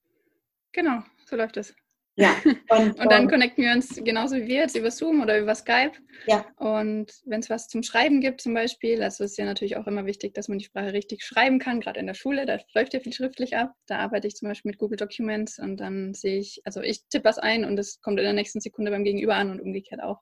Genau, 0.72 1.02
so 1.28 1.36
läuft 1.36 1.56
es. 1.56 1.74
Ja. 2.16 2.36
Und, 2.68 2.98
und 3.00 3.10
dann 3.10 3.28
connecten 3.28 3.64
wir 3.64 3.72
uns 3.72 4.00
genauso 4.04 4.36
wie 4.36 4.46
wir 4.46 4.60
jetzt 4.60 4.76
über 4.76 4.90
Zoom 4.90 5.20
oder 5.20 5.38
über 5.38 5.54
Skype. 5.54 5.92
Ja. 6.26 6.46
Und 6.56 7.10
wenn 7.24 7.40
es 7.40 7.50
was 7.50 7.66
zum 7.66 7.82
Schreiben 7.82 8.20
gibt 8.20 8.40
zum 8.40 8.54
Beispiel, 8.54 9.02
also 9.02 9.24
ist 9.24 9.36
ja 9.36 9.44
natürlich 9.44 9.76
auch 9.76 9.88
immer 9.88 10.06
wichtig, 10.06 10.32
dass 10.34 10.48
man 10.48 10.58
die 10.58 10.64
Sprache 10.64 10.92
richtig 10.92 11.24
schreiben 11.24 11.58
kann, 11.58 11.80
gerade 11.80 11.98
in 11.98 12.06
der 12.06 12.14
Schule, 12.14 12.46
da 12.46 12.58
läuft 12.74 12.94
ja 12.94 13.00
viel 13.00 13.12
schriftlich 13.12 13.56
ab. 13.56 13.72
Da 13.86 13.98
arbeite 13.98 14.28
ich 14.28 14.36
zum 14.36 14.48
Beispiel 14.48 14.70
mit 14.70 14.78
Google 14.78 14.96
Documents 14.96 15.58
und 15.58 15.78
dann 15.78 16.14
sehe 16.14 16.38
ich, 16.38 16.60
also 16.64 16.80
ich 16.82 17.02
tippe 17.08 17.24
was 17.24 17.38
ein 17.38 17.64
und 17.64 17.78
es 17.78 18.00
kommt 18.00 18.18
in 18.18 18.24
der 18.24 18.32
nächsten 18.32 18.60
Sekunde 18.60 18.92
beim 18.92 19.04
Gegenüber 19.04 19.34
an 19.34 19.50
und 19.50 19.60
umgekehrt 19.60 20.00
auch. 20.00 20.20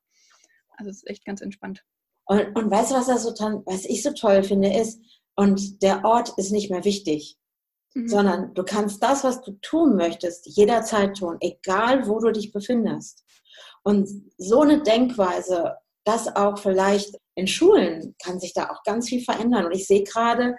Also 0.78 0.90
es 0.90 0.98
ist 0.98 1.10
echt 1.10 1.26
ganz 1.26 1.42
entspannt. 1.42 1.84
Und, 2.24 2.56
und 2.56 2.70
weißt 2.70 2.92
du, 2.92 2.94
was, 2.94 3.06
das 3.06 3.22
so, 3.22 3.32
was 3.66 3.84
ich 3.84 4.02
so 4.02 4.12
toll 4.12 4.42
finde, 4.42 4.72
ist, 4.72 5.00
und 5.34 5.82
der 5.82 6.04
Ort 6.04 6.32
ist 6.36 6.52
nicht 6.52 6.70
mehr 6.70 6.84
wichtig. 6.84 7.36
Mhm. 7.94 8.08
Sondern 8.08 8.54
du 8.54 8.64
kannst 8.64 9.02
das, 9.02 9.24
was 9.24 9.42
du 9.42 9.52
tun 9.60 9.96
möchtest, 9.96 10.46
jederzeit 10.46 11.16
tun, 11.16 11.36
egal 11.40 12.06
wo 12.06 12.18
du 12.18 12.32
dich 12.32 12.52
befindest. 12.52 13.24
Und 13.82 14.08
so 14.38 14.62
eine 14.62 14.82
Denkweise, 14.82 15.76
das 16.04 16.34
auch 16.34 16.58
vielleicht 16.58 17.16
in 17.34 17.46
Schulen 17.46 18.14
kann 18.22 18.40
sich 18.40 18.54
da 18.54 18.70
auch 18.70 18.82
ganz 18.84 19.08
viel 19.08 19.22
verändern. 19.22 19.66
Und 19.66 19.72
ich 19.72 19.86
sehe 19.86 20.04
gerade, 20.04 20.56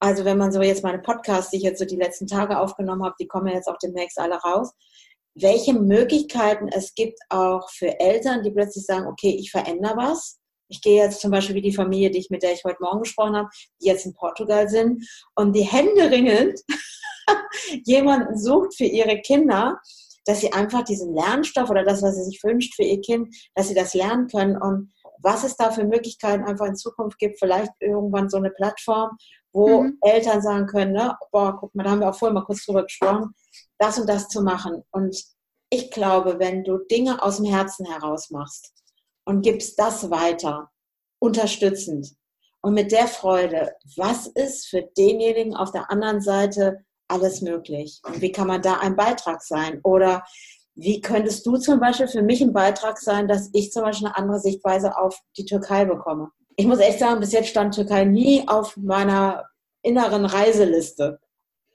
also 0.00 0.24
wenn 0.24 0.38
man 0.38 0.52
so 0.52 0.60
jetzt 0.60 0.82
meine 0.82 1.00
Podcasts, 1.00 1.50
die 1.50 1.58
ich 1.58 1.62
jetzt 1.62 1.78
so 1.78 1.84
die 1.84 1.96
letzten 1.96 2.26
Tage 2.26 2.58
aufgenommen 2.58 3.04
habe, 3.04 3.14
die 3.20 3.28
kommen 3.28 3.48
jetzt 3.48 3.68
auch 3.68 3.78
demnächst 3.78 4.18
alle 4.18 4.36
raus, 4.36 4.72
welche 5.34 5.72
Möglichkeiten 5.72 6.68
es 6.68 6.94
gibt 6.94 7.18
auch 7.30 7.70
für 7.70 7.98
Eltern, 8.00 8.42
die 8.42 8.50
plötzlich 8.50 8.84
sagen, 8.84 9.06
okay, 9.06 9.34
ich 9.38 9.50
verändere 9.50 9.96
was 9.96 10.41
ich 10.72 10.80
gehe 10.80 11.02
jetzt 11.02 11.20
zum 11.20 11.30
Beispiel 11.30 11.54
wie 11.54 11.62
die 11.62 11.74
Familie, 11.74 12.10
die 12.10 12.18
ich, 12.18 12.30
mit 12.30 12.42
der 12.42 12.54
ich 12.54 12.64
heute 12.64 12.78
Morgen 12.80 13.02
gesprochen 13.02 13.36
habe, 13.36 13.48
die 13.80 13.86
jetzt 13.86 14.06
in 14.06 14.14
Portugal 14.14 14.68
sind 14.68 15.06
und 15.34 15.54
die 15.54 15.62
Hände 15.62 16.10
ringend 16.10 16.60
jemanden 17.84 18.38
sucht 18.38 18.74
für 18.74 18.84
ihre 18.84 19.20
Kinder, 19.20 19.78
dass 20.24 20.40
sie 20.40 20.52
einfach 20.52 20.82
diesen 20.82 21.14
Lernstoff 21.14 21.68
oder 21.68 21.84
das, 21.84 22.02
was 22.02 22.16
sie 22.16 22.24
sich 22.24 22.42
wünscht 22.42 22.74
für 22.74 22.84
ihr 22.84 23.02
Kind, 23.02 23.36
dass 23.54 23.68
sie 23.68 23.74
das 23.74 23.92
lernen 23.92 24.28
können 24.28 24.56
und 24.56 24.92
was 25.18 25.44
es 25.44 25.56
da 25.56 25.70
für 25.70 25.84
Möglichkeiten 25.84 26.44
einfach 26.44 26.66
in 26.66 26.74
Zukunft 26.74 27.18
gibt, 27.18 27.38
vielleicht 27.38 27.70
irgendwann 27.80 28.30
so 28.30 28.38
eine 28.38 28.50
Plattform, 28.50 29.16
wo 29.52 29.82
mhm. 29.82 29.98
Eltern 30.00 30.40
sagen 30.40 30.66
können, 30.66 30.94
ne, 30.94 31.16
boah, 31.30 31.56
guck 31.60 31.74
mal, 31.74 31.84
da 31.84 31.90
haben 31.90 32.00
wir 32.00 32.08
auch 32.08 32.18
vorher 32.18 32.32
mal 32.32 32.44
kurz 32.44 32.64
drüber 32.64 32.84
gesprochen, 32.84 33.34
das 33.78 33.98
und 33.98 34.08
das 34.08 34.28
zu 34.28 34.42
machen. 34.42 34.82
Und 34.90 35.22
ich 35.68 35.90
glaube, 35.90 36.38
wenn 36.38 36.64
du 36.64 36.78
Dinge 36.90 37.22
aus 37.22 37.36
dem 37.36 37.46
Herzen 37.46 37.84
heraus 37.84 38.30
machst, 38.30 38.72
und 39.24 39.42
gibst 39.42 39.78
das 39.78 40.10
weiter, 40.10 40.70
unterstützend. 41.18 42.14
Und 42.60 42.74
mit 42.74 42.92
der 42.92 43.08
Freude, 43.08 43.72
was 43.96 44.28
ist 44.28 44.68
für 44.68 44.82
denjenigen 44.96 45.54
auf 45.54 45.72
der 45.72 45.90
anderen 45.90 46.20
Seite 46.20 46.84
alles 47.08 47.42
möglich? 47.42 48.00
Und 48.04 48.20
wie 48.20 48.32
kann 48.32 48.46
man 48.46 48.62
da 48.62 48.78
ein 48.78 48.96
Beitrag 48.96 49.42
sein? 49.42 49.80
Oder 49.82 50.24
wie 50.74 51.00
könntest 51.00 51.44
du 51.44 51.56
zum 51.56 51.80
Beispiel 51.80 52.08
für 52.08 52.22
mich 52.22 52.40
ein 52.40 52.52
Beitrag 52.52 52.98
sein, 52.98 53.28
dass 53.28 53.50
ich 53.52 53.72
zum 53.72 53.82
Beispiel 53.82 54.06
eine 54.08 54.16
andere 54.16 54.38
Sichtweise 54.38 54.96
auf 54.96 55.18
die 55.36 55.44
Türkei 55.44 55.84
bekomme? 55.84 56.30
Ich 56.56 56.66
muss 56.66 56.78
echt 56.78 56.98
sagen, 56.98 57.20
bis 57.20 57.32
jetzt 57.32 57.48
stand 57.48 57.74
Türkei 57.74 58.04
nie 58.04 58.46
auf 58.46 58.76
meiner 58.76 59.44
inneren 59.82 60.24
Reiseliste. 60.24 61.18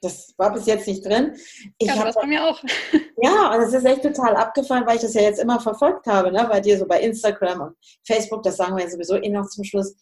Das 0.01 0.33
war 0.38 0.53
bis 0.53 0.67
jetzt 0.67 0.88
nicht 0.88 1.03
drin. 1.03 1.36
Ich 1.77 1.88
ja, 1.88 2.03
das 2.03 2.15
bei 2.15 2.27
mir 2.27 2.43
auch. 2.43 2.62
Ja, 3.19 3.51
und 3.51 3.63
es 3.63 3.73
ist 3.73 3.83
echt 3.83 4.03
total 4.03 4.36
abgefallen, 4.36 4.86
weil 4.86 4.97
ich 4.97 5.01
das 5.01 5.15
ja 5.15 5.23
jetzt 5.23 5.39
immer 5.39 5.60
verfolgt 5.60 6.05
habe, 6.05 6.31
ne? 6.31 6.45
bei 6.47 6.60
dir 6.60 6.77
so 6.77 6.86
bei 6.86 7.01
Instagram 7.01 7.62
und 7.62 7.75
Facebook, 8.05 8.43
das 8.43 8.57
sagen 8.57 8.75
wir 8.75 8.83
ja 8.83 8.89
sowieso 8.91 9.15
eh 9.15 9.29
noch 9.29 9.49
zum 9.49 9.63
Schluss. 9.63 9.95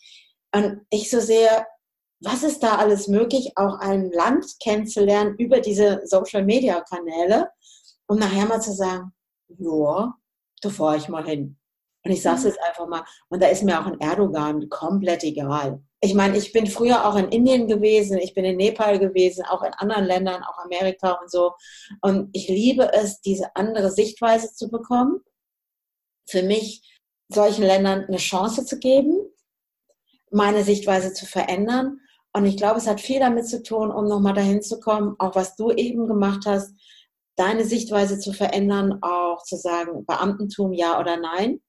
Und 0.53 0.81
ich 0.89 1.09
so 1.09 1.21
sehe, 1.21 1.65
was 2.19 2.43
ist 2.43 2.61
da 2.61 2.75
alles 2.75 3.07
möglich, 3.07 3.53
auch 3.55 3.79
ein 3.79 4.11
Land 4.11 4.45
kennenzulernen 4.61 5.35
über 5.37 5.61
diese 5.61 6.01
Social-Media-Kanäle, 6.03 7.49
um 8.07 8.19
nachher 8.19 8.47
mal 8.47 8.61
zu 8.61 8.73
sagen, 8.73 9.13
ja, 9.47 10.13
da 10.61 10.69
fahre 10.69 10.97
ich 10.97 11.07
mal 11.07 11.25
hin. 11.25 11.57
Und 12.03 12.11
ich 12.11 12.21
sage 12.21 12.37
es 12.37 12.43
mhm. 12.43 12.49
jetzt 12.49 12.59
einfach 12.61 12.87
mal, 12.87 13.03
und 13.29 13.41
da 13.41 13.47
ist 13.47 13.63
mir 13.63 13.79
auch 13.79 13.85
ein 13.85 13.99
Erdogan 13.99 14.67
komplett 14.69 15.23
egal. 15.23 15.81
Ich 16.05 16.13
meine, 16.13 16.37
ich 16.37 16.53
bin 16.53 16.67
früher 16.67 17.03
auch 17.03 17.15
in 17.15 17.29
Indien 17.29 17.67
gewesen, 17.67 18.19
ich 18.19 18.35
bin 18.35 18.45
in 18.45 18.57
Nepal 18.57 18.99
gewesen, 18.99 19.43
auch 19.43 19.63
in 19.63 19.73
anderen 19.73 20.05
Ländern, 20.05 20.43
auch 20.43 20.59
Amerika 20.59 21.13
und 21.13 21.31
so. 21.31 21.53
Und 21.99 22.29
ich 22.31 22.47
liebe 22.47 22.93
es, 22.93 23.21
diese 23.21 23.55
andere 23.55 23.89
Sichtweise 23.89 24.53
zu 24.53 24.69
bekommen. 24.69 25.21
Für 26.27 26.43
mich 26.43 27.01
solchen 27.27 27.63
Ländern 27.63 28.05
eine 28.05 28.17
Chance 28.17 28.67
zu 28.67 28.77
geben, 28.77 29.17
meine 30.29 30.63
Sichtweise 30.63 31.11
zu 31.11 31.25
verändern. 31.25 31.99
Und 32.33 32.45
ich 32.45 32.55
glaube, 32.55 32.77
es 32.77 32.85
hat 32.85 33.01
viel 33.01 33.19
damit 33.19 33.47
zu 33.47 33.63
tun, 33.63 33.89
um 33.89 34.07
nochmal 34.07 34.35
dahin 34.35 34.61
zu 34.61 34.79
kommen, 34.79 35.15
auch 35.17 35.33
was 35.33 35.55
du 35.55 35.71
eben 35.71 36.05
gemacht 36.05 36.45
hast, 36.45 36.71
deine 37.35 37.65
Sichtweise 37.65 38.19
zu 38.19 38.31
verändern, 38.31 38.99
auch 39.01 39.41
zu 39.41 39.55
sagen, 39.55 40.05
Beamtentum 40.05 40.71
ja 40.71 40.99
oder 40.99 41.17
nein. 41.17 41.63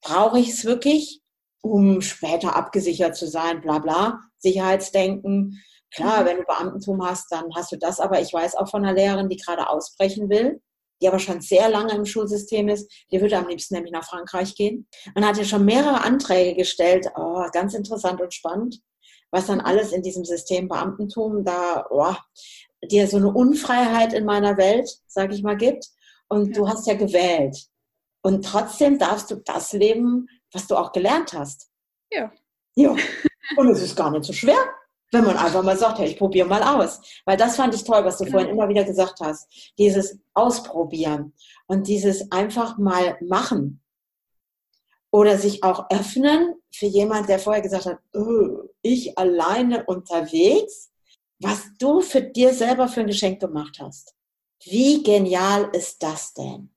Brauche 0.00 0.38
ich 0.38 0.50
es 0.50 0.64
wirklich, 0.64 1.23
um 1.64 2.02
später 2.02 2.54
abgesichert 2.54 3.16
zu 3.16 3.26
sein, 3.26 3.62
bla 3.62 3.78
bla, 3.78 4.20
Sicherheitsdenken. 4.38 5.62
Klar, 5.94 6.22
mhm. 6.22 6.26
wenn 6.26 6.36
du 6.36 6.44
Beamtentum 6.44 7.04
hast, 7.04 7.32
dann 7.32 7.46
hast 7.56 7.72
du 7.72 7.76
das, 7.76 8.00
aber 8.00 8.20
ich 8.20 8.32
weiß 8.32 8.54
auch 8.56 8.68
von 8.68 8.84
einer 8.84 8.94
Lehrerin, 8.94 9.30
die 9.30 9.38
gerade 9.38 9.70
ausbrechen 9.70 10.28
will, 10.28 10.60
die 11.00 11.08
aber 11.08 11.18
schon 11.18 11.40
sehr 11.40 11.70
lange 11.70 11.94
im 11.94 12.04
Schulsystem 12.04 12.68
ist, 12.68 12.92
die 13.10 13.20
würde 13.20 13.38
am 13.38 13.48
liebsten 13.48 13.74
nämlich 13.74 13.92
nach 13.92 14.04
Frankreich 14.04 14.54
gehen. 14.54 14.86
Man 15.14 15.26
hat 15.26 15.38
ja 15.38 15.44
schon 15.44 15.64
mehrere 15.64 16.02
Anträge 16.02 16.54
gestellt, 16.54 17.06
oh, 17.16 17.46
ganz 17.52 17.72
interessant 17.72 18.20
und 18.20 18.34
spannend, 18.34 18.80
was 19.30 19.46
dann 19.46 19.60
alles 19.60 19.92
in 19.92 20.02
diesem 20.02 20.26
System 20.26 20.68
Beamtentum 20.68 21.44
da, 21.44 21.86
oh, 21.88 22.14
dir 22.90 23.08
so 23.08 23.16
eine 23.16 23.32
Unfreiheit 23.32 24.12
in 24.12 24.26
meiner 24.26 24.58
Welt, 24.58 24.90
sage 25.06 25.34
ich 25.34 25.42
mal, 25.42 25.56
gibt. 25.56 25.86
Und 26.28 26.48
ja. 26.48 26.52
du 26.52 26.68
hast 26.68 26.86
ja 26.86 26.94
gewählt. 26.94 27.56
Und 28.22 28.44
trotzdem 28.44 28.98
darfst 28.98 29.30
du 29.30 29.36
das 29.36 29.72
leben, 29.72 30.28
was 30.54 30.66
du 30.66 30.76
auch 30.76 30.92
gelernt 30.92 31.32
hast. 31.32 31.68
Ja. 32.10 32.32
Ja. 32.74 32.96
Und 33.56 33.68
es 33.68 33.82
ist 33.82 33.96
gar 33.96 34.10
nicht 34.10 34.24
so 34.24 34.32
schwer, 34.32 34.58
wenn 35.12 35.24
man 35.24 35.36
einfach 35.36 35.62
mal 35.62 35.76
sagt, 35.76 35.98
hey, 35.98 36.08
ich 36.08 36.18
probiere 36.18 36.48
mal 36.48 36.62
aus. 36.62 37.00
Weil 37.24 37.36
das 37.36 37.56
fand 37.56 37.74
ich 37.74 37.84
toll, 37.84 38.04
was 38.04 38.18
du 38.18 38.24
genau. 38.24 38.38
vorhin 38.38 38.54
immer 38.54 38.68
wieder 38.68 38.84
gesagt 38.84 39.20
hast. 39.20 39.48
Dieses 39.78 40.18
Ausprobieren 40.32 41.34
und 41.66 41.86
dieses 41.86 42.32
einfach 42.32 42.78
mal 42.78 43.18
machen. 43.20 43.82
Oder 45.10 45.38
sich 45.38 45.62
auch 45.62 45.90
öffnen 45.90 46.54
für 46.72 46.86
jemand, 46.86 47.28
der 47.28 47.38
vorher 47.38 47.62
gesagt 47.62 47.86
hat, 47.86 47.98
oh, 48.14 48.62
ich 48.82 49.16
alleine 49.16 49.84
unterwegs 49.84 50.90
was 51.44 51.62
du 51.78 52.00
für 52.00 52.22
dir 52.22 52.54
selber 52.54 52.88
für 52.88 53.00
ein 53.00 53.06
Geschenk 53.06 53.40
gemacht 53.40 53.78
hast. 53.80 54.14
Wie 54.62 55.02
genial 55.02 55.68
ist 55.72 56.02
das 56.02 56.32
denn? 56.32 56.73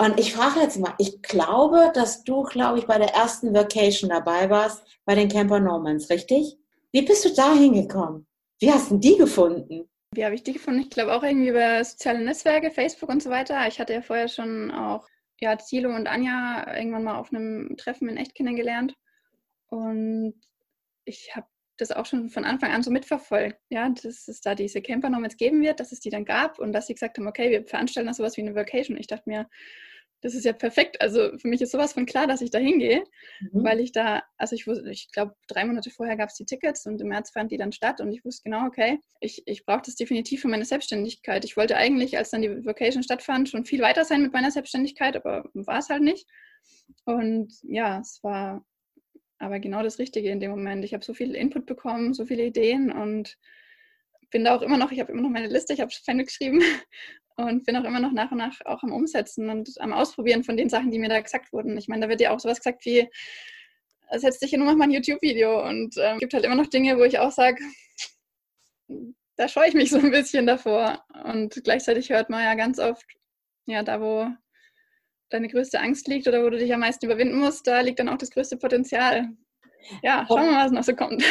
Und 0.00 0.18
ich 0.18 0.32
frage 0.32 0.60
jetzt 0.60 0.78
mal, 0.78 0.94
ich 0.96 1.20
glaube, 1.20 1.92
dass 1.92 2.24
du, 2.24 2.42
glaube 2.44 2.78
ich, 2.78 2.86
bei 2.86 2.96
der 2.96 3.12
ersten 3.12 3.52
Vacation 3.52 4.08
dabei 4.08 4.48
warst, 4.48 4.82
bei 5.04 5.14
den 5.14 5.28
Camper 5.28 5.60
Normans, 5.60 6.08
richtig? 6.08 6.56
Wie 6.90 7.02
bist 7.02 7.22
du 7.26 7.34
da 7.34 7.52
hingekommen? 7.52 8.26
Wie 8.60 8.72
hast 8.72 8.90
du 8.90 8.96
die 8.96 9.18
gefunden? 9.18 9.90
Wie 10.14 10.24
habe 10.24 10.34
ich 10.34 10.42
die 10.42 10.54
gefunden? 10.54 10.80
Ich 10.80 10.88
glaube 10.88 11.14
auch 11.14 11.22
irgendwie 11.22 11.50
über 11.50 11.84
soziale 11.84 12.24
Netzwerke, 12.24 12.70
Facebook 12.70 13.10
und 13.10 13.22
so 13.22 13.28
weiter. 13.28 13.68
Ich 13.68 13.78
hatte 13.78 13.92
ja 13.92 14.00
vorher 14.00 14.28
schon 14.28 14.70
auch 14.70 15.06
ja, 15.38 15.54
Thilo 15.56 15.94
und 15.94 16.06
Anja 16.06 16.74
irgendwann 16.74 17.04
mal 17.04 17.18
auf 17.18 17.30
einem 17.30 17.76
Treffen 17.76 18.08
in 18.08 18.16
echt 18.16 18.34
kennengelernt. 18.34 18.94
Und 19.68 20.32
ich 21.04 21.36
habe 21.36 21.46
das 21.76 21.92
auch 21.92 22.06
schon 22.06 22.30
von 22.30 22.46
Anfang 22.46 22.72
an 22.72 22.82
so 22.82 22.90
mitverfolgt, 22.90 23.60
ja, 23.68 23.90
dass 23.90 24.28
es 24.28 24.40
da 24.40 24.54
diese 24.54 24.80
Camper 24.80 25.10
jetzt 25.22 25.36
geben 25.36 25.60
wird, 25.60 25.78
dass 25.78 25.92
es 25.92 26.00
die 26.00 26.10
dann 26.10 26.24
gab 26.24 26.58
und 26.58 26.72
dass 26.72 26.86
sie 26.86 26.94
gesagt 26.94 27.18
haben, 27.18 27.28
okay, 27.28 27.50
wir 27.50 27.66
veranstalten 27.66 28.06
da 28.06 28.14
sowas 28.14 28.38
wie 28.38 28.40
eine 28.40 28.54
Vacation. 28.54 28.96
Ich 28.96 29.06
dachte 29.06 29.28
mir, 29.28 29.46
das 30.22 30.34
ist 30.34 30.44
ja 30.44 30.52
perfekt. 30.52 31.00
Also 31.00 31.36
für 31.38 31.48
mich 31.48 31.62
ist 31.62 31.72
sowas 31.72 31.94
von 31.94 32.06
klar, 32.06 32.26
dass 32.26 32.42
ich 32.42 32.50
da 32.50 32.58
hingehe, 32.58 33.02
mhm. 33.40 33.64
weil 33.64 33.80
ich 33.80 33.92
da, 33.92 34.22
also 34.36 34.54
ich 34.54 34.66
wusste, 34.66 34.90
ich 34.90 35.10
glaube, 35.12 35.34
drei 35.48 35.64
Monate 35.64 35.90
vorher 35.90 36.16
gab 36.16 36.28
es 36.28 36.36
die 36.36 36.44
Tickets 36.44 36.86
und 36.86 37.00
im 37.00 37.08
März 37.08 37.30
fand 37.30 37.50
die 37.50 37.56
dann 37.56 37.72
statt 37.72 38.00
und 38.00 38.12
ich 38.12 38.24
wusste 38.24 38.44
genau, 38.44 38.66
okay, 38.66 39.00
ich, 39.20 39.42
ich 39.46 39.64
brauche 39.64 39.82
das 39.84 39.96
definitiv 39.96 40.42
für 40.42 40.48
meine 40.48 40.64
Selbstständigkeit. 40.64 41.44
Ich 41.44 41.56
wollte 41.56 41.76
eigentlich, 41.76 42.18
als 42.18 42.30
dann 42.30 42.42
die 42.42 42.64
Vacation 42.64 43.02
stattfand, 43.02 43.48
schon 43.48 43.64
viel 43.64 43.80
weiter 43.80 44.04
sein 44.04 44.22
mit 44.22 44.32
meiner 44.32 44.50
Selbstständigkeit, 44.50 45.16
aber 45.16 45.48
war 45.54 45.78
es 45.78 45.88
halt 45.88 46.02
nicht. 46.02 46.26
Und 47.04 47.52
ja, 47.62 48.00
es 48.00 48.20
war 48.22 48.64
aber 49.38 49.58
genau 49.58 49.82
das 49.82 49.98
Richtige 49.98 50.30
in 50.30 50.40
dem 50.40 50.50
Moment. 50.50 50.84
Ich 50.84 50.92
habe 50.92 51.04
so 51.04 51.14
viel 51.14 51.34
Input 51.34 51.64
bekommen, 51.64 52.12
so 52.12 52.26
viele 52.26 52.44
Ideen 52.44 52.92
und 52.92 53.38
bin 54.30 54.44
da 54.44 54.54
auch 54.54 54.62
immer 54.62 54.76
noch, 54.76 54.92
ich 54.92 55.00
habe 55.00 55.12
immer 55.12 55.22
noch 55.22 55.30
meine 55.30 55.48
Liste, 55.48 55.72
ich 55.72 55.80
habe 55.80 55.90
Fan 56.04 56.18
geschrieben 56.18 56.62
und 57.44 57.64
bin 57.64 57.76
auch 57.76 57.84
immer 57.84 58.00
noch 58.00 58.12
nach 58.12 58.30
und 58.30 58.38
nach 58.38 58.54
auch 58.64 58.82
am 58.82 58.92
Umsetzen 58.92 59.48
und 59.50 59.80
am 59.80 59.92
Ausprobieren 59.92 60.44
von 60.44 60.56
den 60.56 60.68
Sachen, 60.68 60.90
die 60.90 60.98
mir 60.98 61.08
da 61.08 61.20
gesagt 61.20 61.52
wurden. 61.52 61.76
Ich 61.76 61.88
meine, 61.88 62.02
da 62.02 62.08
wird 62.08 62.20
ja 62.20 62.30
auch 62.30 62.40
sowas 62.40 62.58
gesagt 62.58 62.84
wie, 62.84 63.08
setz 64.18 64.38
dich 64.38 64.50
hin 64.50 64.60
und 64.60 64.66
mach 64.66 64.76
mal 64.76 64.84
ein 64.84 64.90
YouTube-Video 64.90 65.66
und 65.66 65.96
es 65.96 66.02
ähm, 66.02 66.18
gibt 66.18 66.34
halt 66.34 66.44
immer 66.44 66.56
noch 66.56 66.66
Dinge, 66.66 66.98
wo 66.98 67.02
ich 67.02 67.18
auch 67.18 67.32
sage, 67.32 67.62
da 69.36 69.48
scheue 69.48 69.68
ich 69.68 69.74
mich 69.74 69.90
so 69.90 69.98
ein 69.98 70.10
bisschen 70.10 70.46
davor. 70.46 71.04
Und 71.24 71.60
gleichzeitig 71.64 72.10
hört 72.10 72.30
man 72.30 72.42
ja 72.42 72.54
ganz 72.54 72.78
oft, 72.78 73.06
ja, 73.66 73.82
da 73.82 74.00
wo 74.00 74.26
deine 75.30 75.48
größte 75.48 75.80
Angst 75.80 76.08
liegt 76.08 76.26
oder 76.26 76.42
wo 76.42 76.50
du 76.50 76.58
dich 76.58 76.74
am 76.74 76.80
meisten 76.80 77.06
überwinden 77.06 77.38
musst, 77.38 77.66
da 77.66 77.80
liegt 77.80 78.00
dann 78.00 78.08
auch 78.08 78.18
das 78.18 78.30
größte 78.30 78.56
Potenzial. 78.56 79.28
Ja, 80.02 80.24
schauen 80.26 80.46
wir 80.46 80.52
mal, 80.52 80.64
was 80.64 80.72
noch 80.72 80.82
so 80.82 80.94
kommt. 80.94 81.24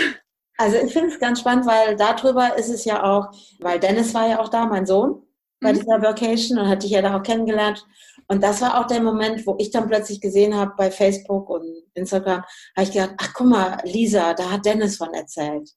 Also 0.58 0.78
ich 0.78 0.92
finde 0.92 1.10
es 1.10 1.20
ganz 1.20 1.40
spannend, 1.40 1.66
weil 1.66 1.96
darüber 1.96 2.58
ist 2.58 2.70
es 2.70 2.84
ja 2.86 3.04
auch, 3.04 3.32
weil 3.60 3.80
Dennis 3.80 4.14
war 4.14 4.28
ja 4.28 4.40
auch 4.40 4.50
da, 4.50 4.66
mein 4.66 4.86
Sohn, 4.86 5.22
bei 5.62 5.74
mhm. 5.74 5.80
dieser 5.80 6.02
Vacation 6.02 6.60
und 6.60 6.68
hat 6.68 6.84
dich 6.84 6.92
ja 6.92 7.02
da 7.02 7.18
auch 7.18 7.24
kennengelernt. 7.24 7.86
Und 8.28 8.44
das 8.44 8.62
war 8.62 8.80
auch 8.80 8.88
der 8.88 9.02
Moment, 9.02 9.46
wo 9.48 9.56
ich 9.58 9.72
dann 9.72 9.88
plötzlich 9.88 10.22
gesehen 10.22 10.56
habe 10.56 10.74
bei 10.78 10.92
Facebook 10.92 11.50
und 11.50 11.66
Instagram, 11.94 12.44
habe 12.76 12.84
ich 12.84 12.92
gedacht, 12.92 13.16
ach 13.18 13.34
guck 13.34 13.48
mal, 13.48 13.78
Lisa, 13.84 14.34
da 14.34 14.52
hat 14.52 14.66
Dennis 14.66 14.98
von 14.98 15.14
erzählt. 15.14 15.70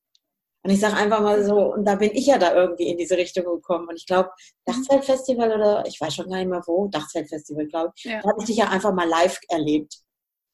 Und 0.64 0.70
ich 0.70 0.78
sage 0.78 0.96
einfach 0.96 1.20
mal 1.20 1.44
so, 1.44 1.74
und 1.74 1.84
da 1.84 1.96
bin 1.96 2.12
ich 2.12 2.26
ja 2.26 2.38
da 2.38 2.54
irgendwie 2.54 2.88
in 2.88 2.96
diese 2.96 3.16
Richtung 3.16 3.44
gekommen. 3.44 3.88
Und 3.88 3.96
ich 3.96 4.06
glaube, 4.06 4.30
Dachzeltfestival 4.64 5.52
oder 5.52 5.84
ich 5.86 6.00
weiß 6.00 6.14
schon 6.14 6.30
gar 6.30 6.38
nicht 6.38 6.48
mehr 6.48 6.62
wo, 6.66 6.86
Dachzeltfestival, 6.86 7.66
glaube 7.66 7.92
ich, 7.96 8.04
ja. 8.04 8.20
da 8.22 8.28
habe 8.28 8.40
ich 8.40 8.46
dich 8.46 8.56
ja 8.58 8.68
einfach 8.68 8.92
mal 8.92 9.08
live 9.08 9.40
erlebt. 9.48 9.96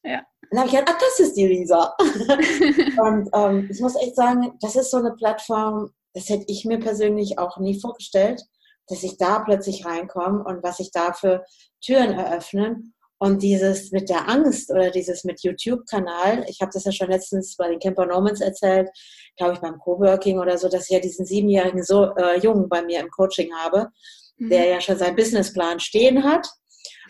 Ja. 0.03 0.19
Und 0.19 0.53
dann 0.53 0.61
habe 0.61 0.69
ich 0.69 0.79
gedacht, 0.79 0.97
ach, 0.97 1.01
das 1.01 1.21
ist 1.21 1.35
die 1.35 1.47
Lisa. 1.47 1.95
und 1.99 3.29
ähm, 3.35 3.69
ich 3.71 3.81
muss 3.81 3.97
echt 3.97 4.17
sagen, 4.17 4.53
das 4.63 4.77
ist 4.77 4.91
so 4.91 4.97
eine 4.97 5.13
Plattform, 5.13 5.91
das 6.15 6.31
hätte 6.31 6.47
ich 6.49 6.65
mir 6.65 6.79
persönlich 6.79 7.39
auch 7.39 7.59
nie 7.59 7.79
vorgestellt, 7.79 8.43
dass 8.89 9.03
ich 9.03 9.17
da 9.19 9.41
plötzlich 9.41 9.85
reinkomme 9.85 10.45
und 10.45 10.63
was 10.63 10.79
sich 10.79 10.91
da 10.91 11.13
für 11.13 11.45
Türen 11.81 12.13
eröffnen. 12.13 12.95
Und 13.21 13.43
dieses 13.43 13.91
mit 13.91 14.09
der 14.09 14.29
Angst 14.29 14.71
oder 14.71 14.91
dieses 14.91 15.25
mit 15.25 15.43
YouTube-Kanal, 15.43 16.45
ich 16.49 16.61
habe 16.61 16.71
das 16.73 16.85
ja 16.85 16.93
schon 16.93 17.11
letztens 17.11 17.57
bei 17.57 17.69
den 17.69 17.81
Camper 17.81 18.07
Normans 18.07 18.41
erzählt, 18.41 18.89
glaube 19.37 19.55
ich 19.55 19.59
beim 19.59 19.79
Coworking 19.79 20.39
oder 20.39 20.57
so, 20.57 20.69
dass 20.69 20.85
ich 20.85 20.91
ja 20.91 21.01
diesen 21.01 21.27
siebenjährigen 21.27 21.83
so, 21.83 22.15
äh, 22.15 22.39
Jungen 22.39 22.69
bei 22.69 22.81
mir 22.83 23.01
im 23.01 23.11
Coaching 23.11 23.53
habe, 23.55 23.89
mhm. 24.37 24.51
der 24.51 24.69
ja 24.69 24.81
schon 24.81 24.97
seinen 24.97 25.17
Businessplan 25.17 25.81
stehen 25.81 26.23
hat 26.23 26.49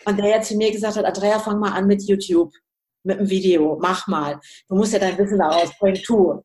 und 0.06 0.18
der 0.18 0.28
ja 0.28 0.40
zu 0.40 0.56
mir 0.56 0.72
gesagt 0.72 0.96
hat, 0.96 1.04
Andrea, 1.04 1.38
fang 1.38 1.60
mal 1.60 1.72
an 1.72 1.86
mit 1.86 2.02
YouTube, 2.02 2.52
mit 3.02 3.18
einem 3.18 3.28
Video, 3.28 3.78
mach 3.78 4.06
mal. 4.06 4.40
Du 4.68 4.76
musst 4.76 4.94
ja 4.94 4.98
dein 4.98 5.18
Wissen 5.18 5.38
da 5.38 5.48
rausbringen, 5.48 6.02
tu. 6.02 6.42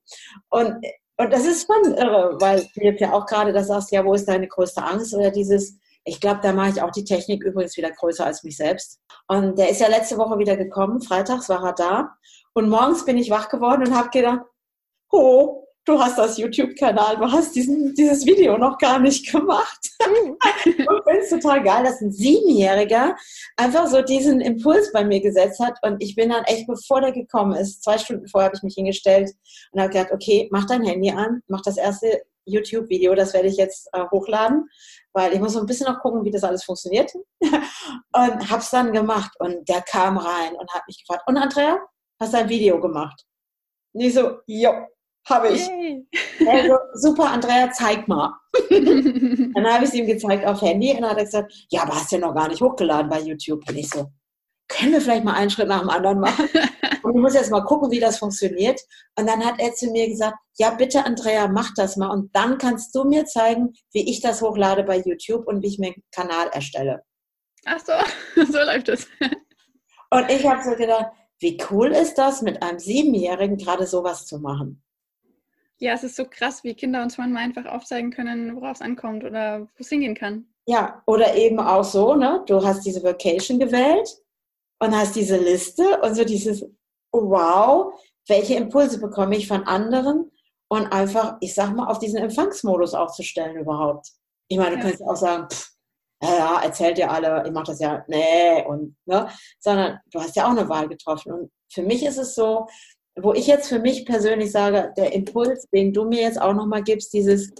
Und, 0.50 0.76
und 1.24 1.34
das 1.34 1.46
ist 1.46 1.68
schon 1.68 1.94
irre, 1.96 2.38
weil 2.40 2.68
du 2.76 2.82
jetzt 2.82 3.02
ja 3.02 3.14
auch 3.14 3.26
gerade 3.26 3.54
das 3.54 3.68
sagst, 3.68 3.92
ja, 3.92 4.04
wo 4.06 4.14
ist 4.14 4.28
deine 4.28 4.48
größte 4.48 4.84
Angst 4.84 5.14
oder 5.14 5.32
dieses, 5.32 5.78
ich 6.04 6.20
glaube, 6.20 6.40
da 6.42 6.54
mache 6.54 6.70
ich 6.70 6.82
auch 6.82 6.92
die 6.92 7.06
Technik 7.06 7.44
übrigens 7.44 7.78
wieder 7.78 7.92
größer 7.92 8.26
als 8.26 8.44
mich 8.44 8.58
selbst. 8.58 9.00
Und 9.28 9.58
der 9.58 9.70
ist 9.70 9.82
ja 9.82 9.88
letzte 9.88 10.18
Woche 10.18 10.38
wieder 10.38 10.58
gekommen. 10.58 11.02
Freitags 11.02 11.50
war 11.50 11.64
er 11.64 11.74
da. 11.74 12.16
Und 12.54 12.70
morgens 12.70 13.06
bin 13.06 13.18
ich 13.18 13.30
wach 13.30 13.50
geworden 13.50 13.88
und 13.88 13.96
habe 13.96 14.10
gedacht, 14.10 14.42
oh, 15.12 15.63
du 15.86 16.00
hast 16.00 16.18
das 16.18 16.38
YouTube-Kanal, 16.38 17.18
du 17.18 17.32
hast 17.32 17.56
diesen, 17.56 17.94
dieses 17.94 18.26
Video 18.26 18.58
noch 18.58 18.78
gar 18.78 19.00
nicht 19.00 19.32
gemacht. 19.32 19.90
und 20.06 21.04
finde 21.04 21.22
es 21.22 21.30
total 21.30 21.64
geil, 21.64 21.84
dass 21.84 22.02
ein 22.02 22.12
Siebenjähriger 22.12 23.16
einfach 23.58 23.88
so 23.88 24.02
diesen 24.02 24.42
Impuls 24.42 24.92
bei 24.92 25.04
mir 25.04 25.22
gesetzt 25.22 25.60
hat. 25.60 25.78
Und 25.82 26.02
ich 26.02 26.16
bin 26.16 26.30
dann 26.30 26.44
echt, 26.46 26.68
bevor 26.68 27.02
der 27.02 27.12
gekommen 27.12 27.54
ist, 27.54 27.84
zwei 27.84 27.98
Stunden 27.98 28.28
vorher 28.28 28.48
habe 28.48 28.58
ich 28.58 28.64
mich 28.64 28.76
hingestellt 28.76 29.32
und 29.72 29.82
habe 29.82 29.92
gedacht, 29.92 30.12
okay, 30.12 30.48
mach 30.52 30.66
dein 30.66 30.84
Handy 30.84 31.12
an, 31.12 31.42
mach 31.48 31.62
das 31.62 31.78
erste 31.78 32.22
YouTube-Video, 32.46 33.16
das 33.16 33.34
werde 33.34 33.48
ich 33.48 33.58
jetzt 33.58 33.88
äh, 33.94 34.04
hochladen 34.12 34.68
weil 35.14 35.34
ich 35.34 35.40
muss 35.40 35.54
so 35.54 35.60
ein 35.60 35.66
bisschen 35.66 35.92
noch 35.92 36.02
gucken, 36.02 36.26
wie 36.26 36.32
das 36.32 36.44
alles 36.44 36.64
funktioniert. 36.64 37.14
und 37.42 38.52
hab's 38.52 38.72
dann 38.72 38.92
gemacht 38.92 39.32
und 39.40 39.68
der 39.70 39.82
kam 39.82 40.18
rein 40.18 40.56
und 40.56 40.74
hat 40.74 40.84
mich 40.88 41.00
gefragt, 41.00 41.24
und 41.28 41.38
Andrea, 41.38 41.80
hast 42.20 42.34
du 42.34 42.38
ein 42.38 42.50
Video 42.50 42.80
gemacht? 42.82 43.24
Und 43.94 44.02
ich 44.02 44.14
so, 44.14 44.40
jo, 44.48 44.72
habe 45.30 45.50
ich. 45.50 45.70
Also, 46.48 46.78
super, 46.94 47.30
Andrea, 47.30 47.72
zeig 47.72 48.08
mal. 48.08 48.34
dann 48.70 49.68
habe 49.68 49.84
ich 49.84 49.90
es 49.90 49.94
ihm 49.94 50.06
gezeigt 50.06 50.46
auf 50.46 50.62
Handy 50.62 50.92
und 50.92 51.02
dann 51.02 51.12
hat 51.12 51.18
er 51.18 51.26
gesagt, 51.26 51.54
ja, 51.70 51.84
aber 51.84 51.96
hast 51.96 52.12
du 52.12 52.18
ja 52.18 52.28
noch 52.28 52.36
gar 52.36 52.48
nicht 52.48 52.62
hochgeladen 52.62 53.10
bei 53.10 53.22
YouTube. 53.22 53.68
Und 53.68 53.76
ich 53.78 53.90
so, 53.90 54.12
können 54.68 54.92
wir 54.92 55.02
vielleicht 55.02 55.24
mal 55.24 55.34
einen 55.34 55.50
Schritt 55.50 55.68
nach 55.68 55.82
dem 55.82 55.90
anderen 55.90 56.20
machen? 56.20 56.50
Und 57.04 57.16
ich 57.16 57.22
muss 57.22 57.34
jetzt 57.34 57.52
mal 57.52 57.66
gucken, 57.66 57.92
wie 57.92 58.00
das 58.00 58.18
funktioniert. 58.18 58.80
Und 59.20 59.28
dann 59.28 59.46
hat 59.46 59.60
er 59.60 59.74
zu 59.74 59.92
mir 59.92 60.08
gesagt, 60.08 60.38
ja, 60.58 60.70
bitte, 60.72 61.06
Andrea, 61.06 61.50
mach 61.50 61.74
das 61.76 61.98
mal. 61.98 62.10
Und 62.10 62.34
dann 62.34 62.58
kannst 62.58 62.96
du 62.96 63.04
mir 63.04 63.26
zeigen, 63.26 63.74
wie 63.92 64.10
ich 64.10 64.22
das 64.22 64.42
hochlade 64.42 64.84
bei 64.84 65.00
YouTube 65.00 65.46
und 65.48 65.62
wie 65.62 65.68
ich 65.68 65.80
mir 65.80 65.88
einen 65.88 66.04
Kanal 66.12 66.48
erstelle. 66.54 67.04
Ach 67.66 67.80
so, 67.80 67.94
so 68.52 68.58
läuft 68.60 68.90
es. 68.90 69.08
Und 70.12 70.30
ich 70.30 70.46
habe 70.48 70.64
so 70.64 70.76
gedacht, 70.76 71.08
wie 71.40 71.58
cool 71.70 71.92
ist 71.92 72.16
das, 72.16 72.42
mit 72.42 72.62
einem 72.64 72.80
Siebenjährigen 72.80 73.58
gerade 73.58 73.86
sowas 73.86 74.26
zu 74.26 74.40
machen? 74.40 74.83
Ja, 75.80 75.94
es 75.94 76.04
ist 76.04 76.16
so 76.16 76.26
krass, 76.26 76.64
wie 76.64 76.76
Kinder 76.76 77.02
uns 77.04 77.18
manchmal 77.18 77.44
einfach 77.44 77.66
aufzeigen 77.66 78.12
können, 78.12 78.56
worauf 78.56 78.78
es 78.78 78.82
ankommt 78.82 79.24
oder 79.24 79.62
wo 79.62 79.80
es 79.80 79.90
hingehen 79.90 80.16
kann. 80.16 80.48
Ja, 80.66 81.04
oder 81.06 81.36
eben 81.36 81.60
auch 81.60 81.84
so, 81.84 82.16
ne? 82.16 82.44
Du 82.46 82.64
hast 82.64 82.86
diese 82.86 83.04
Vacation 83.04 83.60
gewählt 83.60 84.10
und 84.80 84.96
hast 84.96 85.16
diese 85.16 85.38
Liste 85.38 86.00
und 86.02 86.16
so 86.16 86.24
dieses, 86.24 86.66
wow, 87.12 87.94
welche 88.28 88.56
Impulse 88.56 89.00
bekomme 89.00 89.36
ich 89.36 89.48
von 89.48 89.64
anderen 89.64 90.32
und 90.70 90.88
einfach, 90.92 91.38
ich 91.42 91.54
sag 91.54 91.76
mal, 91.76 91.88
auf 91.88 92.00
diesen 92.00 92.20
Empfangsmodus 92.20 92.94
aufzustellen 92.94 93.58
überhaupt. 93.58 94.08
Ich 94.48 94.58
meine, 94.58 94.72
du 94.72 94.78
ja. 94.78 94.82
könntest 94.82 95.04
auch 95.04 95.16
sagen, 95.16 95.48
pff, 95.52 95.74
ja, 96.22 96.62
erzählt 96.64 96.98
ihr 96.98 97.12
alle, 97.12 97.44
ich 97.46 97.52
mache 97.52 97.66
das 97.66 97.80
ja, 97.80 98.04
nee, 98.08 98.64
und, 98.66 98.96
ne, 99.06 99.28
sondern 99.60 100.00
du 100.12 100.20
hast 100.20 100.36
ja 100.36 100.46
auch 100.46 100.52
eine 100.52 100.70
Wahl 100.70 100.88
getroffen. 100.88 101.34
Und 101.34 101.52
für 101.72 101.84
mich 101.84 102.06
ist 102.06 102.18
es 102.18 102.36
so, 102.36 102.68
wo 103.16 103.34
ich 103.34 103.48
jetzt 103.48 103.70
für 103.70 103.80
mich 103.80 104.06
persönlich 104.06 104.52
sage, 104.52 104.94
der 104.98 105.14
Impuls, 105.14 105.68
den 105.70 105.94
du 105.94 106.06
mir 106.06 106.22
jetzt 106.22 106.42
auch 106.42 106.54
nochmal 106.54 106.84
gibst, 106.84 107.14
dieses 107.14 107.52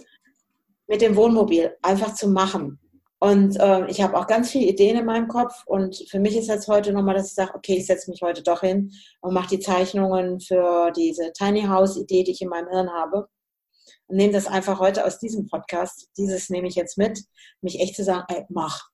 mit 0.86 1.00
dem 1.00 1.16
Wohnmobil 1.16 1.76
einfach 1.82 2.14
zu 2.14 2.28
machen. 2.28 2.78
Und 3.20 3.58
äh, 3.58 3.86
ich 3.86 4.02
habe 4.02 4.18
auch 4.18 4.26
ganz 4.26 4.50
viele 4.50 4.66
Ideen 4.66 4.98
in 4.98 5.06
meinem 5.06 5.28
Kopf. 5.28 5.62
Und 5.64 6.04
für 6.10 6.18
mich 6.18 6.36
ist 6.36 6.48
jetzt 6.48 6.68
heute 6.68 6.92
nochmal, 6.92 7.14
dass 7.14 7.28
ich 7.28 7.34
sage, 7.34 7.54
okay, 7.54 7.76
ich 7.76 7.86
setze 7.86 8.10
mich 8.10 8.20
heute 8.20 8.42
doch 8.42 8.60
hin 8.60 8.92
und 9.22 9.32
mache 9.32 9.48
die 9.48 9.60
Zeichnungen 9.60 10.40
für 10.40 10.92
diese 10.94 11.32
Tiny 11.32 11.62
House-Idee, 11.62 12.24
die 12.24 12.32
ich 12.32 12.42
in 12.42 12.50
meinem 12.50 12.68
Hirn 12.68 12.92
habe 12.92 13.28
und 14.06 14.16
nehme 14.16 14.32
das 14.32 14.46
einfach 14.46 14.80
heute 14.80 15.04
aus 15.06 15.18
diesem 15.18 15.46
Podcast, 15.46 16.10
dieses 16.16 16.50
nehme 16.50 16.68
ich 16.68 16.74
jetzt 16.74 16.98
mit, 16.98 17.24
mich 17.62 17.80
echt 17.80 17.96
zu 17.96 18.04
sagen, 18.04 18.24
ey, 18.28 18.44
mach, 18.48 18.88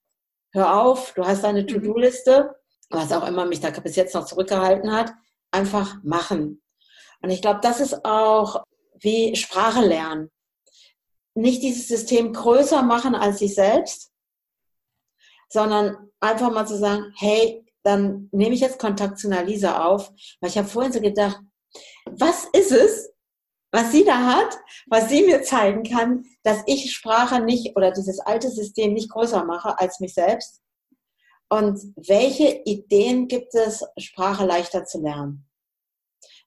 hör 0.52 0.80
auf, 0.80 1.12
du 1.14 1.24
hast 1.24 1.44
deine 1.44 1.62
mhm. 1.62 1.68
To-Do-Liste, 1.68 2.54
was 2.90 3.12
auch 3.12 3.26
immer 3.26 3.46
mich 3.46 3.60
da 3.60 3.70
bis 3.70 3.96
jetzt 3.96 4.14
noch 4.14 4.26
zurückgehalten 4.26 4.92
hat, 4.92 5.12
einfach 5.50 6.02
machen. 6.02 6.62
Und 7.22 7.30
ich 7.30 7.42
glaube, 7.42 7.60
das 7.62 7.80
ist 7.80 8.04
auch 8.04 8.64
wie 9.00 9.36
Sprache 9.36 9.80
lernen. 9.80 10.30
Nicht 11.34 11.62
dieses 11.62 11.88
System 11.88 12.32
größer 12.32 12.82
machen 12.82 13.14
als 13.14 13.38
sich 13.38 13.54
selbst, 13.54 14.10
sondern 15.48 16.10
einfach 16.20 16.50
mal 16.50 16.66
zu 16.66 16.76
sagen, 16.76 17.12
hey, 17.16 17.64
dann 17.82 18.28
nehme 18.32 18.54
ich 18.54 18.60
jetzt 18.60 18.78
Kontakt 18.78 19.18
zu 19.18 19.28
einer 19.28 19.42
Lisa 19.42 19.84
auf, 19.84 20.10
weil 20.40 20.50
ich 20.50 20.58
habe 20.58 20.68
vorhin 20.68 20.92
so 20.92 21.00
gedacht, 21.00 21.40
was 22.04 22.46
ist 22.52 22.72
es, 22.72 23.10
was 23.72 23.92
sie 23.92 24.04
da 24.04 24.26
hat, 24.26 24.58
was 24.88 25.08
sie 25.08 25.22
mir 25.22 25.42
zeigen 25.42 25.84
kann, 25.84 26.24
dass 26.42 26.62
ich 26.66 26.92
Sprache 26.92 27.40
nicht 27.40 27.76
oder 27.76 27.92
dieses 27.92 28.18
alte 28.20 28.50
System 28.50 28.92
nicht 28.92 29.10
größer 29.10 29.44
mache 29.44 29.78
als 29.78 30.00
mich 30.00 30.14
selbst. 30.14 30.60
Und 31.52 31.80
welche 31.96 32.62
Ideen 32.64 33.26
gibt 33.26 33.54
es, 33.54 33.84
Sprache 33.98 34.46
leichter 34.46 34.84
zu 34.84 35.00
lernen? 35.00 35.48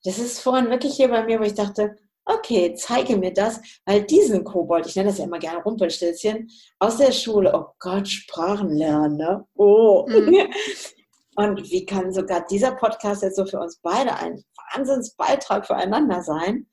Das 0.04 0.18
ist 0.18 0.40
vorhin 0.40 0.70
wirklich 0.70 0.96
hier 0.96 1.10
bei 1.10 1.24
mir, 1.26 1.40
wo 1.40 1.44
ich 1.44 1.54
dachte, 1.54 1.98
okay, 2.26 2.74
zeige 2.76 3.18
mir 3.18 3.34
das, 3.34 3.60
weil 3.86 4.04
diesen 4.04 4.46
Kobold, 4.46 4.86
ich 4.86 4.96
nenne 4.96 5.10
das 5.10 5.18
ja 5.18 5.26
immer 5.26 5.40
gerne 5.40 5.62
Rumpelstilzchen, 5.62 6.50
aus 6.80 6.98
der 6.98 7.12
Schule, 7.12 7.52
oh 7.54 7.74
Gott, 7.80 8.08
Sprachen 8.08 8.70
lernen, 8.70 9.18
ne? 9.18 9.46
Oh. 9.56 10.06
Mhm. 10.08 10.48
Und 11.36 11.70
wie 11.70 11.86
kann 11.86 12.14
sogar 12.14 12.46
dieser 12.46 12.76
Podcast 12.76 13.24
jetzt 13.24 13.38
so 13.38 13.46
für 13.46 13.60
uns 13.60 13.80
beide 13.82 14.16
ein 14.16 14.44
Wahnsinnsbeitrag 14.72 15.66
füreinander 15.66 16.22
sein? 16.22 16.68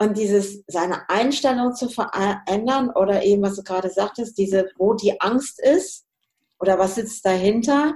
Und 0.00 0.16
dieses, 0.16 0.62
seine 0.68 1.08
Einstellung 1.08 1.74
zu 1.74 1.88
verändern 1.88 2.90
oder 2.90 3.24
eben, 3.24 3.42
was 3.42 3.56
du 3.56 3.62
gerade 3.64 3.90
sagtest, 3.90 4.38
diese, 4.38 4.70
wo 4.76 4.94
die 4.94 5.20
Angst 5.20 5.60
ist 5.60 6.07
oder 6.60 6.78
was 6.78 6.96
sitzt 6.96 7.24
dahinter, 7.24 7.94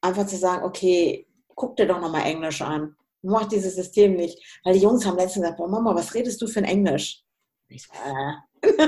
einfach 0.00 0.26
zu 0.26 0.36
sagen, 0.36 0.64
okay, 0.64 1.26
guck 1.54 1.76
dir 1.76 1.86
doch 1.86 2.00
nochmal 2.00 2.26
Englisch 2.26 2.62
an. 2.62 2.96
Mach 3.22 3.46
dieses 3.46 3.74
System 3.74 4.14
nicht. 4.16 4.60
Weil 4.64 4.74
die 4.74 4.80
Jungs 4.80 5.04
haben 5.04 5.16
letztens 5.16 5.42
gesagt, 5.42 5.58
boah, 5.58 5.68
Mama, 5.68 5.94
was 5.94 6.14
redest 6.14 6.40
du 6.40 6.46
für 6.46 6.60
ein 6.60 6.64
Englisch? 6.64 7.22
Äh. 7.68 8.32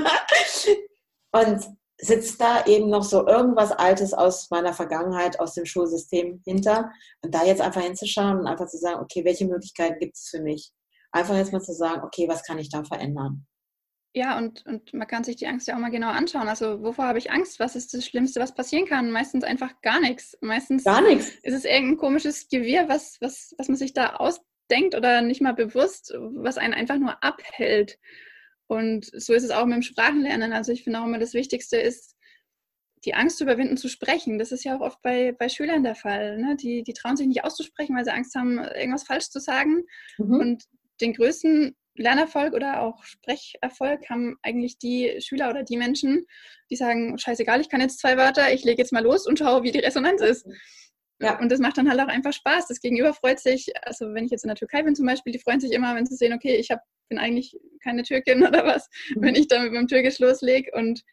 Und 1.31 1.67
sitzt 1.99 2.41
da 2.41 2.65
eben 2.65 2.89
noch 2.89 3.03
so 3.03 3.27
irgendwas 3.27 3.71
Altes 3.71 4.13
aus 4.13 4.49
meiner 4.49 4.73
Vergangenheit, 4.73 5.39
aus 5.39 5.53
dem 5.53 5.65
Schulsystem 5.65 6.41
hinter. 6.45 6.91
Und 7.21 7.33
da 7.33 7.45
jetzt 7.45 7.61
einfach 7.61 7.81
hinzuschauen 7.81 8.39
und 8.39 8.47
einfach 8.47 8.67
zu 8.67 8.77
sagen, 8.77 9.01
okay, 9.01 9.23
welche 9.23 9.45
Möglichkeiten 9.45 9.99
gibt 9.99 10.17
es 10.17 10.29
für 10.29 10.41
mich? 10.41 10.73
einfach 11.13 11.35
jetzt 11.35 11.53
mal 11.53 11.61
zu 11.61 11.73
sagen, 11.73 12.01
okay, 12.03 12.27
was 12.27 12.43
kann 12.43 12.59
ich 12.59 12.69
da 12.69 12.83
verändern? 12.83 13.45
Ja, 14.15 14.37
und, 14.37 14.63
und 14.67 14.93
man 14.93 15.07
kann 15.07 15.23
sich 15.23 15.37
die 15.37 15.47
Angst 15.47 15.67
ja 15.67 15.75
auch 15.75 15.79
mal 15.79 15.89
genau 15.89 16.09
anschauen. 16.09 16.47
Also, 16.47 16.83
wovor 16.83 17.05
habe 17.05 17.17
ich 17.17 17.31
Angst? 17.31 17.59
Was 17.59 17.75
ist 17.75 17.95
das 17.95 18.05
Schlimmste, 18.05 18.39
was 18.39 18.53
passieren 18.53 18.85
kann? 18.85 19.09
Meistens 19.09 19.43
einfach 19.43 19.81
gar 19.81 19.99
nichts. 19.99 20.37
Meistens 20.39 20.83
gar 20.83 21.01
nichts. 21.01 21.31
ist 21.41 21.55
es 21.55 21.65
irgendein 21.65 21.97
komisches 21.97 22.47
Gewirr, 22.47 22.87
was, 22.87 23.17
was, 23.21 23.55
was 23.57 23.69
man 23.69 23.77
sich 23.77 23.93
da 23.93 24.17
ausdenkt 24.17 24.93
oder 24.93 25.21
nicht 25.21 25.41
mal 25.41 25.55
bewusst, 25.55 26.13
was 26.15 26.59
einen 26.59 26.75
einfach 26.75 26.99
nur 26.99 27.23
abhält. 27.23 27.97
Und 28.67 29.05
so 29.05 29.33
ist 29.33 29.43
es 29.43 29.51
auch 29.51 29.65
mit 29.65 29.75
dem 29.75 29.81
Sprachenlernen. 29.81 30.53
Also, 30.53 30.71
ich 30.71 30.83
finde 30.83 30.99
auch 30.99 31.05
immer, 31.05 31.17
das 31.17 31.33
Wichtigste 31.33 31.77
ist, 31.77 32.15
die 33.05 33.15
Angst 33.15 33.37
zu 33.37 33.45
überwinden, 33.45 33.77
zu 33.77 33.89
sprechen. 33.89 34.37
Das 34.37 34.51
ist 34.51 34.63
ja 34.63 34.77
auch 34.77 34.81
oft 34.81 35.01
bei, 35.01 35.31
bei 35.31 35.49
Schülern 35.49 35.83
der 35.83 35.95
Fall. 35.95 36.37
Ne? 36.37 36.55
Die, 36.55 36.83
die 36.83 36.93
trauen 36.93 37.17
sich 37.17 37.27
nicht 37.27 37.43
auszusprechen, 37.43 37.95
weil 37.95 38.05
sie 38.05 38.13
Angst 38.13 38.35
haben, 38.35 38.59
irgendwas 38.59 39.03
falsch 39.05 39.29
zu 39.29 39.39
sagen. 39.39 39.83
Mhm. 40.19 40.35
Und 40.35 40.63
den 41.01 41.13
größten 41.13 41.75
Lernerfolg 41.95 42.53
oder 42.53 42.81
auch 42.81 43.03
Sprecherfolg 43.03 44.09
haben 44.09 44.37
eigentlich 44.41 44.77
die 44.79 45.19
Schüler 45.19 45.49
oder 45.49 45.63
die 45.63 45.77
Menschen, 45.77 46.25
die 46.69 46.75
sagen, 46.75 47.17
scheißegal, 47.17 47.61
ich 47.61 47.69
kann 47.69 47.81
jetzt 47.81 47.99
zwei 47.99 48.17
Wörter, 48.17 48.53
ich 48.53 48.63
lege 48.63 48.81
jetzt 48.81 48.93
mal 48.93 49.03
los 49.03 49.27
und 49.27 49.39
schaue, 49.39 49.63
wie 49.63 49.71
die 49.71 49.79
Resonanz 49.79 50.21
ist. 50.21 50.47
Ja. 51.19 51.39
Und 51.39 51.51
das 51.51 51.59
macht 51.59 51.77
dann 51.77 51.89
halt 51.89 51.99
auch 52.01 52.07
einfach 52.07 52.33
Spaß. 52.33 52.67
Das 52.67 52.81
Gegenüber 52.81 53.13
freut 53.13 53.39
sich, 53.39 53.71
also 53.83 54.13
wenn 54.13 54.25
ich 54.25 54.31
jetzt 54.31 54.43
in 54.43 54.49
der 54.49 54.57
Türkei 54.57 54.83
bin 54.83 54.95
zum 54.95 55.05
Beispiel, 55.05 55.31
die 55.31 55.39
freuen 55.39 55.59
sich 55.59 55.71
immer, 55.71 55.95
wenn 55.95 56.05
sie 56.05 56.15
sehen, 56.15 56.33
okay, 56.33 56.55
ich 56.55 56.71
hab, 56.71 56.81
bin 57.09 57.19
eigentlich 57.19 57.55
keine 57.83 58.03
Türkin 58.03 58.43
oder 58.47 58.65
was, 58.65 58.89
mhm. 59.15 59.21
wenn 59.21 59.35
ich 59.35 59.47
da 59.47 59.61
mit 59.61 59.71
meinem 59.71 59.87
Türkisch 59.87 60.19
loslege. 60.19 60.71
Und 60.73 61.03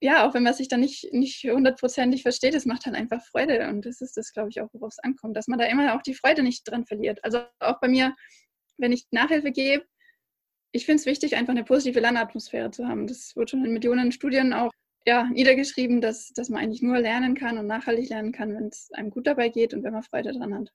ja, 0.00 0.26
auch 0.26 0.34
wenn 0.34 0.42
man 0.42 0.54
sich 0.54 0.68
dann 0.68 0.80
nicht, 0.80 1.12
nicht 1.12 1.44
hundertprozentig 1.44 2.22
versteht, 2.22 2.54
es 2.54 2.66
macht 2.66 2.86
halt 2.86 2.96
einfach 2.96 3.22
Freude. 3.24 3.68
Und 3.68 3.84
das 3.86 4.00
ist 4.00 4.16
das, 4.16 4.32
glaube 4.32 4.48
ich, 4.50 4.60
auch, 4.60 4.68
worauf 4.72 4.92
es 4.92 4.98
ankommt, 4.98 5.36
dass 5.36 5.46
man 5.46 5.58
da 5.58 5.66
immer 5.66 5.94
auch 5.94 6.02
die 6.02 6.14
Freude 6.14 6.42
nicht 6.42 6.62
dran 6.64 6.86
verliert. 6.86 7.22
Also 7.22 7.42
auch 7.60 7.80
bei 7.80 7.88
mir, 7.88 8.14
wenn 8.82 8.92
ich 8.92 9.06
Nachhilfe 9.10 9.50
gebe, 9.50 9.84
ich 10.72 10.84
finde 10.84 11.00
es 11.00 11.06
wichtig, 11.06 11.36
einfach 11.36 11.52
eine 11.52 11.64
positive 11.64 12.00
Lernatmosphäre 12.00 12.70
zu 12.70 12.86
haben. 12.86 13.06
Das 13.06 13.36
wird 13.36 13.50
schon 13.50 13.64
in 13.64 13.72
Millionen 13.72 14.12
Studien 14.12 14.52
auch 14.52 14.70
ja, 15.06 15.24
niedergeschrieben, 15.24 16.00
dass, 16.00 16.32
dass 16.34 16.48
man 16.48 16.62
eigentlich 16.62 16.82
nur 16.82 16.98
lernen 16.98 17.34
kann 17.34 17.58
und 17.58 17.66
nachhaltig 17.66 18.08
lernen 18.08 18.32
kann, 18.32 18.54
wenn 18.54 18.68
es 18.68 18.88
einem 18.92 19.10
gut 19.10 19.26
dabei 19.26 19.48
geht 19.48 19.74
und 19.74 19.82
wenn 19.82 19.92
man 19.92 20.02
Freude 20.02 20.32
dran 20.32 20.54
hat. 20.54 20.72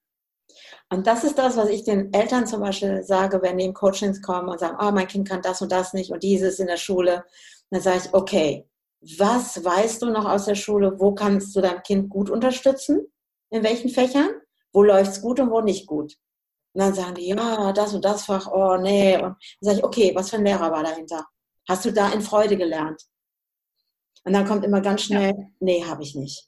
Und 0.89 1.07
das 1.07 1.23
ist 1.23 1.37
das, 1.37 1.57
was 1.57 1.69
ich 1.69 1.83
den 1.83 2.13
Eltern 2.13 2.47
zum 2.47 2.61
Beispiel 2.61 3.03
sage, 3.03 3.41
wenn 3.41 3.57
die 3.57 3.65
in 3.65 3.73
Coachings 3.73 4.21
kommen 4.21 4.49
und 4.49 4.59
sagen, 4.59 4.77
oh, 4.79 4.91
mein 4.91 5.07
Kind 5.07 5.27
kann 5.27 5.41
das 5.41 5.61
und 5.61 5.71
das 5.71 5.93
nicht 5.93 6.11
und 6.11 6.23
dieses 6.23 6.59
in 6.59 6.67
der 6.67 6.77
Schule. 6.77 7.25
Dann 7.69 7.81
sage 7.81 8.01
ich, 8.05 8.13
okay, 8.13 8.65
was 9.17 9.63
weißt 9.63 10.01
du 10.01 10.09
noch 10.09 10.25
aus 10.25 10.45
der 10.45 10.55
Schule? 10.55 10.99
Wo 10.99 11.13
kannst 11.13 11.55
du 11.55 11.61
dein 11.61 11.83
Kind 11.83 12.09
gut 12.09 12.29
unterstützen? 12.29 13.07
In 13.49 13.63
welchen 13.63 13.89
Fächern? 13.89 14.29
Wo 14.71 14.83
läuft 14.83 15.11
es 15.11 15.21
gut 15.21 15.39
und 15.39 15.51
wo 15.51 15.61
nicht 15.61 15.87
gut? 15.87 16.17
Und 16.78 16.84
dann 16.84 16.93
sagen 16.93 17.15
die, 17.15 17.30
ja, 17.30 17.73
das 17.73 17.95
und 17.95 18.05
das 18.05 18.25
Fach, 18.25 18.45
oh 18.51 18.78
nee. 18.78 19.15
Und 19.15 19.23
dann 19.23 19.36
sage 19.61 19.78
ich, 19.80 19.84
okay, 19.84 20.11
was 20.13 20.30
für 20.30 20.36
ein 20.36 20.45
Lehrer 20.45 20.71
war 20.71 20.84
dahinter? 20.84 21.25
Hast 21.67 21.84
du 21.86 21.91
da 21.91 22.09
in 22.11 22.21
Freude 22.21 22.55
gelernt? 22.55 23.01
Und 24.23 24.34
dann 24.34 24.45
kommt 24.45 24.63
immer 24.63 24.80
ganz 24.80 25.01
schnell, 25.01 25.32
ja. 25.32 25.45
nee, 25.59 25.84
habe 25.84 26.03
ich 26.03 26.13
nicht. 26.13 26.47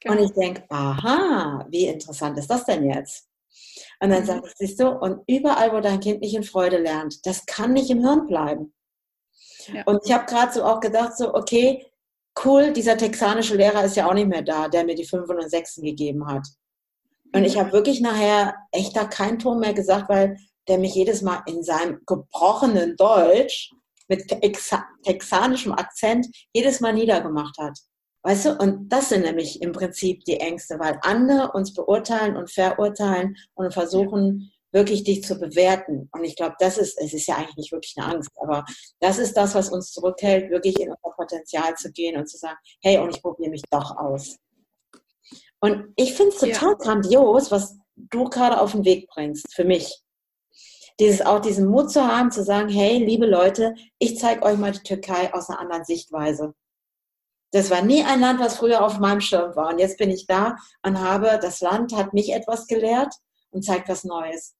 Genau. 0.00 0.16
Und 0.16 0.24
ich 0.24 0.32
denke, 0.32 0.64
aha, 0.70 1.64
wie 1.70 1.86
interessant 1.86 2.36
ist 2.36 2.50
das 2.50 2.64
denn 2.64 2.90
jetzt? 2.90 3.28
Und 4.00 4.10
dann 4.10 4.22
mhm. 4.22 4.26
sage 4.26 4.42
ich, 4.44 4.54
siehst 4.56 4.80
du, 4.80 4.88
und 4.88 5.22
überall, 5.28 5.72
wo 5.72 5.78
dein 5.78 6.00
Kind 6.00 6.20
nicht 6.20 6.34
in 6.34 6.42
Freude 6.42 6.78
lernt, 6.78 7.24
das 7.24 7.46
kann 7.46 7.74
nicht 7.74 7.90
im 7.90 8.00
Hirn 8.00 8.26
bleiben. 8.26 8.74
Ja. 9.72 9.84
Und 9.84 10.00
ich 10.04 10.12
habe 10.12 10.26
gerade 10.26 10.52
so 10.52 10.64
auch 10.64 10.80
gedacht, 10.80 11.16
so, 11.16 11.32
okay, 11.32 11.86
cool, 12.44 12.72
dieser 12.72 12.96
texanische 12.96 13.54
Lehrer 13.54 13.84
ist 13.84 13.94
ja 13.94 14.08
auch 14.08 14.14
nicht 14.14 14.26
mehr 14.26 14.42
da, 14.42 14.66
der 14.66 14.84
mir 14.84 14.96
die 14.96 15.06
5 15.06 15.28
und 15.28 15.48
6 15.48 15.76
gegeben 15.76 16.26
hat. 16.26 16.44
Und 17.34 17.44
ich 17.44 17.58
habe 17.58 17.72
wirklich 17.72 18.00
nachher 18.00 18.54
echt 18.72 18.96
da 18.96 19.04
keinen 19.04 19.38
Ton 19.38 19.60
mehr 19.60 19.74
gesagt, 19.74 20.08
weil 20.08 20.38
der 20.66 20.78
mich 20.78 20.94
jedes 20.94 21.22
Mal 21.22 21.42
in 21.46 21.62
seinem 21.62 22.00
gebrochenen 22.06 22.96
Deutsch 22.96 23.70
mit 24.08 24.28
texanischem 25.02 25.72
Akzent 25.72 26.26
jedes 26.52 26.80
Mal 26.80 26.94
niedergemacht 26.94 27.58
hat. 27.58 27.78
Weißt 28.22 28.46
du, 28.46 28.56
und 28.56 28.88
das 28.88 29.10
sind 29.10 29.22
nämlich 29.22 29.62
im 29.62 29.72
Prinzip 29.72 30.24
die 30.24 30.40
Ängste, 30.40 30.78
weil 30.78 30.98
andere 31.02 31.52
uns 31.52 31.72
beurteilen 31.72 32.36
und 32.36 32.50
verurteilen 32.50 33.36
und 33.54 33.72
versuchen, 33.72 34.52
wirklich 34.72 35.04
dich 35.04 35.22
zu 35.22 35.38
bewerten. 35.38 36.08
Und 36.12 36.24
ich 36.24 36.36
glaube, 36.36 36.56
das 36.58 36.78
ist, 36.78 37.00
es 37.00 37.14
ist 37.14 37.26
ja 37.26 37.36
eigentlich 37.36 37.56
nicht 37.56 37.72
wirklich 37.72 37.94
eine 37.96 38.14
Angst, 38.14 38.30
aber 38.36 38.64
das 39.00 39.18
ist 39.18 39.34
das, 39.34 39.54
was 39.54 39.70
uns 39.70 39.92
zurückhält, 39.92 40.50
wirklich 40.50 40.78
in 40.78 40.90
unser 40.90 41.14
Potenzial 41.16 41.74
zu 41.76 41.90
gehen 41.90 42.18
und 42.18 42.28
zu 42.28 42.36
sagen, 42.36 42.58
hey, 42.82 42.98
und 42.98 43.14
ich 43.14 43.22
probiere 43.22 43.50
mich 43.50 43.62
doch 43.70 43.96
aus. 43.96 44.36
Und 45.60 45.92
ich 45.96 46.14
finde 46.14 46.34
es 46.34 46.40
total 46.40 46.70
ja. 46.70 46.74
grandios, 46.74 47.50
was 47.50 47.76
du 47.96 48.24
gerade 48.24 48.60
auf 48.60 48.72
den 48.72 48.84
Weg 48.84 49.08
bringst, 49.08 49.52
für 49.52 49.64
mich. 49.64 50.02
Dieses, 51.00 51.24
auch 51.24 51.40
diesen 51.40 51.68
Mut 51.68 51.90
zu 51.90 52.06
haben, 52.06 52.30
zu 52.30 52.42
sagen, 52.42 52.68
hey, 52.68 52.98
liebe 53.04 53.26
Leute, 53.26 53.74
ich 53.98 54.18
zeige 54.18 54.42
euch 54.42 54.58
mal 54.58 54.72
die 54.72 54.82
Türkei 54.82 55.32
aus 55.32 55.48
einer 55.48 55.60
anderen 55.60 55.84
Sichtweise. 55.84 56.54
Das 57.52 57.70
war 57.70 57.82
nie 57.82 58.02
ein 58.02 58.20
Land, 58.20 58.40
was 58.40 58.56
früher 58.56 58.84
auf 58.84 58.98
meinem 58.98 59.20
Schirm 59.20 59.56
war. 59.56 59.70
Und 59.70 59.78
jetzt 59.78 59.96
bin 59.96 60.10
ich 60.10 60.26
da 60.26 60.56
und 60.82 61.00
habe, 61.00 61.38
das 61.40 61.60
Land 61.60 61.94
hat 61.94 62.12
mich 62.12 62.32
etwas 62.32 62.66
gelehrt 62.66 63.14
und 63.50 63.64
zeigt 63.64 63.88
was 63.88 64.04
Neues. 64.04 64.54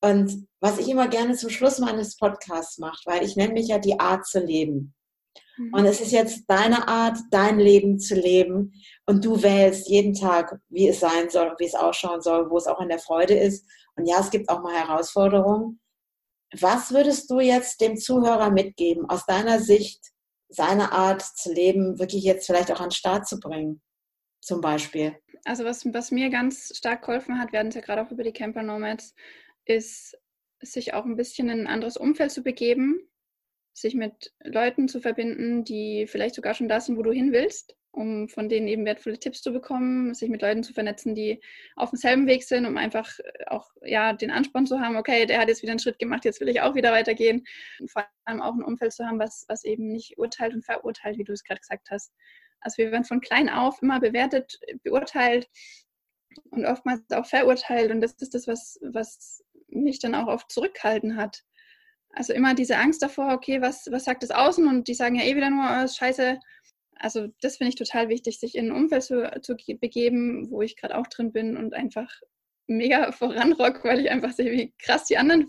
Und 0.00 0.46
was 0.60 0.78
ich 0.78 0.88
immer 0.88 1.08
gerne 1.08 1.34
zum 1.34 1.50
Schluss 1.50 1.78
meines 1.78 2.16
Podcasts 2.16 2.78
mache, 2.78 3.00
weil 3.06 3.24
ich 3.24 3.36
nenne 3.36 3.54
mich 3.54 3.68
ja 3.68 3.78
die 3.78 3.98
Art 3.98 4.26
zu 4.26 4.38
leben. 4.38 4.93
Mhm. 5.56 5.74
Und 5.74 5.86
es 5.86 6.00
ist 6.00 6.12
jetzt 6.12 6.44
deine 6.48 6.88
Art, 6.88 7.18
dein 7.30 7.58
Leben 7.58 7.98
zu 7.98 8.14
leben. 8.14 8.72
Und 9.06 9.24
du 9.24 9.42
wählst 9.42 9.88
jeden 9.88 10.14
Tag, 10.14 10.58
wie 10.68 10.88
es 10.88 11.00
sein 11.00 11.30
soll 11.30 11.48
und 11.48 11.60
wie 11.60 11.66
es 11.66 11.74
ausschauen 11.74 12.20
soll, 12.20 12.50
wo 12.50 12.56
es 12.56 12.66
auch 12.66 12.80
in 12.80 12.88
der 12.88 12.98
Freude 12.98 13.34
ist. 13.34 13.68
Und 13.96 14.06
ja, 14.06 14.20
es 14.20 14.30
gibt 14.30 14.48
auch 14.48 14.62
mal 14.62 14.74
Herausforderungen. 14.74 15.80
Was 16.60 16.92
würdest 16.92 17.30
du 17.30 17.40
jetzt 17.40 17.80
dem 17.80 17.96
Zuhörer 17.96 18.50
mitgeben, 18.50 19.08
aus 19.08 19.26
deiner 19.26 19.60
Sicht, 19.60 20.00
seine 20.48 20.92
Art 20.92 21.22
zu 21.22 21.52
leben, 21.52 21.98
wirklich 21.98 22.22
jetzt 22.22 22.46
vielleicht 22.46 22.70
auch 22.70 22.80
an 22.80 22.88
den 22.88 22.92
Start 22.92 23.26
zu 23.26 23.40
bringen? 23.40 23.82
Zum 24.40 24.60
Beispiel. 24.60 25.16
Also 25.44 25.64
was, 25.64 25.84
was 25.86 26.10
mir 26.10 26.30
ganz 26.30 26.76
stark 26.76 27.02
geholfen 27.02 27.38
hat, 27.38 27.52
wir 27.52 27.58
hatten 27.58 27.70
es 27.70 27.74
ja 27.74 27.80
gerade 27.80 28.02
auch 28.02 28.10
über 28.10 28.22
die 28.22 28.32
Camper 28.32 28.62
Nomads, 28.62 29.14
ist, 29.64 30.16
sich 30.60 30.94
auch 30.94 31.04
ein 31.04 31.16
bisschen 31.16 31.48
in 31.48 31.60
ein 31.60 31.66
anderes 31.66 31.96
Umfeld 31.96 32.30
zu 32.32 32.42
begeben, 32.42 33.00
sich 33.74 33.94
mit 33.94 34.32
Leuten 34.42 34.88
zu 34.88 35.00
verbinden, 35.00 35.64
die 35.64 36.06
vielleicht 36.06 36.36
sogar 36.36 36.54
schon 36.54 36.68
da 36.68 36.80
sind, 36.80 36.96
wo 36.96 37.02
du 37.02 37.10
hin 37.10 37.32
willst, 37.32 37.76
um 37.90 38.28
von 38.28 38.48
denen 38.48 38.68
eben 38.68 38.84
wertvolle 38.84 39.18
Tipps 39.18 39.42
zu 39.42 39.52
bekommen, 39.52 40.14
sich 40.14 40.28
mit 40.28 40.42
Leuten 40.42 40.62
zu 40.62 40.72
vernetzen, 40.72 41.14
die 41.14 41.42
auf 41.74 41.90
demselben 41.90 42.26
Weg 42.28 42.44
sind, 42.44 42.66
um 42.66 42.76
einfach 42.76 43.10
auch 43.48 43.68
ja, 43.82 44.12
den 44.12 44.30
Ansporn 44.30 44.66
zu 44.66 44.80
haben, 44.80 44.96
okay, 44.96 45.26
der 45.26 45.40
hat 45.40 45.48
jetzt 45.48 45.62
wieder 45.62 45.72
einen 45.72 45.80
Schritt 45.80 45.98
gemacht, 45.98 46.24
jetzt 46.24 46.40
will 46.40 46.48
ich 46.48 46.60
auch 46.60 46.76
wieder 46.76 46.92
weitergehen. 46.92 47.44
Und 47.80 47.90
vor 47.90 48.06
allem 48.24 48.40
auch 48.40 48.54
ein 48.54 48.62
Umfeld 48.62 48.92
zu 48.92 49.04
haben, 49.06 49.18
was, 49.18 49.44
was 49.48 49.64
eben 49.64 49.88
nicht 49.88 50.18
urteilt 50.18 50.54
und 50.54 50.64
verurteilt, 50.64 51.18
wie 51.18 51.24
du 51.24 51.32
es 51.32 51.44
gerade 51.44 51.60
gesagt 51.60 51.90
hast. 51.90 52.12
Also 52.60 52.78
wir 52.78 52.92
werden 52.92 53.04
von 53.04 53.20
klein 53.20 53.48
auf 53.48 53.82
immer 53.82 54.00
bewertet, 54.00 54.58
beurteilt 54.84 55.48
und 56.50 56.64
oftmals 56.64 57.02
auch 57.10 57.26
verurteilt. 57.26 57.90
Und 57.90 58.00
das 58.00 58.14
ist 58.14 58.34
das, 58.34 58.46
was, 58.46 58.78
was 58.82 59.44
mich 59.68 59.98
dann 59.98 60.14
auch 60.14 60.28
oft 60.28 60.50
zurückgehalten 60.50 61.16
hat. 61.16 61.42
Also 62.14 62.32
immer 62.32 62.54
diese 62.54 62.76
Angst 62.76 63.02
davor, 63.02 63.32
okay, 63.32 63.60
was, 63.60 63.88
was 63.90 64.04
sagt 64.04 64.22
das 64.22 64.30
Außen? 64.30 64.66
Und 64.66 64.88
die 64.88 64.94
sagen 64.94 65.16
ja 65.16 65.24
eh 65.24 65.36
wieder 65.36 65.50
nur, 65.50 65.64
oh, 65.64 65.88
scheiße. 65.88 66.38
Also 66.96 67.28
das 67.40 67.56
finde 67.56 67.70
ich 67.70 67.76
total 67.76 68.08
wichtig, 68.08 68.38
sich 68.38 68.54
in 68.54 68.66
ein 68.66 68.72
Umfeld 68.72 69.02
zu, 69.02 69.40
zu 69.42 69.56
begeben, 69.56 70.50
wo 70.50 70.62
ich 70.62 70.76
gerade 70.76 70.96
auch 70.96 71.06
drin 71.06 71.32
bin 71.32 71.56
und 71.56 71.74
einfach 71.74 72.08
mega 72.66 73.12
voranrock, 73.12 73.84
weil 73.84 74.00
ich 74.00 74.10
einfach 74.10 74.32
sehe, 74.32 74.52
wie 74.52 74.72
krass 74.78 75.04
die 75.06 75.18
anderen 75.18 75.48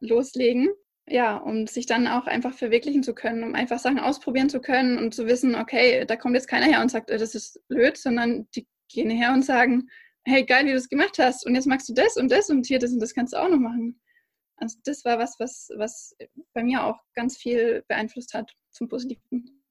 loslegen. 0.00 0.68
Ja, 1.06 1.36
um 1.36 1.66
sich 1.66 1.84
dann 1.84 2.06
auch 2.08 2.26
einfach 2.26 2.54
verwirklichen 2.54 3.02
zu 3.02 3.14
können, 3.14 3.44
um 3.44 3.54
einfach 3.54 3.78
Sachen 3.78 3.98
ausprobieren 3.98 4.48
zu 4.48 4.60
können 4.62 4.96
und 4.96 5.14
zu 5.14 5.26
wissen, 5.26 5.54
okay, 5.54 6.06
da 6.06 6.16
kommt 6.16 6.34
jetzt 6.34 6.48
keiner 6.48 6.64
her 6.64 6.80
und 6.80 6.90
sagt, 6.90 7.10
äh, 7.10 7.18
das 7.18 7.34
ist 7.34 7.60
blöd, 7.68 7.98
sondern 7.98 8.48
die 8.54 8.66
gehen 8.88 9.10
her 9.10 9.34
und 9.34 9.44
sagen, 9.44 9.90
hey, 10.24 10.46
geil, 10.46 10.64
wie 10.64 10.70
du 10.70 10.76
das 10.76 10.88
gemacht 10.88 11.18
hast 11.18 11.44
und 11.44 11.54
jetzt 11.54 11.66
magst 11.66 11.90
du 11.90 11.92
das 11.92 12.16
und 12.16 12.32
das 12.32 12.48
und 12.48 12.64
hier 12.64 12.78
das 12.78 12.92
und 12.92 13.00
das 13.00 13.14
kannst 13.14 13.34
du 13.34 13.36
auch 13.36 13.50
noch 13.50 13.58
machen. 13.58 14.00
Also 14.56 14.78
das 14.84 15.04
war 15.04 15.18
was, 15.18 15.38
was, 15.38 15.68
was 15.76 16.16
bei 16.52 16.62
mir 16.62 16.84
auch 16.84 16.98
ganz 17.14 17.36
viel 17.36 17.84
beeinflusst 17.88 18.34
hat 18.34 18.52
zum 18.70 18.88
Positiven. 18.88 19.64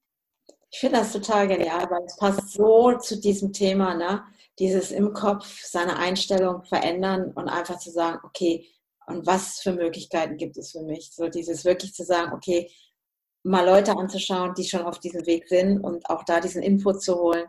Ich 0.71 0.79
finde 0.79 0.97
das 0.99 1.13
total 1.13 1.47
genial, 1.47 1.89
weil 1.89 2.03
es 2.05 2.17
passt 2.17 2.51
so 2.51 2.97
zu 2.97 3.19
diesem 3.19 3.53
Thema, 3.53 3.93
ne? 3.93 4.23
Dieses 4.59 4.91
im 4.91 5.13
Kopf 5.13 5.63
seine 5.63 5.97
Einstellung 5.97 6.63
verändern 6.63 7.31
und 7.34 7.47
einfach 7.47 7.77
zu 7.79 7.91
sagen, 7.91 8.19
okay, 8.23 8.67
und 9.07 9.25
was 9.25 9.59
für 9.59 9.73
Möglichkeiten 9.73 10.38
gibt 10.38 10.57
es 10.57 10.71
für 10.71 10.81
mich? 10.81 11.11
So 11.13 11.27
dieses 11.27 11.65
wirklich 11.65 11.93
zu 11.93 12.03
sagen, 12.03 12.34
okay, 12.34 12.71
mal 13.43 13.65
Leute 13.65 13.91
anzuschauen, 13.91 14.53
die 14.55 14.63
schon 14.63 14.81
auf 14.84 14.99
diesem 14.99 15.25
Weg 15.25 15.47
sind 15.47 15.79
und 15.79 16.09
auch 16.09 16.23
da 16.23 16.39
diesen 16.39 16.63
Input 16.63 17.03
zu 17.03 17.15
holen 17.15 17.45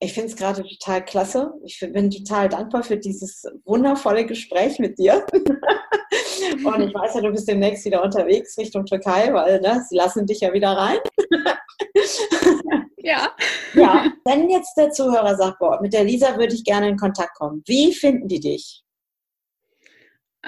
ich 0.00 0.12
finde 0.12 0.28
es 0.28 0.36
gerade 0.36 0.62
total 0.62 1.04
klasse. 1.04 1.52
Ich 1.64 1.80
bin 1.80 2.10
total 2.10 2.48
dankbar 2.48 2.82
für 2.82 2.96
dieses 2.96 3.44
wundervolle 3.64 4.26
Gespräch 4.26 4.78
mit 4.78 4.98
dir. 4.98 5.26
Und 5.32 6.80
ich 6.80 6.94
weiß 6.94 7.14
ja, 7.14 7.20
du 7.20 7.30
bist 7.30 7.48
demnächst 7.48 7.84
wieder 7.84 8.02
unterwegs 8.02 8.56
Richtung 8.56 8.84
Türkei, 8.84 9.32
weil 9.32 9.60
ne, 9.60 9.84
sie 9.88 9.96
lassen 9.96 10.26
dich 10.26 10.40
ja 10.40 10.52
wieder 10.52 10.70
rein. 10.70 10.98
Ja. 12.98 13.30
Ja, 13.74 14.12
wenn 14.24 14.50
jetzt 14.50 14.76
der 14.76 14.90
Zuhörer 14.90 15.36
sagt, 15.36 15.58
boah, 15.58 15.80
mit 15.80 15.92
der 15.92 16.04
Lisa 16.04 16.36
würde 16.36 16.54
ich 16.54 16.64
gerne 16.64 16.88
in 16.88 16.96
Kontakt 16.96 17.34
kommen, 17.36 17.62
wie 17.66 17.92
finden 17.92 18.28
die 18.28 18.40
dich? 18.40 18.82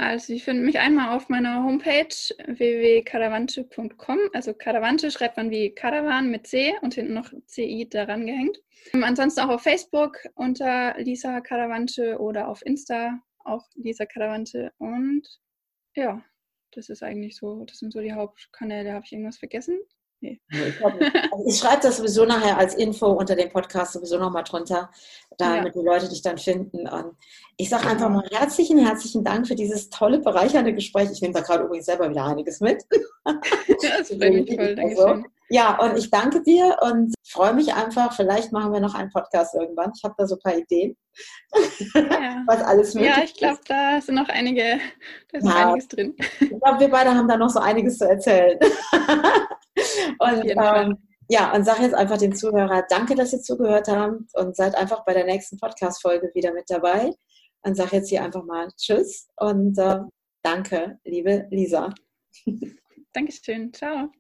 Also 0.01 0.29
Sie 0.29 0.41
finden 0.41 0.65
mich 0.65 0.79
einmal 0.79 1.15
auf 1.15 1.29
meiner 1.29 1.63
Homepage 1.63 2.09
www.caravante.com. 2.47 4.19
Also 4.33 4.55
Caravante 4.55 5.11
schreibt 5.11 5.37
man 5.37 5.51
wie 5.51 5.75
Caravan 5.75 6.31
mit 6.31 6.47
C 6.47 6.73
und 6.81 6.95
hinten 6.95 7.13
noch 7.13 7.31
CI 7.45 7.87
daran 7.87 8.25
gehängt. 8.25 8.57
Ansonsten 8.95 9.41
auch 9.41 9.51
auf 9.51 9.63
Facebook 9.63 10.17
unter 10.37 10.95
Lisa 10.97 11.43
Caravante 11.43 12.19
oder 12.19 12.49
auf 12.49 12.65
Insta 12.65 13.21
auch 13.41 13.69
Lisa 13.75 14.07
Caravante. 14.07 14.73
Und 14.79 15.29
ja, 15.95 16.25
das 16.73 16.89
ist 16.89 17.03
eigentlich 17.03 17.37
so, 17.37 17.67
das 17.67 17.77
sind 17.77 17.93
so 17.93 18.01
die 18.01 18.15
Hauptkanäle. 18.15 18.95
Habe 18.95 19.05
ich 19.05 19.13
irgendwas 19.13 19.37
vergessen? 19.37 19.79
Nee. 20.21 20.39
Also 20.51 21.47
ich 21.47 21.59
schreibe 21.59 21.83
das 21.83 21.97
sowieso 21.97 22.27
nachher 22.27 22.59
als 22.59 22.75
Info 22.75 23.07
unter 23.07 23.37
dem 23.37 23.51
Podcast 23.51 23.95
sowieso 23.95 24.19
nochmal 24.19 24.45
drunter, 24.45 24.91
damit 25.39 25.75
ja. 25.75 25.81
die 25.81 25.87
Leute 25.87 26.09
dich 26.09 26.21
dann 26.21 26.37
finden. 26.37 26.87
Und 26.87 27.17
ich 27.57 27.71
sage 27.71 27.89
einfach 27.89 28.11
mal 28.11 28.29
herzlichen, 28.31 28.79
herzlichen 28.79 29.25
Dank 29.25 29.47
für 29.47 29.55
dieses 29.55 29.89
tolle, 29.89 30.19
bereichernde 30.19 30.75
Gespräch. 30.75 31.11
Ich 31.11 31.23
nehme 31.23 31.35
da 31.35 31.41
gerade 31.41 31.65
übrigens 31.65 31.87
selber 31.87 32.11
wieder 32.11 32.25
einiges 32.25 32.61
mit. 32.61 32.85
Ja, 33.83 33.99
das 33.99 34.09
freut 34.09 34.33
mich 34.33 34.55
voll. 34.55 34.77
Also, 34.79 35.25
ja, 35.51 35.79
und 35.81 35.99
ich 35.99 36.11
danke 36.11 36.43
dir 36.43 36.77
und 36.81 37.13
freue 37.29 37.55
mich 37.55 37.75
einfach. 37.75 38.15
Vielleicht 38.15 38.53
machen 38.53 38.73
wir 38.73 38.81
noch 38.81 38.95
einen 38.95 39.11
Podcast 39.11 39.55
irgendwann. 39.55 39.93
Ich 39.97 40.05
habe 40.05 40.15
da 40.17 40.27
so 40.27 40.37
ein 40.37 40.41
paar 40.41 40.57
Ideen, 40.57 40.97
ja. 41.95 42.43
was 42.47 42.63
alles 42.63 42.95
möglich 42.95 43.17
Ja, 43.17 43.23
ich 43.25 43.35
glaube, 43.35 43.61
da 43.67 44.01
sind 44.01 44.15
noch 44.15 44.29
einige, 44.29 44.79
da 45.33 45.39
ist 45.39 45.47
ja. 45.47 45.69
einiges 45.69 45.89
drin. 45.89 46.15
Ich 46.39 46.49
glaube, 46.49 46.79
wir 46.79 46.89
beide 46.89 47.15
haben 47.15 47.29
da 47.29 47.37
noch 47.37 47.51
so 47.51 47.59
einiges 47.59 47.99
zu 47.99 48.09
erzählen. 48.09 48.59
Und 50.19 50.45
ähm, 50.47 50.99
ja, 51.29 51.55
und 51.55 51.65
sage 51.65 51.85
jetzt 51.85 51.95
einfach 51.95 52.19
den 52.19 52.35
Zuhörer, 52.35 52.85
danke, 52.89 53.15
dass 53.15 53.33
ihr 53.33 53.41
zugehört 53.41 53.87
habt 53.87 54.35
und 54.35 54.57
seid 54.57 54.75
einfach 54.75 55.05
bei 55.05 55.15
der 55.15 55.25
nächsten 55.25 55.59
Podcast-Folge 55.59 56.33
wieder 56.35 56.53
mit 56.53 56.65
dabei. 56.69 57.13
Und 57.63 57.77
sage 57.77 57.97
jetzt 57.97 58.09
hier 58.09 58.25
einfach 58.25 58.43
mal 58.45 58.69
Tschüss 58.77 59.29
und 59.37 59.79
äh, 59.79 60.01
danke, 60.43 60.99
liebe 61.05 61.47
Lisa. 61.51 61.95
Dankeschön. 63.13 63.73
Ciao. 63.73 64.11